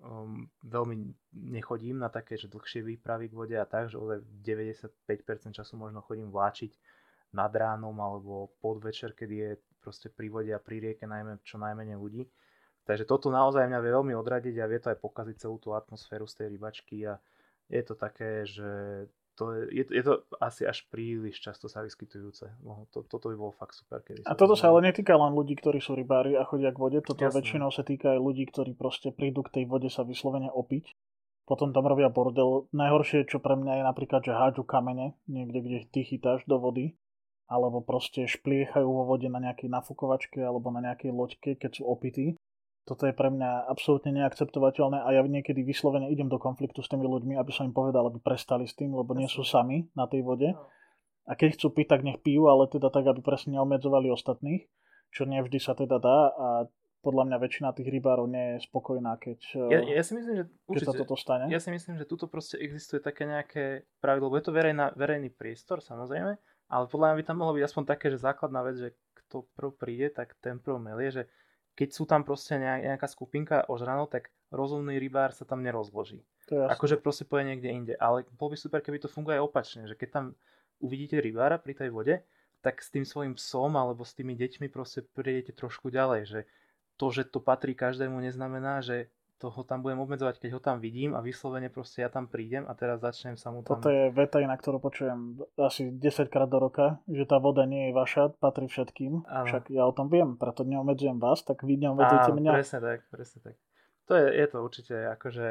um, 0.00 0.48
veľmi 0.64 1.12
nechodím 1.52 2.00
na 2.00 2.08
také, 2.08 2.40
že 2.40 2.48
dlhšie 2.48 2.80
výpravy 2.80 3.28
k 3.28 3.36
vode 3.36 3.56
a 3.60 3.68
tak, 3.68 3.92
že 3.92 4.00
95% 4.00 5.52
času 5.52 5.74
možno 5.76 6.00
chodím 6.00 6.32
vláčiť 6.32 6.72
nad 7.36 7.52
ránom 7.52 7.94
alebo 8.00 8.50
podvečer, 8.64 9.12
kedy 9.12 9.34
je 9.36 9.50
proste 9.78 10.08
pri 10.08 10.28
vode 10.32 10.52
a 10.52 10.58
pri 10.58 10.80
rieke 10.80 11.04
najmä 11.04 11.44
čo 11.44 11.60
najmenej 11.60 11.96
ľudí. 12.00 12.24
Takže 12.88 13.04
toto 13.04 13.28
naozaj 13.28 13.68
mňa 13.68 13.78
vie 13.84 13.92
veľmi 13.92 14.14
odradiť 14.16 14.56
a 14.58 14.66
vie 14.66 14.80
to 14.80 14.90
aj 14.90 14.98
pokaziť 14.98 15.36
celú 15.46 15.60
tú 15.60 15.76
atmosféru 15.76 16.24
z 16.26 16.34
tej 16.42 16.46
rybačky 16.56 17.06
a 17.06 17.20
je 17.70 17.82
to 17.86 17.94
také, 17.94 18.48
že 18.48 19.06
to 19.40 19.56
je, 19.56 19.88
je, 19.88 20.02
to 20.04 20.20
asi 20.36 20.68
až 20.68 20.84
príliš 20.92 21.40
často 21.40 21.64
sa 21.64 21.80
vyskytujúce. 21.80 22.60
No, 22.60 22.84
to, 22.92 23.08
toto 23.08 23.32
by 23.32 23.36
bolo 23.40 23.56
fakt 23.56 23.72
super. 23.72 24.04
Kedy 24.04 24.28
a 24.28 24.36
toto 24.36 24.52
sa 24.52 24.68
ale 24.68 24.92
netýka 24.92 25.16
len 25.16 25.32
ľudí, 25.32 25.56
ktorí 25.56 25.80
sú 25.80 25.96
rybári 25.96 26.36
a 26.36 26.44
chodia 26.44 26.68
k 26.68 26.76
vode, 26.76 27.00
toto 27.00 27.24
Jasne. 27.24 27.40
väčšinou 27.40 27.72
sa 27.72 27.80
týka 27.80 28.12
aj 28.12 28.20
ľudí, 28.20 28.44
ktorí 28.52 28.76
proste 28.76 29.08
prídu 29.16 29.40
k 29.40 29.56
tej 29.56 29.64
vode 29.64 29.88
sa 29.88 30.04
vyslovene 30.04 30.52
opiť. 30.52 30.92
Potom 31.48 31.72
tam 31.72 31.88
robia 31.88 32.12
bordel. 32.12 32.68
Najhoršie, 32.76 33.24
čo 33.24 33.40
pre 33.40 33.56
mňa 33.56 33.80
je 33.80 33.84
napríklad, 33.88 34.22
že 34.22 34.36
hádžu 34.36 34.68
kamene 34.68 35.16
niekde, 35.24 35.58
kde 35.64 35.78
ty 35.88 36.04
chytáš 36.04 36.44
do 36.44 36.60
vody 36.60 37.00
alebo 37.50 37.82
proste 37.82 38.30
špliechajú 38.30 38.86
vo 38.86 39.08
vode 39.08 39.26
na 39.26 39.42
nejakej 39.42 39.72
nafukovačke 39.72 40.38
alebo 40.38 40.70
na 40.70 40.86
nejakej 40.86 41.10
loďke, 41.10 41.50
keď 41.58 41.82
sú 41.82 41.88
opití 41.88 42.38
toto 42.88 43.06
je 43.06 43.14
pre 43.14 43.28
mňa 43.30 43.70
absolútne 43.70 44.10
neakceptovateľné 44.16 45.04
a 45.04 45.08
ja 45.14 45.20
niekedy 45.22 45.62
vyslovene 45.62 46.10
idem 46.10 46.26
do 46.26 46.40
konfliktu 46.40 46.80
s 46.80 46.90
tými 46.90 47.06
ľuďmi, 47.06 47.36
aby 47.36 47.52
som 47.52 47.68
im 47.68 47.76
povedal, 47.76 48.08
aby 48.08 48.18
prestali 48.18 48.64
s 48.66 48.74
tým, 48.74 48.96
lebo 48.96 49.12
nie 49.14 49.28
sú 49.28 49.44
sami 49.44 49.86
na 49.94 50.08
tej 50.10 50.24
vode. 50.24 50.50
No. 50.50 50.66
A 51.28 51.38
keď 51.38 51.60
chcú 51.60 51.70
piť, 51.76 51.86
tak 51.94 52.00
nech 52.02 52.18
pijú, 52.24 52.50
ale 52.50 52.66
teda 52.66 52.90
tak, 52.90 53.06
aby 53.06 53.22
presne 53.22 53.60
neobmedzovali 53.60 54.10
ostatných, 54.10 54.66
čo 55.14 55.28
nevždy 55.28 55.58
sa 55.62 55.78
teda 55.78 56.02
dá 56.02 56.18
a 56.34 56.48
podľa 57.00 57.32
mňa 57.32 57.36
väčšina 57.40 57.68
tých 57.72 57.88
rybárov 57.88 58.28
nie 58.28 58.56
je 58.56 58.68
spokojná, 58.68 59.16
keď, 59.16 59.38
ja, 59.72 59.80
ja 59.80 60.04
si 60.04 60.12
myslím, 60.20 60.34
že 60.36 60.44
určite, 60.68 60.92
sa 60.92 61.00
toto 61.00 61.16
stane. 61.16 61.48
Ja 61.48 61.56
si 61.56 61.72
myslím, 61.72 61.96
že 61.96 62.04
tuto 62.04 62.28
proste 62.28 62.60
existuje 62.60 63.00
také 63.00 63.24
nejaké 63.24 63.88
pravidlo, 64.04 64.28
lebo 64.28 64.36
je 64.36 64.44
to 64.44 64.52
verejná, 64.52 64.92
verejný 64.92 65.32
priestor 65.32 65.80
samozrejme, 65.80 66.36
ale 66.68 66.84
podľa 66.92 67.06
mňa 67.12 67.16
by 67.16 67.24
tam 67.24 67.36
mohlo 67.40 67.56
byť 67.56 67.64
aspoň 67.64 67.84
také, 67.88 68.06
že 68.12 68.20
základná 68.20 68.60
vec, 68.68 68.76
že 68.76 68.88
kto 69.16 69.48
prv 69.56 69.70
príde, 69.80 70.06
tak 70.12 70.36
ten 70.44 70.60
prv 70.60 70.76
melie, 70.76 71.08
že 71.08 71.22
keď 71.74 71.88
sú 71.94 72.04
tam 72.04 72.26
proste 72.26 72.58
nejaká 72.60 73.06
skupinka 73.08 73.64
ožranov, 73.70 74.12
tak 74.12 74.28
rozumný 74.52 74.98
rybár 74.98 75.32
sa 75.32 75.46
tam 75.46 75.62
nerozloží. 75.62 76.20
Akože 76.50 76.98
proste 76.98 77.24
poje 77.24 77.46
niekde 77.46 77.70
inde. 77.70 77.94
Ale 77.96 78.26
bol 78.34 78.50
by 78.50 78.56
super, 78.58 78.82
keby 78.82 79.00
to 79.00 79.08
funguje 79.08 79.38
aj 79.38 79.46
opačne, 79.46 79.82
že 79.86 79.94
keď 79.94 80.08
tam 80.10 80.24
uvidíte 80.82 81.22
rybára 81.22 81.56
pri 81.62 81.78
tej 81.78 81.90
vode, 81.94 82.18
tak 82.60 82.84
s 82.84 82.92
tým 82.92 83.08
svojim 83.08 83.38
psom 83.38 83.72
alebo 83.78 84.04
s 84.04 84.12
tými 84.12 84.36
deťmi 84.36 84.68
proste 84.68 85.06
prejdete 85.16 85.56
trošku 85.56 85.88
ďalej, 85.88 86.22
že 86.28 86.40
to, 87.00 87.08
že 87.08 87.24
to 87.32 87.40
patrí 87.40 87.72
každému, 87.72 88.20
neznamená, 88.20 88.84
že 88.84 89.08
toho 89.40 89.64
tam 89.64 89.80
budem 89.80 89.96
obmedzovať, 90.04 90.36
keď 90.36 90.50
ho 90.52 90.60
tam 90.60 90.84
vidím 90.84 91.16
a 91.16 91.24
vyslovene 91.24 91.72
proste 91.72 92.04
ja 92.04 92.12
tam 92.12 92.28
prídem 92.28 92.68
a 92.68 92.76
teraz 92.76 93.00
začnem 93.00 93.40
sa 93.40 93.48
mu 93.48 93.64
tam... 93.64 93.80
Toto 93.80 93.88
je 93.88 94.12
veta, 94.12 94.36
na 94.44 94.52
ktorú 94.52 94.76
počujem 94.84 95.40
asi 95.56 95.88
10 95.88 96.28
krát 96.28 96.52
do 96.52 96.60
roka, 96.60 97.00
že 97.08 97.24
tá 97.24 97.40
voda 97.40 97.64
nie 97.64 97.88
je 97.88 97.92
vaša, 97.96 98.36
patrí 98.36 98.68
všetkým. 98.68 99.24
Áno. 99.24 99.46
Však 99.48 99.72
ja 99.72 99.88
o 99.88 99.96
tom 99.96 100.12
viem, 100.12 100.36
preto 100.36 100.68
neomedzujem 100.68 101.16
vás, 101.16 101.40
tak 101.40 101.64
vy 101.64 101.80
neomedzujete 101.80 102.36
mňa. 102.36 102.52
presne 102.52 102.78
tak, 102.84 102.98
presne 103.08 103.38
tak. 103.40 103.54
To 104.06 104.12
je, 104.12 104.26
je 104.28 104.46
to 104.52 104.58
určite 104.60 104.94
akože 105.16 105.48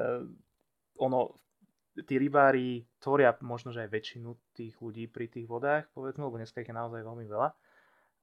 uh, 0.00 0.24
ono, 0.96 1.36
tí 2.08 2.16
rybári 2.16 2.88
tvoria 2.96 3.36
možno, 3.44 3.68
že 3.68 3.84
aj 3.84 3.92
väčšinu 3.92 4.28
tých 4.56 4.80
ľudí 4.80 5.12
pri 5.12 5.28
tých 5.28 5.44
vodách, 5.44 5.92
povedzme, 5.92 6.24
lebo 6.24 6.40
dneska 6.40 6.64
ich 6.64 6.70
je 6.70 6.76
naozaj 6.76 7.04
veľmi 7.04 7.28
veľa 7.28 7.52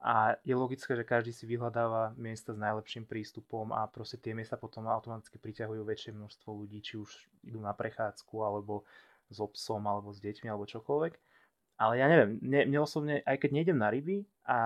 a 0.04 0.36
je 0.44 0.52
logické, 0.52 0.92
že 0.92 1.00
každý 1.00 1.32
si 1.32 1.48
vyhľadáva 1.48 2.12
miesta 2.20 2.52
s 2.52 2.60
najlepším 2.60 3.08
prístupom 3.08 3.72
a 3.72 3.88
proste 3.88 4.20
tie 4.20 4.36
miesta 4.36 4.60
potom 4.60 4.84
automaticky 4.84 5.40
priťahujú 5.40 5.80
väčšie 5.80 6.12
množstvo 6.12 6.52
ľudí, 6.52 6.84
či 6.84 7.00
už 7.00 7.08
idú 7.40 7.56
na 7.64 7.72
prechádzku, 7.72 8.36
alebo 8.44 8.84
s 9.32 9.40
obsom, 9.40 9.80
alebo 9.88 10.12
s 10.12 10.20
deťmi, 10.20 10.52
alebo 10.52 10.68
čokoľvek. 10.68 11.16
Ale 11.80 11.98
ja 11.98 12.06
neviem, 12.06 12.36
mne, 12.44 12.60
mne 12.68 12.80
osobne, 12.84 13.24
aj 13.24 13.48
keď 13.48 13.50
nejdem 13.56 13.80
na 13.80 13.88
ryby, 13.88 14.28
a, 14.44 14.58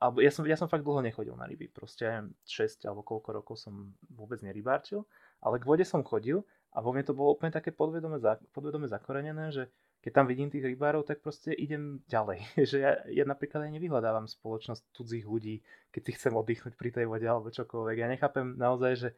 alebo 0.00 0.24
ja 0.24 0.32
som, 0.32 0.48
ja 0.48 0.56
som 0.56 0.66
fakt 0.66 0.80
dlho 0.80 1.04
nechodil 1.04 1.36
na 1.36 1.44
ryby, 1.44 1.68
proste 1.68 2.08
neviem, 2.08 2.32
6 2.48 2.88
alebo 2.88 3.04
koľko 3.04 3.28
rokov 3.36 3.54
som 3.60 3.92
vôbec 4.08 4.40
nerybárčil, 4.40 5.04
ale 5.44 5.60
k 5.60 5.68
vode 5.68 5.84
som 5.84 6.00
chodil 6.00 6.40
a 6.72 6.80
vo 6.80 6.96
mne 6.96 7.04
to 7.04 7.12
bolo 7.12 7.36
úplne 7.36 7.52
také 7.52 7.68
podvedome, 7.68 8.16
podvedome 8.50 8.88
zakorenené, 8.88 9.52
že 9.52 9.68
keď 10.06 10.22
tam 10.22 10.30
vidím 10.30 10.46
tých 10.46 10.62
rybárov, 10.62 11.02
tak 11.02 11.18
proste 11.18 11.50
idem 11.50 11.98
ďalej. 12.06 12.38
že 12.70 12.78
ja, 12.78 12.94
ja 13.10 13.26
napríklad 13.26 13.66
aj 13.66 13.74
nevyhľadávam 13.74 14.30
spoločnosť 14.30 14.94
cudzích 14.94 15.26
ľudí, 15.26 15.66
keď 15.90 16.02
si 16.06 16.10
chcem 16.14 16.30
oddychnúť 16.30 16.78
pri 16.78 16.94
tej 16.94 17.10
vode 17.10 17.26
alebo 17.26 17.50
čokoľvek. 17.50 17.96
Ja 17.98 18.06
nechápem 18.06 18.54
naozaj, 18.54 18.92
že 18.94 19.08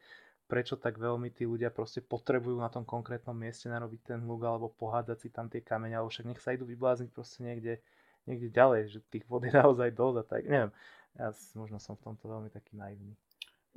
prečo 0.49 0.81
tak 0.81 0.97
veľmi 0.97 1.29
tí 1.29 1.45
ľudia 1.45 1.69
proste 1.69 2.01
potrebujú 2.01 2.57
na 2.57 2.73
tom 2.73 2.89
konkrétnom 2.89 3.37
mieste 3.37 3.69
narobiť 3.69 4.01
ten 4.01 4.19
hluk 4.25 4.41
alebo 4.41 4.73
pohádzať 4.81 5.17
si 5.21 5.29
tam 5.29 5.45
tie 5.45 5.61
kamene, 5.61 5.93
alebo 5.93 6.09
však 6.09 6.25
nech 6.25 6.41
sa 6.41 6.57
idú 6.57 6.65
vyblázniť 6.65 7.13
proste 7.13 7.45
niekde, 7.45 7.77
niekde 8.25 8.49
ďalej, 8.49 8.81
že 8.89 8.99
tých 9.13 9.29
vod 9.29 9.45
je 9.45 9.53
naozaj 9.61 9.93
dosť 9.93 10.17
a 10.17 10.23
tak, 10.25 10.41
neviem. 10.49 10.73
Ja 11.21 11.29
možno 11.53 11.77
som 11.77 11.93
v 12.01 12.09
tomto 12.09 12.25
veľmi 12.25 12.49
taký 12.49 12.73
naivný. 12.73 13.13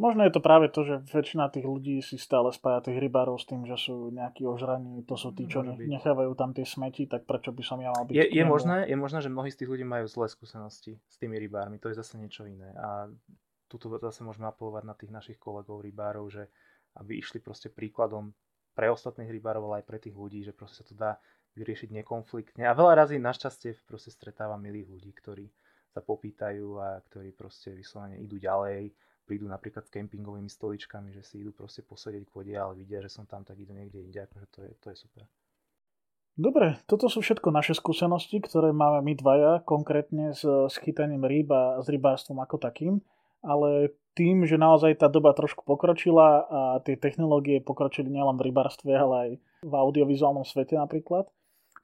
Možno 0.01 0.25
je 0.25 0.33
to 0.33 0.41
práve 0.41 0.73
to, 0.73 0.89
že 0.89 1.05
väčšina 1.05 1.53
tých 1.53 1.69
ľudí 1.69 2.01
si 2.01 2.17
stále 2.17 2.49
spája 2.49 2.89
tých 2.89 2.97
rybárov 2.97 3.37
s 3.37 3.45
tým, 3.45 3.69
že 3.69 3.77
sú 3.77 4.09
nejakí 4.09 4.49
ožraní, 4.49 5.05
to 5.05 5.21
sú 5.21 5.37
tí, 5.37 5.45
čo 5.45 5.61
nechávajú 5.63 6.33
tam 6.33 6.57
tie 6.57 6.65
smeti, 6.65 7.05
tak 7.05 7.29
prečo 7.29 7.53
by 7.53 7.61
som 7.61 7.77
ja 7.77 7.93
mal 7.93 8.09
byť? 8.09 8.17
Je, 8.17 8.25
je, 8.25 8.45
možné, 8.49 8.89
je 8.89 8.97
možné, 8.97 9.21
že 9.21 9.29
mnohí 9.29 9.53
z 9.53 9.63
tých 9.63 9.69
ľudí 9.69 9.85
majú 9.85 10.09
zlé 10.09 10.33
skúsenosti 10.33 10.97
s 10.97 11.17
tými 11.21 11.37
rybármi, 11.37 11.77
to 11.77 11.93
je 11.93 12.01
zase 12.01 12.17
niečo 12.17 12.49
iné. 12.49 12.73
A 12.81 13.13
tuto 13.69 13.93
zase 14.01 14.25
môžeme 14.25 14.49
apelovať 14.49 14.85
na 14.89 14.97
tých 14.97 15.13
našich 15.13 15.37
kolegov 15.37 15.85
rybárov, 15.85 16.25
že 16.33 16.49
aby 16.97 17.21
išli 17.21 17.45
proste 17.45 17.69
príkladom 17.69 18.33
pre 18.73 18.89
ostatných 18.89 19.29
rybárov, 19.29 19.69
ale 19.69 19.85
aj 19.85 19.87
pre 19.89 20.01
tých 20.01 20.17
ľudí, 20.17 20.41
že 20.41 20.57
proste 20.57 20.81
sa 20.81 20.85
to 20.89 20.97
dá 20.97 21.21
vyriešiť 21.53 21.93
nekonfliktne. 22.01 22.65
A 22.65 22.73
veľa 22.73 23.05
razy 23.05 23.21
našťastie 23.21 23.85
proste 23.85 24.09
stretávam 24.09 24.61
milých 24.61 24.89
ľudí, 24.89 25.13
ktorí 25.13 25.53
sa 25.93 26.01
popýtajú 26.01 26.81
a 26.81 27.05
ktorí 27.05 27.37
proste 27.37 27.77
vyslovene 27.77 28.17
idú 28.17 28.41
ďalej 28.41 28.93
prídu 29.23 29.47
napríklad 29.47 29.87
s 29.87 29.95
kempingovými 29.95 30.51
stoličkami, 30.51 31.15
že 31.15 31.23
si 31.23 31.41
idú 31.41 31.55
proste 31.55 31.81
posedieť 31.87 32.29
k 32.29 32.35
vode, 32.35 32.55
ale 32.55 32.79
vidia, 32.79 33.01
že 33.01 33.11
som 33.11 33.25
tam, 33.25 33.47
tak 33.47 33.59
idú 33.59 33.73
niekde 33.73 34.03
inde, 34.03 34.19
akože 34.23 34.47
to 34.51 34.59
je, 34.67 34.71
to 34.83 34.87
je 34.91 34.97
super. 34.99 35.25
Dobre, 36.33 36.81
toto 36.89 37.13
sú 37.13 37.21
všetko 37.21 37.53
naše 37.53 37.77
skúsenosti, 37.77 38.41
ktoré 38.41 38.73
máme 38.73 39.05
my 39.05 39.13
dvaja, 39.21 39.53
konkrétne 39.69 40.33
s, 40.33 40.41
s 40.45 40.75
chytaním 40.81 41.29
rýb 41.29 41.53
a 41.53 41.85
s 41.85 41.93
rybárstvom 41.93 42.41
ako 42.41 42.57
takým, 42.57 43.05
ale 43.45 43.93
tým, 44.17 44.49
že 44.49 44.57
naozaj 44.57 44.97
tá 45.01 45.13
doba 45.13 45.37
trošku 45.37 45.65
pokročila 45.65 46.45
a 46.49 46.61
tie 46.85 46.97
technológie 46.97 47.61
pokročili 47.61 48.09
nielen 48.09 48.41
v 48.41 48.49
rybárstve, 48.49 48.93
ale 48.97 49.15
aj 49.17 49.31
v 49.65 49.75
audiovizuálnom 49.77 50.45
svete 50.45 50.77
napríklad, 50.77 51.29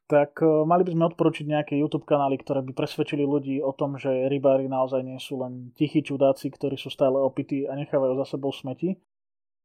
tak 0.08 0.40
e, 0.40 0.48
mali 0.64 0.88
by 0.88 0.90
sme 0.96 1.04
odporučiť 1.12 1.44
nejaké 1.44 1.74
YouTube 1.76 2.08
kanály, 2.08 2.40
ktoré 2.40 2.64
by 2.64 2.72
presvedčili 2.72 3.28
ľudí 3.28 3.60
o 3.60 3.76
tom, 3.76 4.00
že 4.00 4.08
rybári 4.32 4.64
naozaj 4.64 5.04
nie 5.04 5.20
sú 5.20 5.44
len 5.44 5.70
tichí 5.76 6.00
čudáci, 6.00 6.48
ktorí 6.48 6.80
sú 6.80 6.88
stále 6.88 7.20
opití 7.20 7.68
a 7.68 7.76
nechávajú 7.76 8.16
za 8.24 8.34
sebou 8.34 8.48
smeti. 8.48 8.96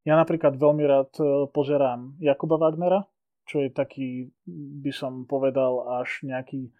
Ja 0.03 0.19
napríklad 0.19 0.59
veľmi 0.59 0.83
rád 0.83 1.11
e, 1.17 1.47
pozerám 1.47 2.19
Jakuba 2.19 2.59
Wagnera, 2.59 3.07
čo 3.47 3.63
je 3.63 3.71
taký, 3.71 4.35
by 4.83 4.91
som 4.91 5.23
povedal, 5.23 6.03
až 6.03 6.27
nejaký 6.27 6.75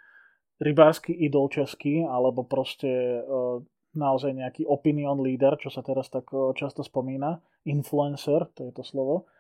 rybársky 0.59 1.15
idol 1.15 1.47
český, 1.47 2.03
alebo 2.03 2.43
proste 2.43 2.91
e, 2.91 3.19
naozaj 3.95 4.35
nejaký 4.35 4.67
opinion 4.67 5.23
leader, 5.23 5.55
čo 5.55 5.71
sa 5.71 5.79
teraz 5.79 6.11
tak 6.11 6.27
často 6.59 6.83
spomína, 6.83 7.39
influencer, 7.63 8.51
to 8.51 8.67
je 8.67 8.73
to 8.75 8.83
slovo. 8.83 9.31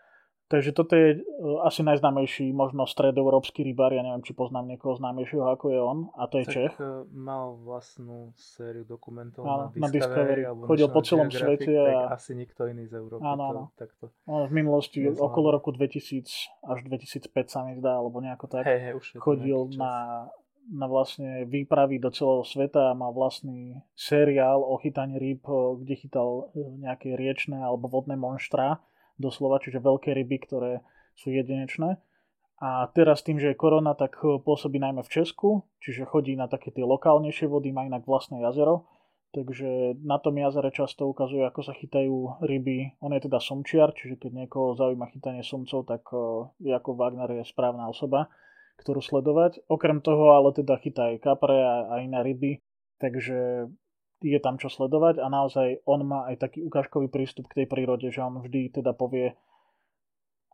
Takže 0.51 0.75
toto 0.75 0.93
je 0.93 1.17
e, 1.17 1.19
asi 1.63 1.81
najznámejší 1.87 2.51
možno 2.51 2.83
stredoeurópsky 2.83 3.63
rybár, 3.63 3.95
ja 3.95 4.03
neviem, 4.03 4.21
či 4.21 4.35
poznám 4.35 4.75
niekoho 4.75 4.99
známejšieho 4.99 5.47
ako 5.49 5.65
je 5.71 5.79
on, 5.79 5.99
a 6.19 6.27
to 6.27 6.35
je 6.43 6.45
tak 6.45 6.53
Čech. 6.53 6.73
E, 6.77 7.07
mal 7.15 7.55
vlastnú 7.63 8.35
sériu 8.35 8.83
dokumentov 8.83 9.47
áno, 9.47 9.71
na 9.73 9.87
Discovery, 9.87 10.43
na 10.43 10.51
Discovery. 10.51 10.67
chodil 10.67 10.87
po 10.91 11.01
celom 11.01 11.29
svete. 11.31 11.71
A... 11.73 12.11
asi 12.13 12.35
nikto 12.35 12.67
iný 12.67 12.85
z 12.91 12.99
Európy. 12.99 13.23
Áno, 13.23 13.43
áno. 13.49 13.61
To, 13.71 13.87
takto 13.87 14.03
no, 14.27 14.45
v 14.45 14.53
minulosti 14.53 14.99
Neznám. 15.07 15.25
okolo 15.31 15.47
roku 15.55 15.71
2000 15.71 16.27
až 16.67 16.79
2005 16.91 17.33
sa 17.47 17.59
mi 17.63 17.79
zdá, 17.79 17.97
alebo 17.97 18.19
nejako 18.19 18.45
tak. 18.51 18.67
Hey, 18.67 18.91
hey, 18.91 18.93
už 18.93 19.23
chodil 19.23 19.71
na, 19.79 20.27
na 20.69 20.85
vlastne 20.91 21.47
výpravy 21.47 22.03
do 22.03 22.11
celého 22.11 22.43
sveta 22.43 22.91
a 22.91 22.97
mal 22.99 23.15
vlastný 23.15 23.79
seriál 23.95 24.59
o 24.59 24.75
chytaní 24.75 25.17
rýb, 25.17 25.47
kde 25.79 25.95
chytal 25.97 26.51
nejaké 26.55 27.15
riečné 27.15 27.63
alebo 27.63 27.87
vodné 27.87 28.19
monštra 28.19 28.83
doslova, 29.17 29.61
čiže 29.61 29.83
veľké 29.83 30.13
ryby, 30.13 30.37
ktoré 30.43 30.71
sú 31.13 31.29
jedinečné. 31.29 32.01
A 32.63 32.87
teraz 32.95 33.25
tým, 33.27 33.43
že 33.43 33.51
je 33.51 33.59
korona, 33.59 33.91
tak 33.91 34.23
pôsobí 34.23 34.79
najmä 34.79 35.03
v 35.03 35.11
Česku, 35.11 35.67
čiže 35.83 36.07
chodí 36.07 36.39
na 36.39 36.47
také 36.47 36.71
tie 36.71 36.87
lokálnejšie 36.87 37.51
vody, 37.51 37.75
má 37.75 37.83
inak 37.83 38.07
vlastné 38.07 38.39
jazero, 38.39 38.87
takže 39.35 39.99
na 39.99 40.15
tom 40.21 40.39
jazere 40.39 40.71
často 40.71 41.09
ukazujú, 41.09 41.43
ako 41.43 41.59
sa 41.59 41.73
chytajú 41.75 42.39
ryby. 42.45 42.95
On 43.03 43.11
je 43.11 43.25
teda 43.27 43.43
somčiar, 43.43 43.91
čiže 43.91 44.15
keď 44.15 44.45
niekoho 44.45 44.79
zaujíma 44.79 45.11
chytanie 45.11 45.43
somcov, 45.43 45.83
tak 45.89 46.07
ako 46.63 46.89
Wagner 46.95 47.41
je 47.41 47.43
správna 47.43 47.91
osoba, 47.91 48.31
ktorú 48.79 49.03
sledovať. 49.03 49.67
Okrem 49.67 49.99
toho 49.99 50.31
ale 50.31 50.55
teda 50.55 50.79
chytá 50.79 51.11
aj 51.11 51.19
kapre 51.19 51.59
a, 51.59 51.75
a 51.91 51.93
iné 51.99 52.23
ryby, 52.23 52.63
takže 53.01 53.67
je 54.23 54.39
tam 54.39 54.55
čo 54.55 54.71
sledovať 54.71 55.19
a 55.19 55.27
naozaj 55.27 55.83
on 55.83 56.07
má 56.07 56.31
aj 56.31 56.39
taký 56.39 56.63
ukážkový 56.63 57.11
prístup 57.11 57.51
k 57.51 57.63
tej 57.63 57.67
prírode, 57.67 58.07
že 58.07 58.23
on 58.23 58.39
vždy 58.39 58.71
teda 58.71 58.95
povie, 58.95 59.35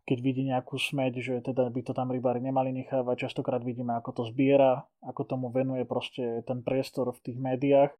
keď 0.09 0.17
vidí 0.25 0.41
nejakú 0.41 0.81
smeť, 0.81 1.13
že 1.21 1.33
teda 1.45 1.69
by 1.69 1.81
to 1.85 1.93
tam 1.93 2.09
rybári 2.09 2.41
nemali 2.41 2.73
nechávať. 2.73 3.29
Častokrát 3.29 3.61
vidíme, 3.61 3.93
ako 3.93 4.09
to 4.11 4.23
zbiera, 4.33 4.89
ako 5.05 5.21
tomu 5.29 5.53
venuje 5.53 5.85
proste 5.85 6.41
ten 6.49 6.65
priestor 6.65 7.13
v 7.13 7.21
tých 7.21 7.37
médiách, 7.37 7.93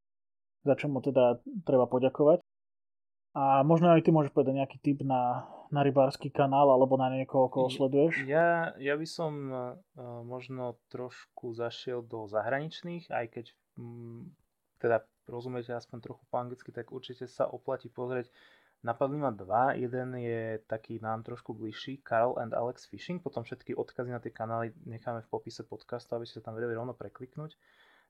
za 0.66 0.74
čo 0.74 0.90
mu 0.90 0.98
teda 0.98 1.38
treba 1.62 1.86
poďakovať. 1.86 2.42
A 3.30 3.62
možno 3.62 3.94
aj 3.94 4.02
ty 4.02 4.10
môžeš 4.10 4.34
povedať 4.34 4.58
nejaký 4.58 4.78
tip 4.82 5.06
na, 5.06 5.46
na 5.70 5.86
rybársky 5.86 6.34
kanál 6.34 6.66
alebo 6.66 6.98
na 6.98 7.14
niekoho, 7.14 7.46
koho 7.46 7.70
sleduješ? 7.70 8.26
Ja, 8.26 8.74
ja 8.74 8.98
by 8.98 9.06
som 9.06 9.32
uh, 9.54 9.78
možno 10.26 10.82
trošku 10.90 11.54
zašiel 11.54 12.02
do 12.02 12.26
zahraničných, 12.26 13.06
aj 13.06 13.26
keď 13.30 13.44
um, 13.78 14.34
teda 14.82 15.06
rozumiete 15.30 15.70
aspoň 15.70 16.10
trochu 16.10 16.22
po 16.26 16.36
anglicky, 16.36 16.74
tak 16.74 16.90
určite 16.90 17.30
sa 17.30 17.46
oplatí 17.46 17.86
pozrieť 17.86 18.28
Napadli 18.80 19.20
ma 19.20 19.28
dva, 19.28 19.76
jeden 19.76 20.16
je 20.16 20.56
taký 20.64 21.04
nám 21.04 21.20
trošku 21.20 21.52
bližší, 21.52 22.00
Carl 22.00 22.40
and 22.40 22.56
Alex 22.56 22.88
Fishing, 22.88 23.20
potom 23.20 23.44
všetky 23.44 23.76
odkazy 23.76 24.08
na 24.08 24.24
tie 24.24 24.32
kanály 24.32 24.72
necháme 24.88 25.20
v 25.20 25.28
popise 25.28 25.60
podcastu, 25.68 26.16
aby 26.16 26.24
ste 26.24 26.40
sa 26.40 26.48
tam 26.48 26.56
vedeli 26.56 26.72
rovno 26.72 26.96
prekliknúť. 26.96 27.60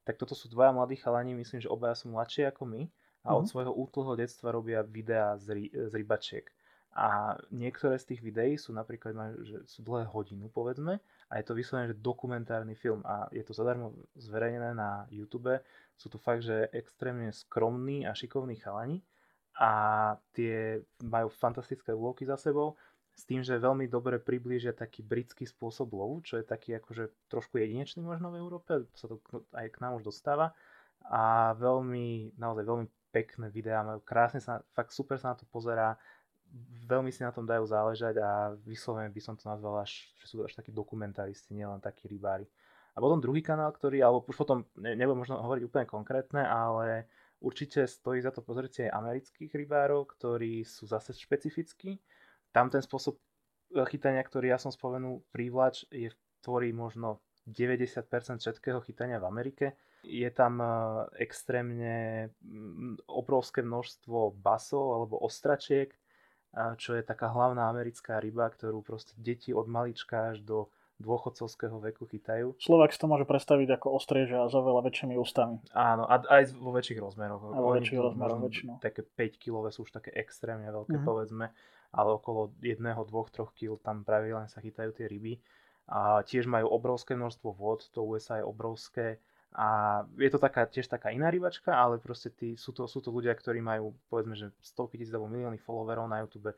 Tak 0.07 0.15
toto 0.15 0.39
sú 0.39 0.47
dvaja 0.47 0.71
mladí 0.71 0.95
chalani, 0.95 1.35
myslím, 1.35 1.59
že 1.59 1.67
obaja 1.67 1.99
sú 1.99 2.15
mladšie 2.15 2.55
ako 2.55 2.71
my 2.71 2.87
a 2.87 3.35
od 3.35 3.43
mm-hmm. 3.43 3.51
svojho 3.51 3.73
útloho 3.75 4.15
detstva 4.15 4.55
robia 4.55 4.87
videá 4.87 5.35
z, 5.43 5.47
ry- 5.59 5.75
z 5.75 5.91
rybačiek. 5.91 6.47
A 6.91 7.39
niektoré 7.55 7.95
z 8.03 8.15
tých 8.15 8.21
videí 8.21 8.59
sú 8.59 8.75
napríklad, 8.75 9.15
že 9.47 9.63
sú 9.63 9.87
dlhé 9.87 10.11
hodinu 10.11 10.51
povedzme 10.51 10.99
a 11.31 11.33
je 11.39 11.45
to 11.47 11.55
vyslovené, 11.55 11.95
že 11.95 12.03
dokumentárny 12.03 12.75
film 12.75 13.07
a 13.07 13.31
je 13.31 13.47
to 13.47 13.55
zadarmo 13.55 13.95
zverejnené 14.19 14.75
na 14.75 15.07
YouTube. 15.07 15.55
Sú 15.95 16.11
to 16.11 16.19
fakt, 16.19 16.43
že 16.43 16.67
extrémne 16.75 17.31
skromní 17.31 18.11
a 18.11 18.11
šikovní 18.11 18.59
chalani 18.59 18.99
a 19.55 19.71
tie 20.35 20.83
majú 21.07 21.31
fantastické 21.31 21.95
úloky 21.95 22.27
za 22.27 22.35
sebou 22.35 22.75
s 23.15 23.23
tým, 23.23 23.45
že 23.45 23.61
veľmi 23.61 23.87
dobre 23.87 24.19
priblížia 24.19 24.75
taký 24.75 25.07
britský 25.07 25.47
spôsob 25.47 25.95
lovu, 25.95 26.25
čo 26.27 26.41
je 26.41 26.45
taký 26.47 26.75
akože 26.81 27.31
trošku 27.31 27.61
jedinečný 27.61 28.03
možno 28.03 28.35
v 28.35 28.41
Európe, 28.41 28.89
sa 28.97 29.07
to 29.07 29.21
aj 29.55 29.67
k 29.69 29.81
nám 29.85 30.01
už 30.01 30.09
dostáva 30.09 30.57
a 31.07 31.53
veľmi, 31.55 32.35
naozaj 32.41 32.65
veľmi 32.65 32.87
pekné 33.11 33.47
videá, 33.51 33.83
majú 33.83 34.01
krásne 34.01 34.39
sa, 34.39 34.63
fakt 34.73 34.95
super 34.95 35.19
sa 35.19 35.35
na 35.35 35.37
to 35.37 35.45
pozerá, 35.51 35.99
veľmi 36.87 37.11
si 37.15 37.23
na 37.23 37.31
tom 37.31 37.47
dajú 37.47 37.67
záležať 37.67 38.19
a 38.19 38.55
vyslovene 38.67 39.13
by 39.13 39.21
som 39.23 39.35
to 39.39 39.47
nazval 39.47 39.79
až, 39.79 40.11
že 40.19 40.27
sú 40.27 40.43
až 40.43 40.59
takí 40.59 40.75
dokumentaristi, 40.75 41.55
nielen 41.55 41.79
takí 41.79 42.11
rybári. 42.11 42.47
A 42.95 42.99
potom 42.99 43.23
druhý 43.23 43.39
kanál, 43.39 43.71
ktorý, 43.71 44.03
alebo 44.03 44.27
už 44.27 44.35
potom, 44.35 44.67
ne, 44.75 44.99
nebudem 44.99 45.23
možno 45.23 45.39
hovoriť 45.39 45.63
úplne 45.63 45.87
konkrétne, 45.87 46.43
ale 46.43 47.07
Určite 47.41 47.89
stojí 47.89 48.21
za 48.21 48.37
to 48.37 48.45
pozrieť 48.45 48.85
aj 48.85 49.01
amerických 49.01 49.49
rybárov, 49.57 50.05
ktorí 50.13 50.61
sú 50.61 50.85
zase 50.85 51.17
špecifickí. 51.17 51.97
Tam 52.53 52.69
ten 52.69 52.85
spôsob 52.85 53.17
e, 53.17 53.21
chytania, 53.89 54.21
ktorý 54.21 54.53
ja 54.53 54.61
som 54.61 54.69
spomenul, 54.69 55.25
prívlač, 55.33 55.89
je, 55.89 56.13
tvorí 56.45 56.77
možno 56.77 57.25
90% 57.49 58.45
všetkého 58.45 58.85
chytania 58.85 59.17
v 59.17 59.29
Amerike. 59.33 59.67
Je 60.05 60.29
tam 60.29 60.61
e, 60.61 60.69
extrémne 61.25 62.29
obrovské 63.09 63.65
množstvo 63.65 64.37
basov 64.37 65.01
alebo 65.01 65.17
ostračiek, 65.25 65.97
čo 66.55 66.99
je 66.99 67.03
taká 67.07 67.31
hlavná 67.31 67.71
americká 67.71 68.19
ryba, 68.19 68.51
ktorú 68.51 68.83
proste 68.83 69.15
deti 69.19 69.55
od 69.55 69.71
malička 69.71 70.35
až 70.35 70.43
do 70.43 70.67
dôchodcovského 71.01 71.81
veku 71.81 72.05
chytajú. 72.05 72.61
Slovak 72.61 72.93
si 72.93 73.01
to 73.01 73.09
môže 73.09 73.25
predstaviť 73.25 73.81
ako 73.81 73.97
ostrieža 73.97 74.45
a 74.45 74.53
za 74.53 74.61
veľa 74.61 74.85
väčšími 74.85 75.17
ústami. 75.17 75.57
Áno, 75.73 76.05
a 76.05 76.21
aj 76.21 76.53
vo 76.61 76.77
väčších 76.77 77.01
rozmeroch. 77.01 77.41
A 77.57 77.59
vo 77.59 77.73
väčších 77.73 77.99
rozmeroch 77.99 78.41
väčšinou. 78.45 78.85
Také 78.85 79.01
5 79.03 79.41
kg 79.41 79.73
sú 79.73 79.89
už 79.89 79.97
také 79.97 80.13
extrémne 80.13 80.69
veľké, 80.69 81.01
mm-hmm. 81.01 81.09
povedzme, 81.09 81.47
ale 81.97 82.09
okolo 82.13 82.53
1, 82.61 82.77
2, 82.85 83.09
3 83.09 83.49
kg 83.57 83.81
tam 83.81 84.05
pravidelne 84.05 84.53
sa 84.53 84.61
chytajú 84.61 84.93
tie 84.93 85.09
ryby. 85.09 85.41
A 85.91 86.23
tiež 86.23 86.47
majú 86.47 86.71
obrovské 86.71 87.19
množstvo 87.19 87.49
vod, 87.51 87.83
to 87.91 88.05
USA 88.05 88.39
je 88.39 88.45
obrovské. 88.47 89.19
A 89.51 90.01
je 90.15 90.31
to 90.31 90.39
taká, 90.39 90.63
tiež 90.71 90.87
taká 90.87 91.11
iná 91.11 91.27
rybačka, 91.27 91.75
ale 91.75 91.99
proste 91.99 92.31
tí, 92.31 92.55
sú, 92.55 92.71
to, 92.71 92.87
sú 92.87 93.03
to 93.03 93.11
ľudia, 93.11 93.35
ktorí 93.35 93.59
majú 93.59 93.99
povedzme, 94.07 94.39
že 94.39 94.55
stovky 94.63 94.95
tisíc 94.95 95.11
alebo 95.11 95.27
milióny 95.27 95.59
followerov 95.59 96.07
na 96.07 96.23
YouTube 96.23 96.55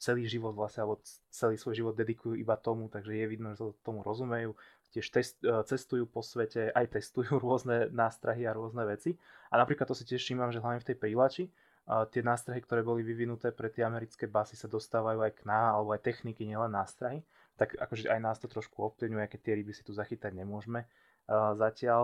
celý 0.00 0.24
život 0.24 0.56
vlastne, 0.56 0.88
alebo 0.88 1.04
celý 1.28 1.60
svoj 1.60 1.74
život 1.76 1.94
dedikujú 1.94 2.32
iba 2.32 2.56
tomu, 2.56 2.88
takže 2.88 3.12
je 3.12 3.26
vidno, 3.28 3.52
že 3.52 3.60
sa 3.60 3.64
tomu 3.84 4.00
rozumejú. 4.00 4.56
Tiež 4.88 5.12
test, 5.12 5.36
e, 5.44 5.52
cestujú 5.68 6.08
po 6.08 6.24
svete, 6.24 6.72
aj 6.72 6.96
testujú 6.96 7.36
rôzne 7.44 7.92
nástrahy 7.92 8.48
a 8.48 8.56
rôzne 8.56 8.88
veci. 8.88 9.20
A 9.52 9.60
napríklad 9.60 9.84
to 9.84 9.92
si 9.92 10.08
tiež 10.08 10.24
všímam, 10.24 10.48
že 10.48 10.64
hlavne 10.64 10.80
v 10.80 10.88
tej 10.88 10.96
prílači, 10.96 11.44
tie 11.88 12.20
nástrahy, 12.20 12.60
ktoré 12.60 12.84
boli 12.84 13.00
vyvinuté 13.00 13.48
pre 13.48 13.72
tie 13.72 13.80
americké 13.80 14.28
basy 14.28 14.60
sa 14.60 14.68
dostávajú 14.68 15.24
aj 15.24 15.40
k 15.40 15.42
nám, 15.48 15.80
alebo 15.80 15.96
aj 15.96 16.04
techniky, 16.04 16.44
nielen 16.44 16.68
nástrahy. 16.68 17.24
Tak 17.56 17.80
akože 17.80 18.12
aj 18.12 18.20
nás 18.20 18.36
to 18.36 18.44
trošku 18.44 18.76
ovplyvňuje, 18.92 19.24
keď 19.24 19.40
tie 19.40 19.56
ryby 19.56 19.72
si 19.72 19.80
tu 19.80 19.96
zachytať 19.96 20.36
nemôžeme 20.36 20.84
zatiaľ 21.30 22.02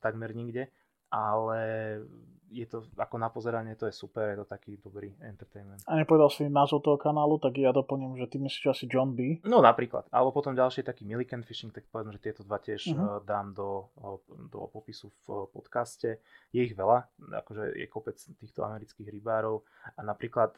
takmer 0.00 0.32
nikde 0.32 0.72
ale 1.08 1.60
je 2.48 2.64
to 2.64 2.80
ako 2.96 3.20
na 3.20 3.28
pozeranie, 3.28 3.76
to 3.76 3.84
je 3.84 3.92
super, 3.92 4.32
je 4.32 4.40
to 4.40 4.48
taký 4.48 4.80
dobrý 4.80 5.12
entertainment. 5.20 5.84
A 5.84 6.00
nepovedal 6.00 6.32
si 6.32 6.48
názov 6.48 6.80
toho 6.80 6.96
kanálu, 6.96 7.36
tak 7.36 7.60
ja 7.60 7.76
doplním, 7.76 8.16
že 8.16 8.24
ty 8.24 8.40
myslíš 8.40 8.72
asi 8.72 8.84
John 8.88 9.12
B. 9.12 9.44
No 9.44 9.60
napríklad, 9.60 10.08
alebo 10.08 10.32
potom 10.32 10.56
ďalší 10.56 10.80
taký 10.80 11.04
Milliken 11.04 11.44
Fishing, 11.44 11.76
tak 11.76 11.84
poviem, 11.92 12.16
že 12.16 12.24
tieto 12.24 12.40
dva 12.48 12.56
tiež 12.56 12.88
uh-huh. 12.88 13.20
dám 13.28 13.52
do, 13.52 13.92
do 14.48 14.64
popisu 14.72 15.12
v 15.28 15.44
podcaste. 15.52 16.24
Je 16.48 16.64
ich 16.64 16.72
veľa, 16.72 17.04
akože 17.44 17.76
je 17.76 17.86
kopec 17.88 18.16
týchto 18.16 18.64
amerických 18.64 19.12
rybárov 19.12 19.60
a 19.92 20.00
napríklad 20.00 20.56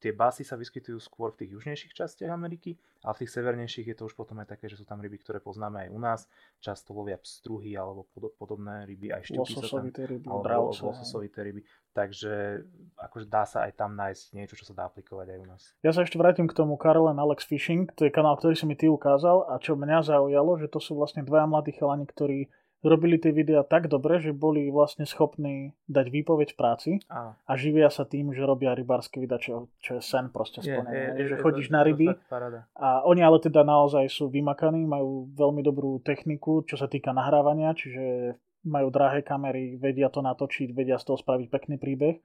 tie 0.00 0.12
basy 0.12 0.44
sa 0.44 0.60
vyskytujú 0.60 1.00
skôr 1.00 1.32
v 1.32 1.44
tých 1.44 1.50
južnejších 1.56 1.92
častiach 1.96 2.32
Ameriky 2.32 2.76
a 3.04 3.16
v 3.16 3.24
tých 3.24 3.32
severnejších 3.32 3.86
je 3.92 3.96
to 3.96 4.04
už 4.10 4.14
potom 4.14 4.36
aj 4.44 4.52
také, 4.52 4.68
že 4.68 4.76
sú 4.76 4.84
tam 4.84 5.00
ryby, 5.00 5.16
ktoré 5.22 5.40
poznáme 5.40 5.86
aj 5.86 5.88
u 5.92 5.98
nás. 5.98 6.20
Často 6.60 6.92
lovia 6.92 7.16
pstruhy 7.16 7.72
alebo 7.78 8.04
podobné 8.36 8.84
ryby, 8.84 9.14
aj 9.14 9.32
šťuky 9.32 9.52
sa 9.56 9.66
tam, 9.66 9.88
ryby, 9.88 10.26
alebo 10.28 10.72
lososovité 10.72 11.46
ryby. 11.46 11.64
Takže 11.96 12.60
akože 13.00 13.26
dá 13.30 13.48
sa 13.48 13.64
aj 13.64 13.72
tam 13.80 13.96
nájsť 13.96 14.24
niečo, 14.36 14.54
čo 14.60 14.68
sa 14.68 14.76
dá 14.76 14.84
aplikovať 14.84 15.32
aj 15.32 15.38
u 15.40 15.46
nás. 15.48 15.62
Ja 15.80 15.96
sa 15.96 16.04
ešte 16.04 16.20
vrátim 16.20 16.44
k 16.44 16.52
tomu 16.52 16.76
Karel 16.76 17.08
Alex 17.08 17.48
Fishing, 17.48 17.88
to 17.96 18.04
je 18.04 18.12
kanál, 18.12 18.36
ktorý 18.36 18.52
si 18.52 18.68
mi 18.68 18.76
ty 18.76 18.90
ukázal 18.90 19.48
a 19.48 19.56
čo 19.56 19.80
mňa 19.80 20.04
zaujalo, 20.04 20.60
že 20.60 20.68
to 20.68 20.76
sú 20.76 20.92
vlastne 20.98 21.24
dvaja 21.24 21.48
mladí 21.48 21.72
chalani, 21.72 22.04
ktorí 22.04 22.52
robili 22.86 23.18
tie 23.18 23.34
videá 23.34 23.66
tak 23.66 23.90
dobre, 23.90 24.22
že 24.22 24.30
boli 24.30 24.70
vlastne 24.70 25.04
schopní 25.04 25.74
dať 25.90 26.06
výpoveď 26.08 26.48
v 26.54 26.58
práci 26.58 26.90
a, 27.10 27.34
a 27.34 27.52
živia 27.58 27.90
sa 27.90 28.06
tým, 28.06 28.30
že 28.30 28.46
robia 28.46 28.72
rybárske 28.72 29.18
videa, 29.18 29.42
čo, 29.42 29.68
čo 29.82 29.98
je 29.98 30.02
sen 30.02 30.30
proste 30.30 30.62
splnené. 30.62 31.18
Je, 31.18 31.26
je, 31.26 31.26
že 31.30 31.36
je, 31.36 31.42
chodíš 31.42 31.68
je, 31.68 31.74
na 31.74 31.80
ryby 31.82 32.06
a 32.78 33.02
oni 33.04 33.20
ale 33.20 33.42
teda 33.42 33.66
naozaj 33.66 34.06
sú 34.06 34.30
vymakaní, 34.30 34.86
majú 34.86 35.28
veľmi 35.34 35.60
dobrú 35.66 35.98
techniku, 36.00 36.62
čo 36.64 36.78
sa 36.78 36.86
týka 36.86 37.10
nahrávania, 37.10 37.74
čiže 37.74 38.38
majú 38.66 38.90
drahé 38.90 39.22
kamery, 39.22 39.78
vedia 39.78 40.10
to 40.10 40.22
natočiť, 40.22 40.74
vedia 40.74 40.98
z 40.98 41.06
toho 41.06 41.18
spraviť 41.18 41.46
pekný 41.50 41.76
príbeh. 41.78 42.18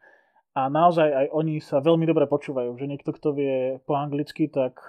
A 0.51 0.67
naozaj 0.67 1.07
aj 1.07 1.27
oni 1.31 1.63
sa 1.63 1.79
veľmi 1.79 2.03
dobre 2.03 2.27
počúvajú, 2.27 2.75
že 2.75 2.89
niekto, 2.89 3.15
kto 3.15 3.31
vie 3.31 3.79
po 3.87 3.95
anglicky, 3.95 4.51
tak 4.51 4.83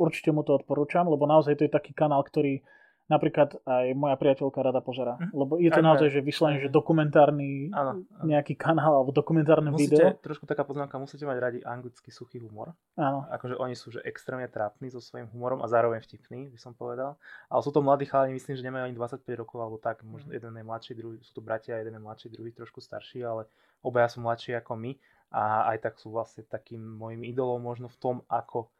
určite 0.00 0.32
mu 0.32 0.40
to 0.40 0.56
odporúčam, 0.56 1.04
lebo 1.04 1.28
naozaj 1.28 1.60
to 1.60 1.68
je 1.68 1.72
taký 1.72 1.92
kanál, 1.92 2.24
ktorý 2.24 2.64
napríklad 3.06 3.62
aj 3.62 3.94
moja 3.94 4.18
priateľka 4.18 4.58
rada 4.62 4.82
pozera. 4.82 5.14
Hm? 5.18 5.30
Lebo 5.30 5.52
je 5.62 5.70
to 5.70 5.80
aj, 5.80 5.86
naozaj, 5.86 6.08
že 6.10 6.20
vyslovene, 6.22 6.58
že 6.58 6.70
dokumentárny 6.70 7.70
áno, 7.70 8.02
áno. 8.02 8.26
nejaký 8.26 8.58
kanál 8.58 8.98
alebo 8.98 9.14
dokumentárne 9.14 9.70
musíte, 9.70 9.94
video. 9.94 10.18
Trošku 10.18 10.44
taká 10.44 10.66
poznámka, 10.66 10.98
musíte 10.98 11.22
mať 11.22 11.38
radi 11.38 11.58
anglický 11.62 12.10
suchý 12.10 12.42
humor. 12.42 12.74
Áno. 12.98 13.22
Akože 13.30 13.54
oni 13.62 13.78
sú 13.78 13.94
že 13.94 14.02
extrémne 14.02 14.50
trápni 14.50 14.90
so 14.90 14.98
svojím 14.98 15.30
humorom 15.30 15.62
a 15.62 15.70
zároveň 15.70 16.02
vtipní, 16.02 16.50
by 16.50 16.58
som 16.58 16.74
povedal. 16.74 17.14
Ale 17.46 17.60
sú 17.62 17.70
to 17.70 17.78
mladí 17.78 18.10
chalani, 18.10 18.34
myslím, 18.34 18.58
že 18.58 18.66
nemajú 18.66 18.90
ani 18.90 18.94
25 18.98 19.22
rokov 19.38 19.58
alebo 19.62 19.78
tak. 19.78 20.02
Možno 20.02 20.34
hm. 20.34 20.36
jeden 20.42 20.52
je 20.58 20.64
mladší, 20.66 20.92
druhý, 20.98 21.16
sú 21.22 21.32
to 21.38 21.42
bratia, 21.42 21.78
jeden 21.78 21.94
je 21.94 22.02
mladší, 22.02 22.26
druhý 22.34 22.50
trošku 22.50 22.82
starší, 22.82 23.22
ale 23.22 23.46
obaja 23.86 24.10
sú 24.10 24.18
mladší 24.18 24.58
ako 24.58 24.74
my. 24.74 24.92
A 25.30 25.74
aj 25.74 25.78
tak 25.82 25.94
sú 25.98 26.14
vlastne 26.14 26.46
takým 26.46 26.78
môjim 26.78 27.22
idolom 27.26 27.58
možno 27.58 27.90
v 27.90 27.98
tom, 27.98 28.16
ako, 28.30 28.70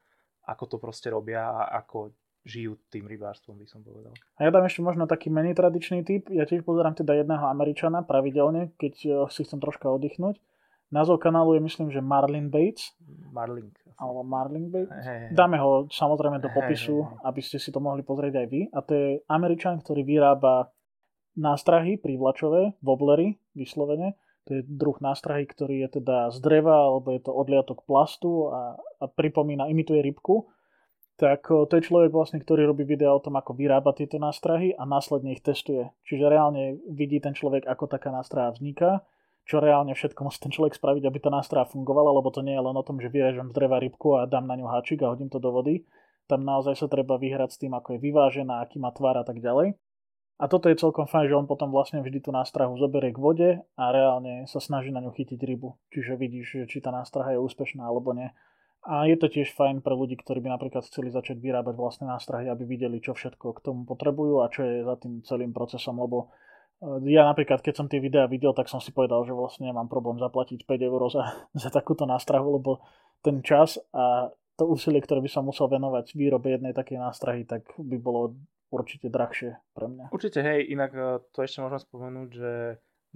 ako 0.47 0.65
to 0.67 0.77
proste 0.79 1.11
robia 1.11 1.43
a 1.43 1.83
ako 1.83 2.15
žijú 2.47 2.79
tým 2.95 3.11
rybárstvom, 3.11 3.59
by 3.59 3.67
som 3.67 3.83
povedal. 3.83 4.15
A 4.39 4.47
ja 4.47 4.55
dám 4.55 4.71
ešte 4.71 4.81
možno 4.81 5.11
taký 5.11 5.35
menej 5.35 5.59
tradičný 5.59 6.07
typ. 6.07 6.31
Ja 6.31 6.47
tiež 6.47 6.63
pozerám 6.63 6.95
teda 6.95 7.19
jedného 7.19 7.43
Američana 7.51 8.07
pravidelne, 8.07 8.71
keď 8.79 8.95
eh, 9.03 9.13
si 9.35 9.43
chcem 9.43 9.59
troška 9.59 9.91
oddychnúť. 9.91 10.39
Názov 10.87 11.19
kanálu 11.19 11.59
je 11.59 11.63
myslím, 11.67 11.91
že 11.91 11.99
Marlin 11.99 12.47
Bates. 12.47 12.95
Marlin. 13.35 13.75
Alebo 13.99 14.23
Marlin 14.23 14.71
Bates. 14.71 14.95
Hey, 15.03 15.27
hey. 15.27 15.35
Dáme 15.35 15.59
ho 15.59 15.91
samozrejme 15.91 16.39
do 16.39 16.47
popisu, 16.55 17.03
hey, 17.03 17.11
hey. 17.11 17.23
aby 17.27 17.41
ste 17.43 17.59
si 17.59 17.75
to 17.75 17.83
mohli 17.83 18.07
pozrieť 18.07 18.39
aj 18.39 18.47
vy. 18.47 18.61
A 18.71 18.79
to 18.87 18.93
je 18.95 19.07
Američan, 19.27 19.83
ktorý 19.83 20.07
vyrába 20.07 20.71
nástrahy 21.35 21.99
prívlačové, 21.99 22.79
woblery 22.87 23.43
vyslovene. 23.59 24.15
To 24.47 24.55
je 24.55 24.61
druh 24.63 24.95
nástrahy, 25.03 25.43
ktorý 25.43 25.91
je 25.91 25.99
teda 25.99 26.31
z 26.31 26.39
dreva, 26.39 26.87
alebo 26.87 27.11
je 27.11 27.19
to 27.19 27.35
odliatok 27.35 27.83
plastu 27.83 28.55
a, 28.55 28.79
a 28.79 29.05
pripomína, 29.11 29.67
imituje 29.67 29.99
rybku. 30.07 30.47
Tak 31.17 31.49
to 31.49 31.73
je 31.73 31.87
človek 31.89 32.13
vlastne, 32.13 32.37
ktorý 32.45 32.69
robí 32.69 32.85
video 32.85 33.17
o 33.17 33.25
tom, 33.25 33.41
ako 33.41 33.57
vyrába 33.57 33.97
tieto 33.97 34.21
nástrahy 34.21 34.77
a 34.77 34.85
následne 34.85 35.33
ich 35.33 35.41
testuje. 35.41 35.89
Čiže 36.05 36.29
reálne 36.29 36.77
vidí 36.93 37.17
ten 37.25 37.33
človek, 37.33 37.65
ako 37.65 37.89
taká 37.89 38.13
nástraha 38.13 38.53
vzniká, 38.53 39.01
čo 39.49 39.63
reálne 39.63 39.97
všetko 39.97 40.21
musí 40.29 40.43
ten 40.43 40.53
človek 40.53 40.77
spraviť, 40.77 41.09
aby 41.09 41.19
tá 41.23 41.33
nástraha 41.33 41.65
fungovala, 41.73 42.13
lebo 42.13 42.29
to 42.29 42.45
nie 42.45 42.53
je 42.53 42.61
len 42.61 42.77
o 42.77 42.85
tom, 42.85 43.01
že 43.01 43.09
vyrežem 43.09 43.49
z 43.49 43.57
dreva 43.57 43.81
rybku 43.81 44.19
a 44.21 44.29
dám 44.29 44.45
na 44.45 44.61
ňu 44.61 44.69
háčik 44.69 45.01
a 45.07 45.09
hodím 45.09 45.33
to 45.33 45.41
do 45.41 45.49
vody. 45.55 45.89
Tam 46.27 46.43
naozaj 46.43 46.85
sa 46.85 46.87
treba 46.91 47.17
vyhrať 47.17 47.55
s 47.55 47.61
tým, 47.65 47.73
ako 47.73 47.97
je 47.97 48.03
vyvážená, 48.03 48.61
aký 48.61 48.77
má 48.77 48.93
tvar 48.93 49.17
a 49.17 49.25
tak 49.25 49.39
ďalej. 49.39 49.79
A 50.37 50.53
toto 50.53 50.69
je 50.69 50.77
celkom 50.77 51.09
fajn, 51.09 51.33
že 51.33 51.39
on 51.39 51.49
potom 51.49 51.73
vlastne 51.73 52.05
vždy 52.05 52.21
tú 52.21 52.29
nástrahu 52.29 52.77
zoberie 52.77 53.09
k 53.09 53.23
vode 53.23 53.51
a 53.57 53.85
reálne 53.89 54.45
sa 54.45 54.61
snaží 54.61 54.93
na 54.93 55.01
ňu 55.01 55.15
chytiť 55.17 55.41
rybu. 55.41 55.81
Čiže 55.97 56.13
vidíš, 56.21 56.69
či 56.69 56.85
tá 56.85 56.93
nástraha 56.93 57.33
je 57.33 57.41
úspešná 57.41 57.81
alebo 57.89 58.13
nie. 58.13 58.29
A 58.87 59.11
je 59.11 59.19
to 59.19 59.27
tiež 59.27 59.51
fajn 59.59 59.83
pre 59.83 59.99
ľudí, 59.99 60.15
ktorí 60.15 60.39
by 60.39 60.55
napríklad 60.55 60.87
chceli 60.87 61.11
začať 61.11 61.43
vyrábať 61.43 61.75
vlastné 61.75 62.07
nástrahy, 62.07 62.47
aby 62.47 62.63
videli, 62.63 63.03
čo 63.03 63.19
všetko 63.19 63.59
k 63.59 63.65
tomu 63.67 63.83
potrebujú 63.83 64.47
a 64.47 64.47
čo 64.47 64.63
je 64.63 64.87
za 64.87 64.95
tým 65.03 65.27
celým 65.27 65.51
procesom, 65.51 65.99
lebo 65.99 66.31
e, 66.79 67.11
ja 67.11 67.27
napríklad, 67.27 67.67
keď 67.67 67.75
som 67.75 67.91
tie 67.91 67.99
videá 67.99 68.31
videl, 68.31 68.55
tak 68.55 68.71
som 68.71 68.79
si 68.79 68.95
povedal, 68.95 69.27
že 69.27 69.35
vlastne 69.35 69.67
nemám 69.67 69.91
problém 69.91 70.23
zaplatiť 70.23 70.63
5 70.63 70.87
eur 70.87 71.03
za, 71.11 71.25
za 71.67 71.71
takúto 71.75 72.07
nástrahu, 72.07 72.63
lebo 72.63 72.79
ten 73.27 73.43
čas 73.43 73.75
a 73.91 74.31
to 74.57 74.65
úsilie, 74.71 75.03
ktoré 75.03 75.21
by 75.21 75.31
som 75.35 75.45
musel 75.45 75.67
venovať 75.67 76.17
výrobe 76.17 76.55
jednej 76.55 76.73
takej 76.73 77.03
nástrahy, 77.03 77.43
tak 77.45 77.67
by 77.77 77.99
bolo 77.99 78.39
určite 78.71 79.11
drahšie 79.13 79.59
pre 79.77 79.91
mňa. 79.91 80.05
Určite, 80.15 80.41
hej, 80.47 80.63
inak 80.71 80.91
e, 80.95 81.03
to 81.35 81.43
ešte 81.43 81.59
môžem 81.59 81.83
spomenúť, 81.83 82.29
že 82.31 82.53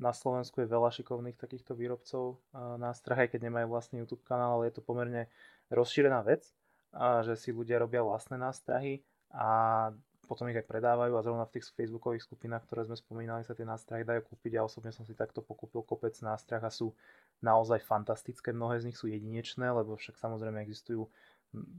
na 0.01 0.17
Slovensku 0.17 0.65
je 0.65 0.73
veľa 0.73 0.91
šikovných 0.97 1.37
takýchto 1.37 1.77
výrobcov 1.77 2.43
e, 2.57 2.83
aj 2.83 3.29
keď 3.31 3.41
nemajú 3.47 3.67
vlastný 3.69 4.03
YouTube 4.03 4.25
kanál, 4.25 4.59
ale 4.59 4.73
je 4.73 4.81
to 4.81 4.83
pomerne 4.83 5.29
rozšírená 5.71 6.23
vec, 6.27 6.51
a 6.91 7.23
že 7.23 7.39
si 7.39 7.55
ľudia 7.55 7.79
robia 7.79 8.03
vlastné 8.03 8.35
nástrahy 8.35 8.99
a 9.31 9.91
potom 10.27 10.47
ich 10.47 10.59
aj 10.63 10.67
predávajú 10.67 11.19
a 11.19 11.27
zrovna 11.27 11.43
v 11.47 11.59
tých 11.59 11.75
facebookových 11.75 12.23
skupinách, 12.23 12.63
ktoré 12.71 12.87
sme 12.87 12.95
spomínali, 12.95 13.43
sa 13.43 13.55
tie 13.55 13.67
nástrahy 13.67 14.07
dajú 14.07 14.31
kúpiť. 14.31 14.59
Ja 14.59 14.63
osobne 14.63 14.95
som 14.95 15.03
si 15.03 15.15
takto 15.19 15.43
pokúpil 15.43 15.83
kopec 15.83 16.15
nástrah 16.23 16.63
a 16.63 16.71
sú 16.71 16.95
naozaj 17.43 17.83
fantastické. 17.83 18.55
Mnohé 18.55 18.79
z 18.79 18.87
nich 18.91 18.99
sú 18.99 19.11
jedinečné, 19.11 19.75
lebo 19.75 19.99
však 19.99 20.15
samozrejme 20.15 20.63
existujú 20.63 21.11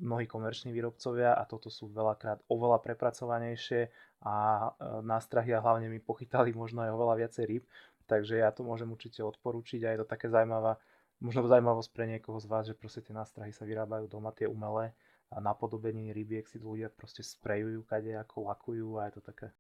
mnohí 0.04 0.28
komerční 0.28 0.76
výrobcovia 0.76 1.32
a 1.32 1.48
toto 1.48 1.72
sú 1.72 1.88
veľakrát 1.96 2.44
oveľa 2.52 2.84
prepracovanejšie 2.84 3.88
a 4.28 4.36
e, 4.36 4.70
nástrahy 5.00 5.56
a 5.56 5.64
hlavne 5.64 5.88
mi 5.88 6.04
pochytali 6.04 6.52
možno 6.52 6.84
aj 6.84 6.92
oveľa 6.92 7.16
viacej 7.24 7.44
rýb, 7.48 7.64
takže 8.04 8.44
ja 8.44 8.52
to 8.52 8.68
môžem 8.68 8.92
určite 8.92 9.24
odporúčiť 9.24 9.88
a 9.88 9.96
je 9.96 10.00
to 10.04 10.08
také 10.12 10.28
zaujímavá, 10.28 10.76
možno 11.22 11.46
zaujímavosť 11.48 11.90
pre 11.94 12.10
niekoho 12.10 12.42
z 12.42 12.48
vás, 12.50 12.66
že 12.68 12.76
proste 12.76 13.06
tie 13.06 13.14
nástrahy 13.14 13.54
sa 13.54 13.64
vyrábajú 13.64 14.10
doma, 14.10 14.34
tie 14.34 14.50
umelé 14.50 14.98
a 15.32 15.40
napodobenie 15.40 16.12
rybiek 16.12 16.44
si 16.50 16.60
ľudia 16.60 16.92
proste 16.92 17.24
sprejujú 17.24 17.88
kade 17.88 18.12
ako 18.18 18.52
lakujú 18.52 19.00
a 19.00 19.08
je 19.08 19.14
to 19.16 19.22
také 19.24 19.56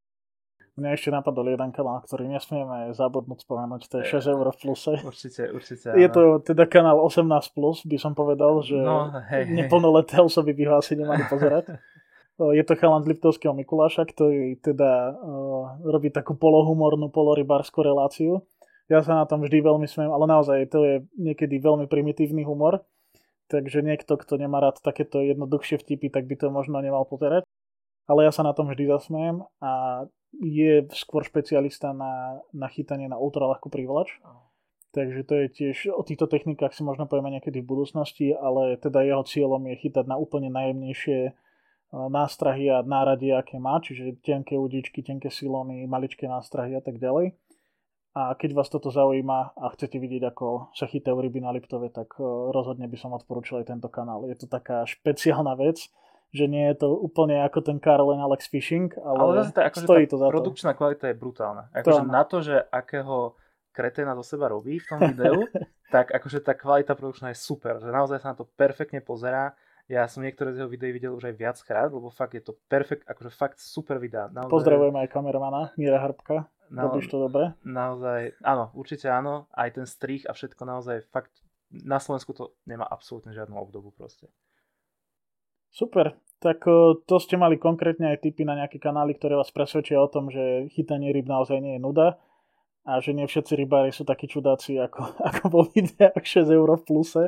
Mňa 0.80 0.96
ešte 0.96 1.12
napadol 1.12 1.52
jeden 1.52 1.76
kanál, 1.76 2.00
ktorý 2.00 2.32
nesmieme 2.32 2.96
zabudnúť 2.96 3.44
spomenúť, 3.44 3.92
to 3.92 3.96
je 4.00 4.24
6 4.24 4.32
eur 4.32 4.48
v 4.56 4.58
pluse. 4.64 4.94
Určite, 5.04 5.52
určite. 5.52 5.92
Je 6.00 6.08
to 6.08 6.40
teda 6.40 6.64
kanál 6.64 7.04
18+, 7.04 7.28
plus, 7.52 7.84
by 7.84 7.98
som 8.00 8.16
povedal, 8.16 8.64
že 8.64 8.80
no, 8.80 9.12
hej, 9.36 9.52
neplnoleté 9.52 10.24
osoby 10.24 10.56
by 10.56 10.64
ho 10.72 10.74
asi 10.80 10.96
nemali 10.96 11.28
pozerať. 11.28 11.76
je 12.56 12.64
to 12.64 12.74
chalan 12.80 13.04
z 13.04 13.12
Liptovského 13.12 13.52
Mikuláša, 13.52 14.08
ktorý 14.08 14.64
teda 14.64 15.12
uh, 15.12 15.76
robí 15.84 16.08
takú 16.08 16.40
polohumornú, 16.40 17.12
polorybárskú 17.12 17.84
reláciu. 17.84 18.40
Ja 18.90 19.04
sa 19.06 19.20
na 19.20 19.26
tom 19.30 19.44
vždy 19.46 19.62
veľmi 19.62 19.86
smiem, 19.86 20.10
ale 20.10 20.26
naozaj 20.26 20.70
to 20.72 20.80
je 20.84 20.96
niekedy 21.20 21.62
veľmi 21.62 21.86
primitívny 21.86 22.48
humor. 22.48 22.82
Takže 23.52 23.84
niekto, 23.84 24.16
kto 24.16 24.40
nemá 24.40 24.64
rád 24.64 24.80
takéto 24.80 25.20
jednoduchšie 25.20 25.84
vtipy, 25.84 26.08
tak 26.08 26.24
by 26.24 26.40
to 26.40 26.48
možno 26.48 26.80
nemal 26.80 27.04
pozerať. 27.04 27.44
Ale 28.08 28.24
ja 28.24 28.32
sa 28.32 28.48
na 28.48 28.56
tom 28.56 28.72
vždy 28.72 28.88
zasmiem 28.88 29.44
a 29.60 30.04
je 30.40 30.88
skôr 30.96 31.28
špecialista 31.28 31.92
na, 31.92 32.40
na 32.56 32.72
chytanie 32.72 33.12
na 33.12 33.20
ultralahkú 33.20 33.68
prívlač. 33.68 34.16
Takže 34.92 35.24
to 35.24 35.34
je 35.36 35.48
tiež, 35.48 35.78
o 35.96 36.04
týchto 36.04 36.28
technikách 36.28 36.76
si 36.76 36.84
možno 36.84 37.08
povieme 37.08 37.32
niekedy 37.32 37.64
v 37.64 37.70
budúcnosti, 37.72 38.36
ale 38.36 38.76
teda 38.76 39.08
jeho 39.08 39.24
cieľom 39.24 39.64
je 39.72 39.76
chytať 39.88 40.04
na 40.04 40.20
úplne 40.20 40.52
najjemnejšie 40.52 41.20
e, 41.28 41.32
nástrahy 42.12 42.68
a 42.68 42.84
náradie, 42.84 43.32
aké 43.32 43.56
má, 43.56 43.80
čiže 43.80 44.20
tenké 44.20 44.60
udičky, 44.60 45.00
tenké 45.00 45.32
silóny, 45.32 45.88
maličké 45.88 46.28
nástrahy 46.28 46.76
a 46.76 46.84
tak 46.84 47.00
ďalej. 47.00 47.32
A 48.12 48.36
keď 48.36 48.60
vás 48.60 48.68
toto 48.68 48.92
zaujíma 48.92 49.56
a 49.56 49.66
chcete 49.72 49.96
vidieť, 49.96 50.36
ako 50.36 50.76
sa 50.76 50.84
chytajú 50.84 51.16
ryby 51.16 51.40
na 51.40 51.56
Liptove, 51.56 51.88
tak 51.96 52.20
e, 52.20 52.28
rozhodne 52.52 52.84
by 52.92 52.98
som 53.00 53.16
odporúčil 53.16 53.64
aj 53.64 53.72
tento 53.72 53.88
kanál. 53.88 54.28
Je 54.28 54.36
to 54.36 54.52
taká 54.52 54.84
špeciálna 54.84 55.56
vec, 55.56 55.88
že 56.36 56.46
nie 56.52 56.68
je 56.72 56.84
to 56.84 56.92
úplne 56.92 57.40
ako 57.40 57.64
ten 57.64 57.80
Carlen 57.80 58.20
Alex 58.20 58.52
Fishing, 58.52 58.92
ale, 59.00 59.16
ale 59.16 59.34
zase 59.44 59.52
tá, 59.56 59.62
akože 59.72 59.88
stojí 59.88 60.06
to 60.12 60.20
za 60.20 60.28
produkčná 60.28 60.72
to. 60.76 60.78
kvalita 60.84 61.06
je 61.08 61.16
brutálna. 61.16 61.64
Akože 61.72 62.04
na 62.04 62.24
to, 62.28 62.38
že 62.44 62.56
akého 62.68 63.40
kreténa 63.72 64.12
do 64.12 64.24
seba 64.28 64.52
robí 64.52 64.84
v 64.84 64.88
tom 64.92 65.00
videu, 65.08 65.48
tak 65.96 66.12
akože 66.12 66.44
tá 66.44 66.52
kvalita 66.52 66.96
produkčná 67.00 67.32
je 67.32 67.40
super, 67.40 67.80
že 67.80 67.88
naozaj 67.88 68.20
sa 68.20 68.36
na 68.36 68.44
to 68.44 68.48
perfektne 68.60 69.00
pozerá. 69.00 69.56
Ja 69.88 70.08
som 70.08 70.24
niektoré 70.24 70.56
z 70.56 70.64
jeho 70.64 70.72
videí 70.72 70.92
videl 70.96 71.12
už 71.12 71.32
aj 71.32 71.36
viackrát, 71.36 71.88
lebo 71.92 72.08
fakt 72.12 72.36
je 72.36 72.44
to 72.44 72.56
perfekt, 72.68 73.08
akože 73.08 73.32
fakt 73.32 73.60
super 73.60 74.00
videá. 74.00 74.32
Naozaj... 74.32 74.52
Pozdravujeme 74.52 75.04
aj 75.04 75.10
kameramana 75.12 75.76
Mira 75.76 76.00
Hrbka. 76.00 76.48
Na, 76.72 76.88
Robíš 76.88 77.12
to 77.12 77.20
dobre? 77.20 77.52
Naozaj, 77.68 78.40
áno, 78.48 78.72
určite 78.72 79.12
áno. 79.12 79.52
Aj 79.52 79.68
ten 79.76 79.84
strich 79.84 80.24
a 80.24 80.32
všetko 80.32 80.64
naozaj 80.64 81.04
fakt 81.12 81.44
na 81.72 82.00
Slovensku 82.00 82.32
to 82.32 82.56
nemá 82.64 82.88
absolútne 82.88 83.36
žiadnu 83.36 83.56
obdobu 83.60 83.92
proste. 83.92 84.32
Super, 85.72 86.20
tak 86.44 86.68
to 87.08 87.16
ste 87.20 87.40
mali 87.40 87.56
konkrétne 87.56 88.12
aj 88.12 88.28
tipy 88.28 88.44
na 88.44 88.60
nejaké 88.60 88.76
kanály, 88.76 89.16
ktoré 89.16 89.40
vás 89.40 89.56
presvedčia 89.56 90.04
o 90.04 90.12
tom, 90.12 90.28
že 90.28 90.68
chytanie 90.76 91.16
ryb 91.16 91.28
naozaj 91.32 91.64
nie 91.64 91.80
je 91.80 91.84
nuda 91.84 92.20
a 92.84 93.00
že 93.00 93.16
nie 93.16 93.24
všetci 93.24 93.54
rybári 93.56 93.94
sú 93.96 94.04
takí 94.04 94.28
čudáci 94.28 94.76
ako, 94.84 95.16
ako 95.32 95.44
vo 95.48 95.62
videách 95.72 96.24
6 96.24 96.50
eur 96.52 96.70
v 96.76 96.84
pluse. 96.84 97.24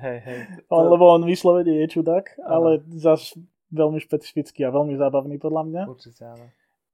Hej, 0.00 0.18
hej. 0.24 0.38
To... 0.72 0.78
On, 0.78 0.88
lebo 0.88 1.04
on 1.12 1.28
vyslovene 1.28 1.84
je 1.84 2.00
čudák, 2.00 2.40
ale 2.48 2.80
zase 2.96 3.36
veľmi 3.72 4.00
špecifický 4.00 4.64
a 4.64 4.72
veľmi 4.72 4.96
zábavný 4.96 5.36
podľa 5.36 5.62
mňa. 5.68 5.82
Určite 5.88 6.22
áno. 6.28 6.48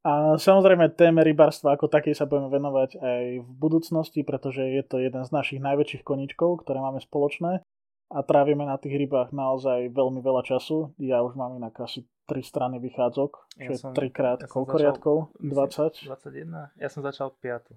A 0.07 0.39
samozrejme 0.39 0.95
téme 0.95 1.27
rybárstva 1.27 1.75
ako 1.75 1.91
takej 1.91 2.15
sa 2.15 2.25
budeme 2.25 2.49
venovať 2.55 3.03
aj 3.03 3.25
v 3.43 3.51
budúcnosti, 3.59 4.23
pretože 4.23 4.63
je 4.63 4.83
to 4.87 5.03
jeden 5.03 5.27
z 5.27 5.31
našich 5.35 5.59
najväčších 5.59 6.07
koničkov, 6.07 6.63
ktoré 6.63 6.79
máme 6.79 7.03
spoločné 7.03 7.67
a 8.09 8.19
trávime 8.25 8.65
na 8.65 8.81
tých 8.81 8.95
rybách 8.95 9.37
naozaj 9.37 9.93
veľmi 9.93 10.25
veľa 10.25 10.47
času. 10.47 10.97
Ja 10.97 11.21
už 11.21 11.37
mám 11.37 11.59
inak 11.61 11.77
asi 11.83 12.09
3 12.31 12.41
strany 12.41 12.77
vychádzok, 12.81 13.31
čo 13.59 13.73
ja 13.73 13.75
je 13.75 13.79
3 13.85 14.17
krát 14.17 14.39
ja 14.41 14.49
koľko 14.49 14.75
riadkov? 14.81 15.17
20? 15.45 16.09
21. 16.09 16.79
Ja 16.81 16.89
som 16.89 17.05
začal 17.05 17.35
5. 17.37 17.75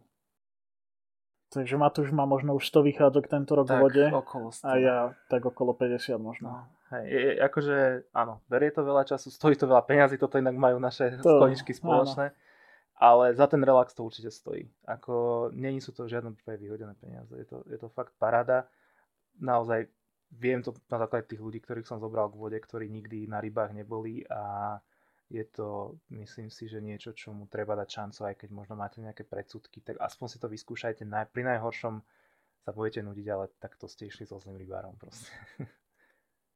Takže 1.52 1.76
Matúš 1.76 2.16
má 2.16 2.24
možno 2.24 2.56
už 2.56 2.64
100 2.72 2.88
vychádzok 2.96 3.24
tento 3.28 3.60
rok 3.60 3.68
tak, 3.68 3.76
v 3.76 3.82
vode. 3.84 4.06
okolo 4.08 4.56
100. 4.56 4.64
A 4.64 4.72
ja 4.80 4.98
tak 5.28 5.44
okolo 5.44 5.76
50 5.76 6.16
možno. 6.16 6.48
No, 6.48 6.64
hej, 6.96 7.06
je, 7.12 7.30
akože 7.44 8.08
áno, 8.16 8.40
berie 8.48 8.72
to 8.72 8.88
veľa 8.88 9.04
času, 9.04 9.28
stojí 9.28 9.60
to 9.60 9.68
veľa 9.68 9.84
peňazí, 9.84 10.16
toto 10.16 10.40
inak 10.40 10.56
majú 10.56 10.80
naše 10.80 11.20
to, 11.20 11.44
koničky 11.44 11.76
spoločné. 11.76 12.32
Áno. 12.32 12.40
Ale 13.02 13.36
za 13.36 13.52
ten 13.52 13.60
relax 13.60 13.92
to 13.92 14.08
určite 14.08 14.32
stojí. 14.32 14.70
Ako, 14.88 15.50
není 15.52 15.82
sú 15.84 15.92
to 15.92 16.08
žiadne 16.08 16.38
vyhodené 16.38 16.94
peniaze. 17.02 17.34
Je 17.34 17.50
to, 17.50 17.66
je 17.66 17.76
to 17.82 17.90
fakt 17.92 18.14
paráda. 18.16 18.70
Naozaj 19.42 19.90
viem 20.32 20.64
to 20.64 20.72
na 20.88 21.02
základe 21.02 21.28
tých 21.28 21.42
ľudí, 21.42 21.60
ktorých 21.60 21.90
som 21.90 22.00
zobral 22.00 22.32
k 22.32 22.40
vode, 22.40 22.56
ktorí 22.56 22.88
nikdy 22.88 23.28
na 23.28 23.44
rybách 23.44 23.76
neboli 23.76 24.24
a 24.30 24.78
je 25.32 25.46
to, 25.48 25.96
myslím 26.12 26.52
si, 26.52 26.68
že 26.68 26.84
niečo, 26.84 27.16
čo 27.16 27.32
mu 27.32 27.48
treba 27.48 27.80
dať 27.80 27.88
šancu, 27.88 28.20
aj 28.28 28.36
keď 28.44 28.50
možno 28.52 28.76
máte 28.76 29.00
nejaké 29.00 29.24
predsudky, 29.24 29.80
tak 29.80 29.96
aspoň 30.04 30.28
si 30.28 30.38
to 30.44 30.52
vyskúšajte. 30.52 31.08
Pri 31.08 31.44
najhoršom 31.48 32.04
sa 32.62 32.70
budete 32.76 33.00
nudiť, 33.08 33.28
ale 33.32 33.48
takto 33.64 33.88
ste 33.88 34.12
išli 34.12 34.28
so 34.28 34.38
zlým 34.44 34.60
rybárom 34.60 35.00
proste. 35.00 35.32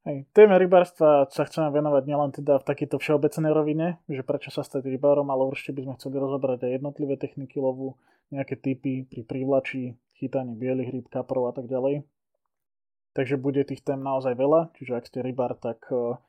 Hej, 0.05 0.29
téme 0.37 0.53
rybárstva 0.61 1.25
sa 1.33 1.49
chceme 1.49 1.73
venovať 1.73 2.03
nielen 2.05 2.29
teda 2.29 2.61
v 2.61 2.67
takejto 2.67 3.01
všeobecnej 3.01 3.49
rovine, 3.49 3.97
že 4.05 4.21
prečo 4.21 4.53
sa 4.53 4.61
stať 4.61 4.85
rybárom, 4.85 5.33
ale 5.33 5.49
určite 5.49 5.73
by 5.73 5.81
sme 5.81 5.97
chceli 5.97 6.21
rozobrať 6.21 6.59
aj 6.61 6.71
jednotlivé 6.77 7.17
techniky 7.17 7.57
lovu, 7.57 7.97
nejaké 8.29 8.53
typy 8.53 9.09
pri 9.09 9.25
prívlači, 9.25 9.97
chytaní 10.21 10.53
bielých 10.53 10.93
rýb, 10.93 11.05
kaprov 11.09 11.49
a 11.49 11.53
tak 11.57 11.65
ďalej. 11.65 12.05
Takže 13.17 13.41
bude 13.41 13.65
tých 13.65 13.81
tém 13.81 13.97
naozaj 13.97 14.37
veľa, 14.37 14.75
čiže 14.77 14.93
ak 14.93 15.07
ste 15.09 15.25
rybár, 15.25 15.57
tak 15.57 15.81
uh, 15.89 16.21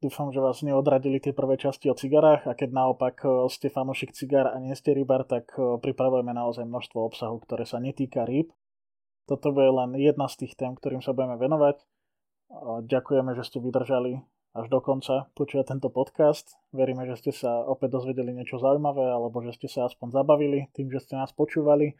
dúfam, 0.00 0.28
že 0.32 0.44
vás 0.44 0.60
neodradili 0.60 1.18
tie 1.18 1.32
prvé 1.32 1.56
časti 1.56 1.88
o 1.88 1.98
cigarách 1.98 2.46
a 2.46 2.52
keď 2.52 2.70
naopak 2.72 3.16
uh, 3.24 3.48
ste 3.50 3.72
fanúšik 3.72 4.12
cigár 4.12 4.52
a 4.52 4.56
nie 4.60 4.76
ste 4.76 4.92
rybár, 4.92 5.24
tak 5.24 5.52
uh, 5.56 5.80
pripravujeme 5.80 6.32
naozaj 6.32 6.68
množstvo 6.68 6.98
obsahu, 7.00 7.36
ktoré 7.42 7.64
sa 7.64 7.80
netýka 7.80 8.24
rýb. 8.24 8.52
Toto 9.26 9.50
bude 9.50 9.70
len 9.74 9.98
jedna 9.98 10.30
z 10.30 10.46
tých 10.46 10.54
tém, 10.54 10.78
ktorým 10.78 11.02
sa 11.02 11.10
budeme 11.10 11.34
venovať. 11.34 11.82
Ďakujeme, 12.86 13.34
že 13.34 13.42
ste 13.42 13.58
vydržali 13.58 14.22
až 14.56 14.66
do 14.72 14.80
konca 14.80 15.28
počúvať 15.36 15.76
tento 15.76 15.92
podcast. 15.92 16.56
Veríme, 16.72 17.04
že 17.04 17.18
ste 17.20 17.32
sa 17.34 17.60
opäť 17.66 18.00
dozvedeli 18.00 18.32
niečo 18.32 18.56
zaujímavé 18.56 19.04
alebo 19.12 19.44
že 19.44 19.52
ste 19.52 19.68
sa 19.68 19.90
aspoň 19.90 20.16
zabavili 20.16 20.72
tým, 20.72 20.88
že 20.88 21.04
ste 21.04 21.18
nás 21.20 21.34
počúvali. 21.36 21.98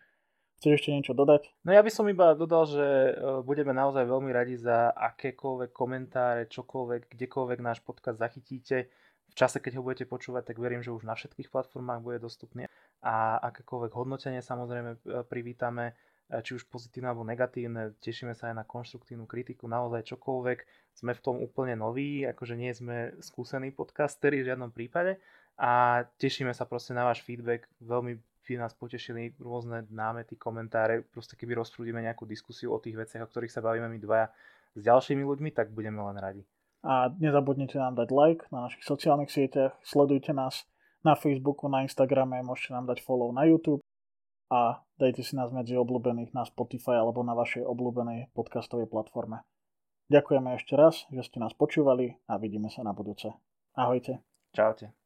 Chceš 0.56 0.72
ešte 0.80 0.90
niečo 0.92 1.12
dodať? 1.12 1.52
No 1.62 1.76
ja 1.76 1.84
by 1.84 1.90
som 1.92 2.08
iba 2.08 2.32
dodal, 2.32 2.64
že 2.64 2.82
e, 2.82 3.12
budeme 3.44 3.76
naozaj 3.76 4.08
veľmi 4.08 4.30
radi 4.32 4.56
za 4.56 4.92
akékoľvek 4.96 5.70
komentáre, 5.70 6.48
čokoľvek, 6.48 7.12
kdekoľvek 7.12 7.58
náš 7.60 7.84
podcast 7.84 8.16
zachytíte. 8.16 8.88
V 9.28 9.34
čase, 9.36 9.60
keď 9.60 9.78
ho 9.78 9.84
budete 9.84 10.08
počúvať, 10.08 10.52
tak 10.52 10.56
verím, 10.56 10.80
že 10.80 10.96
už 10.96 11.04
na 11.04 11.12
všetkých 11.12 11.52
platformách 11.52 12.00
bude 12.00 12.18
dostupný. 12.24 12.64
A 13.04 13.36
akékoľvek 13.52 13.92
hodnotenie 13.92 14.40
samozrejme 14.40 14.90
e, 14.96 14.98
privítame 15.28 15.92
E, 16.26 16.42
či 16.42 16.58
už 16.58 16.66
pozitívne 16.66 17.14
alebo 17.14 17.22
negatívne, 17.22 17.94
tešíme 18.02 18.34
sa 18.34 18.50
aj 18.50 18.54
na 18.58 18.64
konštruktívnu 18.66 19.30
kritiku, 19.30 19.70
naozaj 19.70 20.10
čokoľvek, 20.10 20.58
sme 20.98 21.12
v 21.14 21.22
tom 21.22 21.36
úplne 21.38 21.78
noví, 21.78 22.26
akože 22.26 22.58
nie 22.58 22.74
sme 22.74 23.14
skúsení 23.22 23.70
podcasteri 23.70 24.42
v 24.42 24.50
žiadnom 24.50 24.74
prípade 24.74 25.22
a 25.54 26.02
tešíme 26.18 26.50
sa 26.50 26.66
proste 26.66 26.98
na 26.98 27.06
váš 27.06 27.22
feedback, 27.22 27.70
veľmi 27.78 28.18
by 28.46 28.62
nás 28.62 28.72
potešili 28.78 29.34
rôzne 29.42 29.90
námety, 29.90 30.38
komentáre, 30.38 31.02
proste 31.10 31.34
keby 31.34 31.58
rozprúdime 31.58 31.98
nejakú 31.98 32.22
diskusiu 32.22 32.70
o 32.70 32.78
tých 32.78 32.94
veciach, 32.94 33.26
o 33.26 33.30
ktorých 33.30 33.50
sa 33.50 33.60
bavíme 33.60 33.90
my 33.90 33.98
dvaja 33.98 34.30
s 34.78 34.80
ďalšími 34.86 35.26
ľuďmi, 35.26 35.50
tak 35.50 35.74
budeme 35.74 35.98
len 35.98 36.16
radi. 36.22 36.42
A 36.86 37.10
nezabudnite 37.18 37.74
nám 37.82 37.98
dať 37.98 38.08
like 38.14 38.46
na 38.54 38.70
našich 38.70 38.86
sociálnych 38.86 39.32
sieťach, 39.34 39.74
sledujte 39.82 40.30
nás 40.30 40.62
na 41.02 41.18
Facebooku, 41.18 41.66
na 41.66 41.82
Instagrame, 41.82 42.46
môžete 42.46 42.70
nám 42.70 42.86
dať 42.86 43.02
follow 43.02 43.34
na 43.34 43.42
YouTube 43.50 43.82
a 44.50 44.86
dajte 45.02 45.26
si 45.26 45.34
nás 45.34 45.50
medzi 45.50 45.74
obľúbených 45.74 46.30
na 46.30 46.46
Spotify 46.46 47.02
alebo 47.02 47.26
na 47.26 47.34
vašej 47.34 47.66
obľúbenej 47.66 48.30
podcastovej 48.30 48.86
platforme. 48.86 49.42
Ďakujeme 50.06 50.54
ešte 50.54 50.78
raz, 50.78 51.02
že 51.10 51.26
ste 51.26 51.42
nás 51.42 51.50
počúvali 51.50 52.14
a 52.30 52.38
vidíme 52.38 52.70
sa 52.70 52.86
na 52.86 52.94
budúce. 52.94 53.34
Ahojte. 53.74 54.22
Čaute. 54.54 55.05